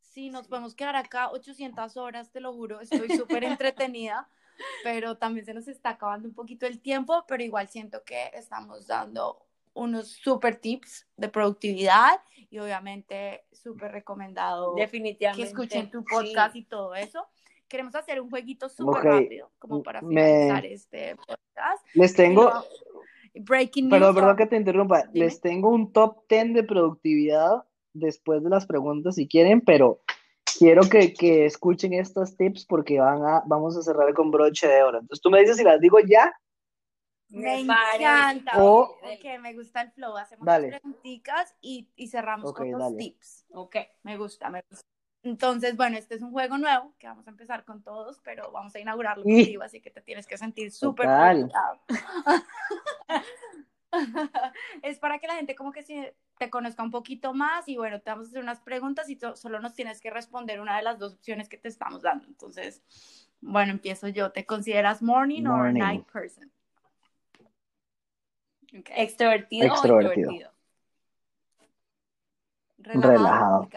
Sí, 0.00 0.30
nos 0.30 0.46
podemos 0.46 0.74
quedar 0.76 0.94
acá 0.94 1.30
800 1.30 1.96
horas, 1.96 2.30
te 2.30 2.40
lo 2.40 2.52
juro, 2.52 2.80
estoy 2.80 3.16
súper 3.16 3.42
entretenida, 3.44 4.28
pero 4.84 5.16
también 5.16 5.44
se 5.44 5.54
nos 5.54 5.66
está 5.66 5.90
acabando 5.90 6.28
un 6.28 6.34
poquito 6.34 6.66
el 6.66 6.80
tiempo, 6.80 7.24
pero 7.26 7.42
igual 7.42 7.68
siento 7.68 8.04
que 8.04 8.30
estamos 8.32 8.86
dando 8.86 9.44
unos 9.74 10.08
super 10.08 10.56
tips 10.56 11.06
de 11.16 11.28
productividad 11.28 12.20
y 12.50 12.58
obviamente 12.58 13.44
súper 13.52 13.92
recomendado 13.92 14.74
Definitivamente. 14.74 15.42
que 15.42 15.48
escuchen 15.48 15.90
tu 15.90 16.04
podcast 16.04 16.56
y 16.56 16.64
todo 16.64 16.94
eso. 16.94 17.26
Queremos 17.68 17.94
hacer 17.94 18.20
un 18.20 18.30
jueguito 18.30 18.68
súper 18.68 19.02
rápido 19.02 19.50
como 19.58 19.82
para 19.82 20.00
finalizar 20.00 20.64
este 20.64 21.16
podcast. 21.16 21.84
Les 21.94 22.14
tengo... 22.14 22.52
breaking 23.34 23.88
news. 23.88 23.98
Perdón, 23.98 24.14
perdón 24.14 24.36
que 24.36 24.46
te 24.46 24.56
interrumpa. 24.56 25.04
Les 25.12 25.40
tengo 25.40 25.70
un 25.70 25.92
top 25.92 26.18
10 26.28 26.54
de 26.54 26.62
productividad 26.62 27.64
después 27.92 28.42
de 28.44 28.50
las 28.50 28.66
preguntas 28.66 29.16
si 29.16 29.26
quieren, 29.26 29.60
pero 29.60 30.00
quiero 30.58 30.82
que, 30.82 31.12
que, 31.14 31.46
escuchen 31.46 31.94
estos 31.94 32.36
tips 32.36 32.66
porque 32.66 33.00
van 33.00 33.24
a, 33.24 33.42
vamos 33.46 33.76
a 33.76 33.82
cerrar 33.82 34.12
con 34.14 34.30
broche 34.30 34.68
de 34.68 34.82
oro. 34.82 34.98
Entonces 34.98 35.20
tú 35.20 35.30
me 35.30 35.40
dices 35.40 35.56
si 35.56 35.64
las 35.64 35.80
digo 35.80 35.98
ya 36.00 36.32
me, 37.28 37.60
encanta. 37.60 38.52
O, 38.62 38.96
me 39.40 39.54
gusta 39.54 39.82
el 39.82 39.90
flow. 39.92 40.16
Hacemos 40.16 40.46
preguntitas 40.46 41.54
y, 41.60 41.90
y 41.96 42.08
cerramos 42.08 42.52
con 42.52 42.70
los 42.70 42.96
tips. 42.96 43.46
Ok, 43.52 43.76
me 44.02 44.16
gusta, 44.16 44.50
me 44.50 44.62
gusta. 44.68 44.84
Entonces, 45.24 45.76
bueno, 45.76 45.96
este 45.96 46.16
es 46.16 46.22
un 46.22 46.32
juego 46.32 46.58
nuevo 46.58 46.94
que 46.98 47.06
vamos 47.06 47.26
a 47.26 47.30
empezar 47.30 47.64
con 47.64 47.82
todos, 47.82 48.20
pero 48.22 48.52
vamos 48.52 48.74
a 48.74 48.78
inaugurarlo 48.78 49.24
contigo, 49.24 49.62
así 49.62 49.80
que 49.80 49.90
te 49.90 50.02
tienes 50.02 50.26
que 50.26 50.36
sentir 50.36 50.70
súper 50.70 51.08
es 54.82 54.98
para 54.98 55.18
que 55.18 55.26
la 55.26 55.36
gente 55.36 55.54
como 55.54 55.72
que 55.72 56.14
te 56.36 56.50
conozca 56.50 56.82
un 56.82 56.90
poquito 56.90 57.32
más 57.32 57.68
y 57.68 57.76
bueno, 57.76 58.00
te 58.00 58.10
vamos 58.10 58.26
a 58.26 58.30
hacer 58.30 58.42
unas 58.42 58.60
preguntas 58.60 59.08
y 59.08 59.18
solo 59.34 59.60
nos 59.60 59.74
tienes 59.74 60.00
que 60.00 60.10
responder 60.10 60.60
una 60.60 60.76
de 60.76 60.82
las 60.82 60.98
dos 60.98 61.14
opciones 61.14 61.48
que 61.48 61.56
te 61.56 61.68
estamos 61.68 62.02
dando. 62.02 62.26
Entonces, 62.26 62.82
bueno, 63.40 63.72
empiezo 63.72 64.08
yo. 64.08 64.32
¿Te 64.32 64.44
consideras 64.44 65.00
morning, 65.00 65.44
morning. 65.44 65.80
or 65.80 65.88
night 65.88 66.06
person? 66.10 66.50
¿Extrovertido, 68.74 69.72
o 69.72 69.76
introvertido? 69.76 70.50
Relajado. 72.78 73.68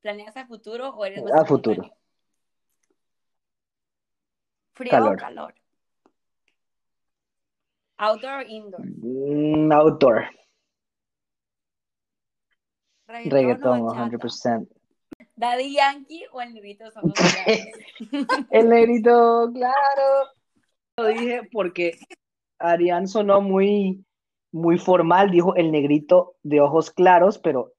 ¿Planeas 0.00 0.36
a 0.36 0.46
futuro 0.46 0.90
o 0.90 1.04
eres 1.04 1.22
A 1.32 1.44
futuro. 1.44 1.88
¿Frío 4.72 4.90
calor. 4.90 5.14
o 5.14 5.16
calor? 5.16 5.54
¿Outdoor 7.98 8.40
o 8.40 8.42
indoor? 8.42 8.84
Mm, 8.84 9.72
outdoor. 9.72 10.28
Reggaeton, 13.06 13.88
100%. 13.88 14.68
¿Daddy 15.36 15.74
Yankee 15.74 16.26
o 16.32 16.40
el 16.42 16.52
negrito 16.52 16.90
son 16.90 17.12
El 18.50 18.68
negrito, 18.68 19.48
claro 19.54 20.36
lo 20.96 21.08
dije 21.08 21.42
porque 21.52 21.98
Arián 22.58 23.06
sonó 23.06 23.40
muy, 23.42 24.04
muy 24.50 24.78
formal, 24.78 25.30
dijo 25.30 25.54
el 25.54 25.70
negrito 25.70 26.36
de 26.42 26.60
ojos 26.60 26.90
claros, 26.90 27.38
pero 27.38 27.74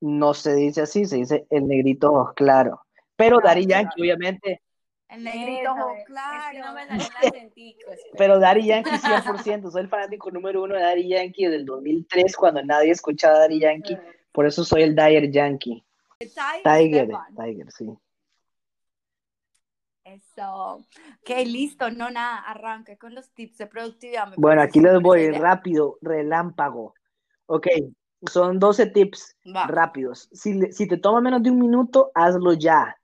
no 0.00 0.34
se 0.34 0.54
dice 0.54 0.82
así, 0.82 1.04
se 1.04 1.16
dice 1.16 1.46
el 1.50 1.66
negrito 1.66 2.08
de 2.08 2.16
ojos 2.16 2.34
claros. 2.34 2.78
Pero 3.16 3.40
Dari 3.40 3.66
Yankee, 3.66 4.00
obviamente. 4.00 4.62
El 5.08 5.24
negrito 5.24 5.72
ojos 5.72 5.92
claros. 6.06 6.60
no 6.64 6.72
me 6.72 6.82
pero 8.18 8.38
Dari 8.38 8.66
Yankee 8.66 8.90
100%, 8.90 9.70
soy 9.70 9.82
el 9.82 9.88
fanático 9.88 10.30
número 10.30 10.62
uno 10.62 10.74
de 10.74 10.82
Dari 10.82 11.08
Yankee 11.08 11.44
desde 11.44 11.56
el 11.56 11.66
2003, 11.66 12.36
cuando 12.36 12.62
nadie 12.64 12.92
escuchaba 12.92 13.34
a 13.34 13.40
Dari 13.40 13.60
Yankee. 13.60 13.98
Por 14.30 14.46
eso 14.46 14.64
soy 14.64 14.82
el 14.82 14.94
Dyer 14.94 15.30
Yankee. 15.30 15.84
Tiger, 16.62 17.08
Tiger, 17.36 17.72
sí. 17.72 17.86
Eso. 20.14 20.76
Ok, 21.20 21.30
listo. 21.46 21.90
No, 21.90 22.10
nada, 22.10 22.38
arranque 22.38 22.98
con 22.98 23.14
los 23.14 23.32
tips 23.32 23.58
de 23.58 23.66
productividad. 23.66 24.32
bueno, 24.36 24.62
aquí 24.62 24.80
les 24.80 25.00
voy 25.00 25.30
rápido, 25.30 25.98
relámpago. 26.02 26.94
Ok, 27.46 27.68
son 28.30 28.58
12 28.58 28.86
tips 28.86 29.36
rápidos. 29.68 30.28
Si, 30.32 30.60
si 30.72 30.86
te 30.86 30.98
toma 30.98 31.20
menos 31.20 31.42
de 31.42 31.50
un 31.50 31.58
minuto, 31.58 32.10
hazlo 32.14 32.52
ya. 32.52 32.96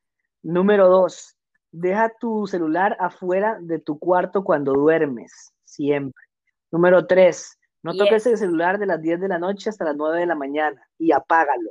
Número 0.43 0.89
dos, 0.89 1.37
deja 1.71 2.13
tu 2.21 2.47
celular 2.47 2.97
afuera 3.01 3.59
de 3.61 3.79
tu 3.79 3.99
cuarto 3.99 4.45
cuando 4.45 4.73
duermes, 4.73 5.53
siempre. 5.65 6.23
Número 6.71 7.07
tres, 7.07 7.59
no 7.83 7.95
toques 7.95 8.27
el 8.27 8.37
celular 8.37 8.79
de 8.79 8.87
las 8.87 9.01
10 9.01 9.21
de 9.21 9.29
la 9.29 9.39
noche 9.39 9.71
hasta 9.71 9.85
las 9.85 9.97
9 9.97 10.21
de 10.21 10.27
la 10.27 10.35
mañana 10.35 10.87
y 10.99 11.13
apágalo. 11.13 11.71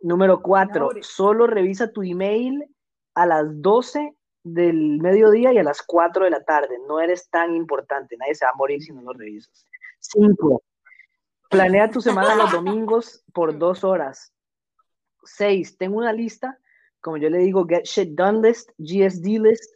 Número 0.00 0.42
cuatro, 0.42 0.90
solo 1.00 1.46
revisa 1.46 1.92
tu 1.92 2.02
email 2.02 2.66
a 3.14 3.24
las 3.24 3.44
12 3.62 4.16
del 4.44 4.98
mediodía 4.98 5.52
y 5.52 5.58
a 5.58 5.62
las 5.62 5.82
4 5.82 6.24
de 6.24 6.30
la 6.30 6.42
tarde. 6.44 6.78
No 6.86 7.00
eres 7.00 7.28
tan 7.30 7.54
importante, 7.54 8.16
nadie 8.16 8.34
se 8.34 8.44
va 8.44 8.50
a 8.52 8.56
morir 8.56 8.82
si 8.82 8.92
no 8.92 9.02
lo 9.02 9.12
revisas. 9.12 9.66
5. 10.00 10.62
Planea 11.48 11.90
tu 11.90 12.00
semana 12.00 12.34
los 12.34 12.50
domingos 12.50 13.24
por 13.32 13.56
dos 13.58 13.84
horas. 13.84 14.32
6. 15.24 15.76
Tengo 15.78 15.98
una 15.98 16.12
lista, 16.12 16.58
como 17.00 17.16
yo 17.16 17.30
le 17.30 17.38
digo, 17.38 17.66
Get 17.66 17.84
Shit 17.84 18.14
Done 18.14 18.46
List, 18.46 18.70
GSD 18.78 19.38
List, 19.38 19.74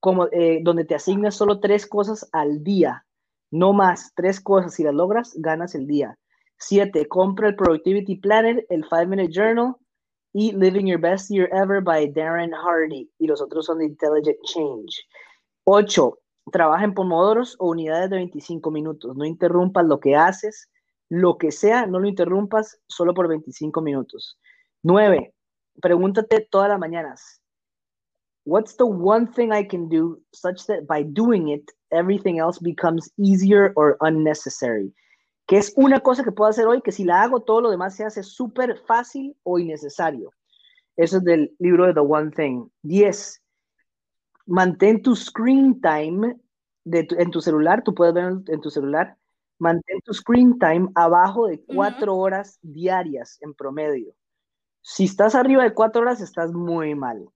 como, 0.00 0.26
eh, 0.32 0.60
donde 0.62 0.84
te 0.84 0.94
asignas 0.94 1.34
solo 1.34 1.60
tres 1.60 1.86
cosas 1.86 2.28
al 2.32 2.64
día. 2.64 3.04
No 3.50 3.72
más, 3.72 4.12
tres 4.14 4.40
cosas. 4.40 4.74
Si 4.74 4.82
las 4.82 4.94
logras, 4.94 5.34
ganas 5.36 5.74
el 5.74 5.86
día. 5.86 6.16
7. 6.58 7.06
Compra 7.06 7.48
el 7.48 7.56
Productivity 7.56 8.16
Planner, 8.16 8.66
el 8.68 8.84
5 8.84 9.06
Minute 9.06 9.32
Journal, 9.32 9.76
y 10.32 10.52
Living 10.52 10.86
Your 10.86 11.00
Best 11.00 11.30
Year 11.30 11.48
Ever 11.52 11.80
by 11.80 12.12
Darren 12.12 12.52
Hardy. 12.52 13.10
Y 13.18 13.26
los 13.26 13.40
otros 13.40 13.66
son 13.66 13.82
Intelligent 13.82 14.38
Change. 14.44 15.06
8. 15.64 16.18
Trabaja 16.52 16.84
en 16.84 16.94
pomodoros 16.94 17.56
o 17.58 17.70
unidades 17.70 18.10
de 18.10 18.16
25 18.16 18.70
minutos. 18.70 19.16
No 19.16 19.24
interrumpas 19.24 19.86
lo 19.86 20.00
que 20.00 20.16
haces. 20.16 20.68
lo 21.10 21.38
que 21.38 21.50
sea, 21.50 21.86
no 21.86 21.98
lo 21.98 22.08
interrumpas 22.08 22.80
solo 22.88 23.12
por 23.12 23.28
25 23.28 23.82
minutos. 23.82 24.38
9. 24.84 25.34
Pregúntate 25.82 26.46
todas 26.50 26.68
las 26.68 26.78
mañanas, 26.78 27.42
what's 28.44 28.76
the 28.76 28.86
one 28.86 29.26
thing 29.26 29.52
I 29.52 29.64
can 29.64 29.88
do 29.88 30.20
such 30.32 30.66
that 30.66 30.86
by 30.86 31.02
doing 31.02 31.48
it, 31.48 31.64
everything 31.90 32.38
else 32.38 32.58
becomes 32.60 33.10
easier 33.18 33.72
or 33.76 33.96
unnecessary? 34.00 34.92
¿Qué 35.50 35.56
es 35.56 35.72
una 35.74 35.98
cosa 35.98 36.22
que 36.22 36.30
puedo 36.30 36.48
hacer 36.48 36.68
hoy 36.68 36.80
que 36.80 36.92
si 36.92 37.02
la 37.02 37.22
hago 37.22 37.40
todo 37.40 37.60
lo 37.60 37.72
demás 37.72 37.96
se 37.96 38.04
hace 38.04 38.22
súper 38.22 38.78
fácil 38.86 39.36
o 39.42 39.58
innecesario? 39.58 40.32
Eso 40.94 41.16
es 41.16 41.24
del 41.24 41.56
libro 41.58 41.86
de 41.86 41.92
The 41.92 41.98
One 41.98 42.30
Thing. 42.30 42.68
10. 42.82 43.42
Mantén 44.46 45.02
tu 45.02 45.16
screen 45.16 45.80
time 45.80 46.36
de 46.84 47.04
en 47.18 47.32
tu 47.32 47.40
celular, 47.40 47.82
tú 47.82 47.96
puedes 47.96 48.14
ver 48.14 48.26
en, 48.46 48.60
tu 48.60 48.70
celular, 48.70 49.16
mantén 49.58 49.98
tu 50.04 50.14
screen 50.14 50.56
time 50.56 50.88
abajo 50.94 51.48
de 51.48 51.60
cuatro 51.64 52.16
horas 52.16 52.60
diarias 52.62 53.36
en 53.40 53.52
promedio. 53.52 54.14
Si 54.82 55.02
estás 55.02 55.34
arriba 55.34 55.64
de 55.64 55.74
cuatro 55.74 56.02
horas, 56.02 56.20
estás 56.20 56.52
muy 56.52 56.94
mal. 56.94 57.28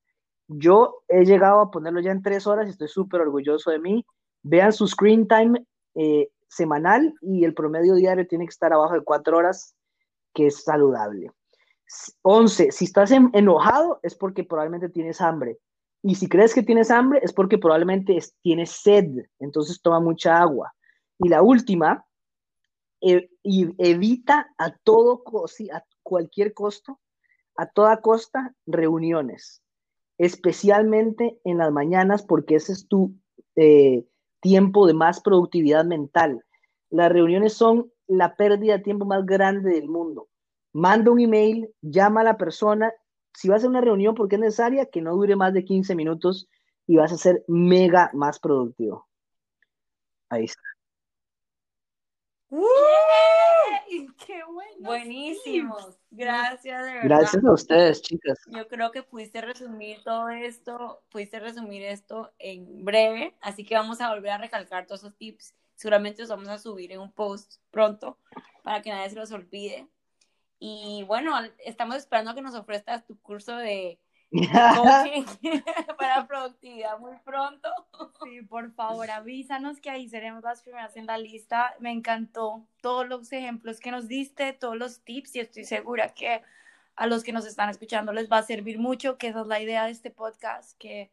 Yo 0.47 1.03
he 1.09 1.25
llegado 1.25 1.59
a 1.59 1.71
ponerlo 1.73 1.99
ya 1.99 2.13
en 2.13 2.23
tres 2.23 2.47
horas 2.47 2.69
y 2.69 2.71
estoy 2.71 2.87
súper 2.87 3.23
orgulloso 3.23 3.73
de 3.73 3.81
mí. 3.81 4.07
Vean 4.45 4.73
su 4.73 4.87
screen 4.87 5.27
time 5.27 5.67
eh, 5.97 6.29
semanal 6.55 7.15
y 7.21 7.45
el 7.45 7.55
promedio 7.55 7.95
diario 7.95 8.27
tiene 8.27 8.45
que 8.45 8.51
estar 8.51 8.73
abajo 8.73 8.95
de 8.95 9.03
cuatro 9.03 9.39
horas, 9.39 9.75
que 10.33 10.47
es 10.47 10.65
saludable. 10.65 11.31
11. 12.23 12.73
Si 12.73 12.85
estás 12.85 13.11
enojado 13.11 14.01
es 14.03 14.15
porque 14.15 14.45
probablemente 14.45 14.89
tienes 14.89 15.21
hambre. 15.21 15.59
Y 16.03 16.17
si 16.17 16.29
crees 16.29 16.55
que 16.55 16.63
tienes 16.63 16.91
hambre 16.91 17.21
es 17.23 17.33
porque 17.33 17.59
probablemente 17.59 18.19
tienes 18.43 18.71
sed. 18.71 19.27
Entonces 19.39 19.81
toma 19.81 20.01
mucha 20.01 20.39
agua. 20.39 20.75
Y 21.19 21.29
la 21.29 21.43
última, 21.43 22.05
e, 23.01 23.31
evita 23.43 24.53
a 24.59 24.77
todo, 24.77 25.23
a 25.73 25.85
cualquier 26.03 26.53
costo, 26.53 27.01
a 27.57 27.67
toda 27.67 28.01
costa, 28.01 28.55
reuniones. 28.67 29.63
Especialmente 30.19 31.41
en 31.45 31.59
las 31.59 31.73
mañanas 31.73 32.23
porque 32.23 32.57
ese 32.57 32.73
es 32.73 32.87
tu 32.89 33.15
eh, 33.57 34.05
tiempo 34.45 34.87
de 34.87 34.95
más 34.95 35.21
productividad 35.21 35.85
mental. 35.85 36.45
Las 36.91 37.11
reuniones 37.11 37.55
son 37.55 37.91
la 38.07 38.37
pérdida 38.37 38.75
de 38.75 38.85
tiempo 38.85 39.07
más 39.07 39.27
grande 39.27 39.71
del 39.71 39.89
mundo 39.89 40.29
manda 40.75 41.11
un 41.11 41.21
email, 41.21 41.73
llama 41.81 42.21
a 42.21 42.25
la 42.25 42.37
persona. 42.37 42.93
Si 43.33 43.49
vas 43.49 43.65
a 43.65 43.69
una 43.69 43.81
reunión 43.81 44.15
porque 44.15 44.35
es 44.35 44.41
necesaria, 44.41 44.87
que 44.87 45.01
no 45.01 45.15
dure 45.15 45.37
más 45.37 45.55
de 45.55 45.65
15 45.65 45.95
minutos 45.95 46.49
y 46.87 46.97
vas 46.97 47.13
a 47.13 47.17
ser 47.17 47.45
mega 47.49 48.11
más 48.13 48.39
productivo. 48.39 49.09
Ahí 50.29 50.45
está. 50.45 50.61
¡Qué 53.89 54.43
bueno! 54.45 54.71
Buenísimos. 54.81 55.99
Gracias, 56.11 56.85
de 56.85 56.93
verdad. 56.95 57.05
Gracias 57.05 57.45
a 57.45 57.53
ustedes, 57.53 58.03
chicas. 58.03 58.39
Yo 58.47 58.67
creo 58.69 58.91
que 58.91 59.03
pudiste 59.03 59.41
resumir 59.41 60.03
todo 60.05 60.29
esto, 60.29 61.03
pudiste 61.11 61.41
resumir 61.41 61.83
esto 61.83 62.33
en 62.39 62.85
breve, 62.85 63.37
así 63.41 63.65
que 63.65 63.75
vamos 63.75 64.01
a 64.01 64.13
volver 64.13 64.33
a 64.33 64.39
recalcar 64.39 64.87
todos 64.87 65.03
esos 65.03 65.17
tips. 65.17 65.55
Seguramente 65.75 66.23
los 66.23 66.31
vamos 66.31 66.49
a 66.49 66.59
subir 66.59 66.93
en 66.93 67.01
un 67.01 67.13
post 67.13 67.61
pronto 67.71 68.19
para 68.63 68.81
que 68.83 68.91
nadie 68.91 69.11
se 69.11 69.17
los 69.17 69.33
olvide. 69.33 69.89
Y 70.59 71.05
bueno, 71.07 71.33
estamos 71.65 71.97
esperando 71.97 72.31
a 72.31 72.35
que 72.35 72.43
nos 72.43 72.55
ofrezcas 72.55 73.05
tu 73.05 73.21
curso 73.21 73.57
de 73.57 73.99
para 75.99 76.27
productividad 76.27 76.99
muy 76.99 77.17
pronto. 77.25 77.69
Sí, 78.25 78.43
por 78.43 78.73
favor, 78.73 79.11
avísanos 79.11 79.81
que 79.81 79.91
ahí 79.91 80.09
seremos 80.09 80.43
las 80.43 80.63
primeras 80.63 80.97
en 80.97 81.07
la 81.07 81.19
lista. 81.19 81.75
Me 81.79 81.93
encantó 81.93 82.67
todos 82.81 83.07
los 83.09 83.33
ejemplos 83.33 83.79
que 83.79 83.93
nos 83.93 84.09
diste, 84.09 84.53
todos 84.53 84.77
los 84.77 85.01
tips 85.03 85.37
y 85.37 85.41
estoy 85.41 85.65
segura 85.65 86.09
que 86.15 86.43
a 86.97 87.07
los 87.07 87.23
que 87.23 87.33
nos 87.33 87.47
están 87.47 87.71
escuchando 87.71 88.13
les 88.13 88.31
va 88.31 88.39
a 88.39 88.43
servir 88.43 88.79
mucho, 88.79 89.19
que 89.19 89.29
esa 89.29 89.43
es 89.43 89.47
la 89.47 89.61
idea 89.61 89.85
de 89.85 89.93
este 89.93 90.11
podcast, 90.11 90.77
que, 90.79 91.13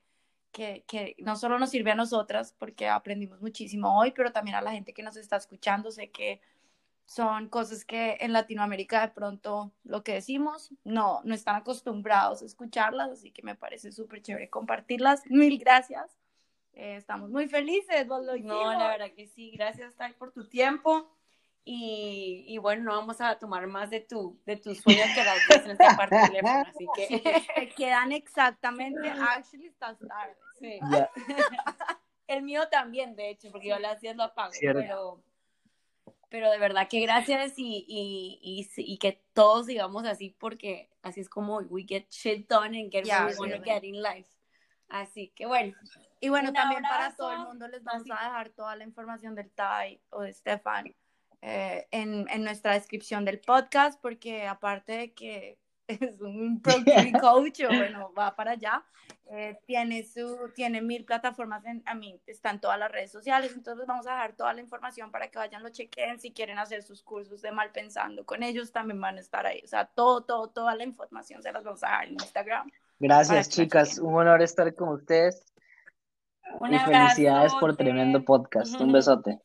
que, 0.51 0.84
que 0.88 1.15
no 1.19 1.36
solo 1.36 1.59
nos 1.59 1.69
sirve 1.69 1.91
a 1.91 1.95
nosotras 1.95 2.55
porque 2.57 2.88
aprendimos 2.88 3.41
muchísimo 3.41 3.99
hoy, 3.99 4.11
pero 4.11 4.32
también 4.32 4.55
a 4.55 4.61
la 4.61 4.72
gente 4.72 4.93
que 4.93 5.03
nos 5.03 5.15
está 5.15 5.38
escuchando. 5.38 5.91
Sé 5.91 6.09
que 6.09 6.41
son 7.12 7.49
cosas 7.49 7.84
que 7.84 8.16
en 8.22 8.32
Latinoamérica 8.32 9.01
de 9.01 9.09
pronto 9.09 9.74
lo 9.84 10.01
que 10.01 10.14
decimos 10.14 10.74
no, 10.86 11.20
no 11.26 11.36
están 11.36 11.57
acostumbrados 11.57 12.41
a 12.41 12.45
escucharlas, 12.45 13.12
así 13.12 13.32
que 13.32 13.41
me 13.41 13.53
parece 13.53 13.91
súper 13.91 14.22
chévere 14.22 14.49
compartirlas. 14.49 15.22
Mil 15.30 15.59
gracias. 15.59 16.18
Eh, 16.72 16.95
estamos 16.95 17.30
muy 17.30 17.49
felices, 17.49 18.07
vos 18.07 18.26
lo 18.26 18.38
No, 18.38 18.72
la 18.72 18.88
verdad 18.88 19.12
que 19.14 19.28
sí. 19.28 19.51
Gracias, 19.51 19.93
Tai, 19.95 20.14
por 20.14 20.32
tu 20.32 20.47
tiempo. 20.47 21.14
Y, 21.66 22.45
y, 22.47 22.57
bueno, 22.59 22.84
no 22.84 22.95
vamos 22.95 23.20
a 23.20 23.38
tomar 23.38 23.68
más 23.68 23.89
de 23.89 23.99
tu, 23.99 24.39
de 24.45 24.55
tus 24.55 24.80
sueños 24.80 25.07
que 25.14 25.24
las 25.26 25.47
veces 25.49 25.78
que 25.78 25.86
parte 25.97 26.16
teléfono, 26.28 26.64
así 26.66 26.88
que 26.95 27.74
quedan 27.76 28.14
exactamente, 28.14 29.09
actually 29.20 29.68
estás 29.68 29.99
tarde. 29.99 30.38
Sí. 30.57 30.80
El 32.26 32.43
mío 32.43 32.70
también, 32.70 33.18
de 33.18 33.32
hecho, 33.32 33.51
porque 33.51 33.68
yo 33.68 33.80
las 33.80 33.99
10 33.99 34.16
lo 34.16 34.24
apago, 34.24 34.53
pero 34.62 35.22
pero 36.32 36.49
de 36.49 36.57
verdad 36.57 36.88
que 36.88 37.01
gracias 37.01 37.59
y, 37.59 37.86
y, 37.86 38.69
y, 38.77 38.97
que 38.99 39.21
todos 39.34 39.65
sigamos 39.65 40.05
así 40.05 40.34
porque 40.39 40.89
así 41.01 41.19
es 41.19 41.27
como 41.27 41.57
we 41.57 41.84
get 41.86 42.07
shit 42.09 42.49
done 42.49 42.79
and 42.79 42.89
get 42.89 43.05
what 43.05 43.32
we 43.32 43.36
want 43.38 43.53
to 43.53 43.61
get 43.61 43.84
in 43.84 44.01
life. 44.01 44.29
Así 44.88 45.34
que 45.36 45.45
bueno. 45.45 45.75
Y 46.21 46.29
bueno, 46.29 46.53
también 46.53 46.84
para 46.84 47.13
todo 47.17 47.34
el 47.34 47.39
mundo 47.39 47.67
les 47.67 47.84
vamos 47.84 48.03
a 48.09 48.23
dejar 48.23 48.49
toda 48.51 48.77
la 48.77 48.86
información 48.86 49.36
del 49.36 49.51
Tai 49.51 50.01
o 50.09 50.21
de 50.21 50.34
Stefan 50.34 50.95
eh, 51.41 51.88
en, 51.91 52.29
en 52.29 52.43
nuestra 52.45 52.75
descripción 52.75 53.25
del 53.25 53.41
podcast 53.41 54.01
porque 54.01 54.47
aparte 54.47 54.93
de 54.93 55.13
que 55.13 55.59
es 55.99 56.21
un 56.21 56.61
productivity 56.63 57.11
coach 57.13 57.61
o 57.61 57.67
bueno, 57.67 58.13
va 58.17 58.35
para 58.35 58.51
allá. 58.51 58.83
Eh, 59.33 59.57
tiene, 59.65 60.03
su, 60.03 60.51
tiene 60.55 60.81
mil 60.81 61.05
plataformas, 61.05 61.63
en, 61.65 61.81
a 61.85 61.95
mí 61.95 62.19
están 62.27 62.59
todas 62.59 62.77
las 62.77 62.91
redes 62.91 63.11
sociales, 63.13 63.53
entonces 63.55 63.87
vamos 63.87 64.05
a 64.05 64.11
dejar 64.11 64.33
toda 64.33 64.53
la 64.53 64.59
información 64.59 65.09
para 65.09 65.29
que 65.29 65.37
vayan, 65.37 65.63
lo 65.63 65.69
chequen, 65.69 66.19
si 66.19 66.33
quieren 66.33 66.59
hacer 66.59 66.83
sus 66.83 67.01
cursos 67.01 67.41
de 67.41 67.53
mal 67.53 67.71
pensando 67.71 68.25
con 68.25 68.43
ellos, 68.43 68.73
también 68.73 68.99
van 68.99 69.17
a 69.17 69.21
estar 69.21 69.45
ahí, 69.45 69.61
o 69.63 69.67
sea, 69.67 69.85
todo, 69.85 70.25
todo, 70.25 70.49
toda 70.49 70.75
la 70.75 70.83
información 70.83 71.41
se 71.41 71.51
las 71.53 71.63
vamos 71.63 71.81
a 71.83 71.87
dejar 71.87 72.07
en 72.07 72.13
Instagram. 72.13 72.71
Gracias 72.99 73.47
chicas, 73.47 73.99
un 73.99 74.15
honor 74.15 74.41
estar 74.41 74.75
con 74.75 74.89
ustedes. 74.89 75.45
y 76.69 76.77
felicidades 76.79 77.53
por 77.55 77.77
tremendo 77.77 78.25
podcast, 78.25 78.81
un 78.81 78.91
besote. 78.91 79.39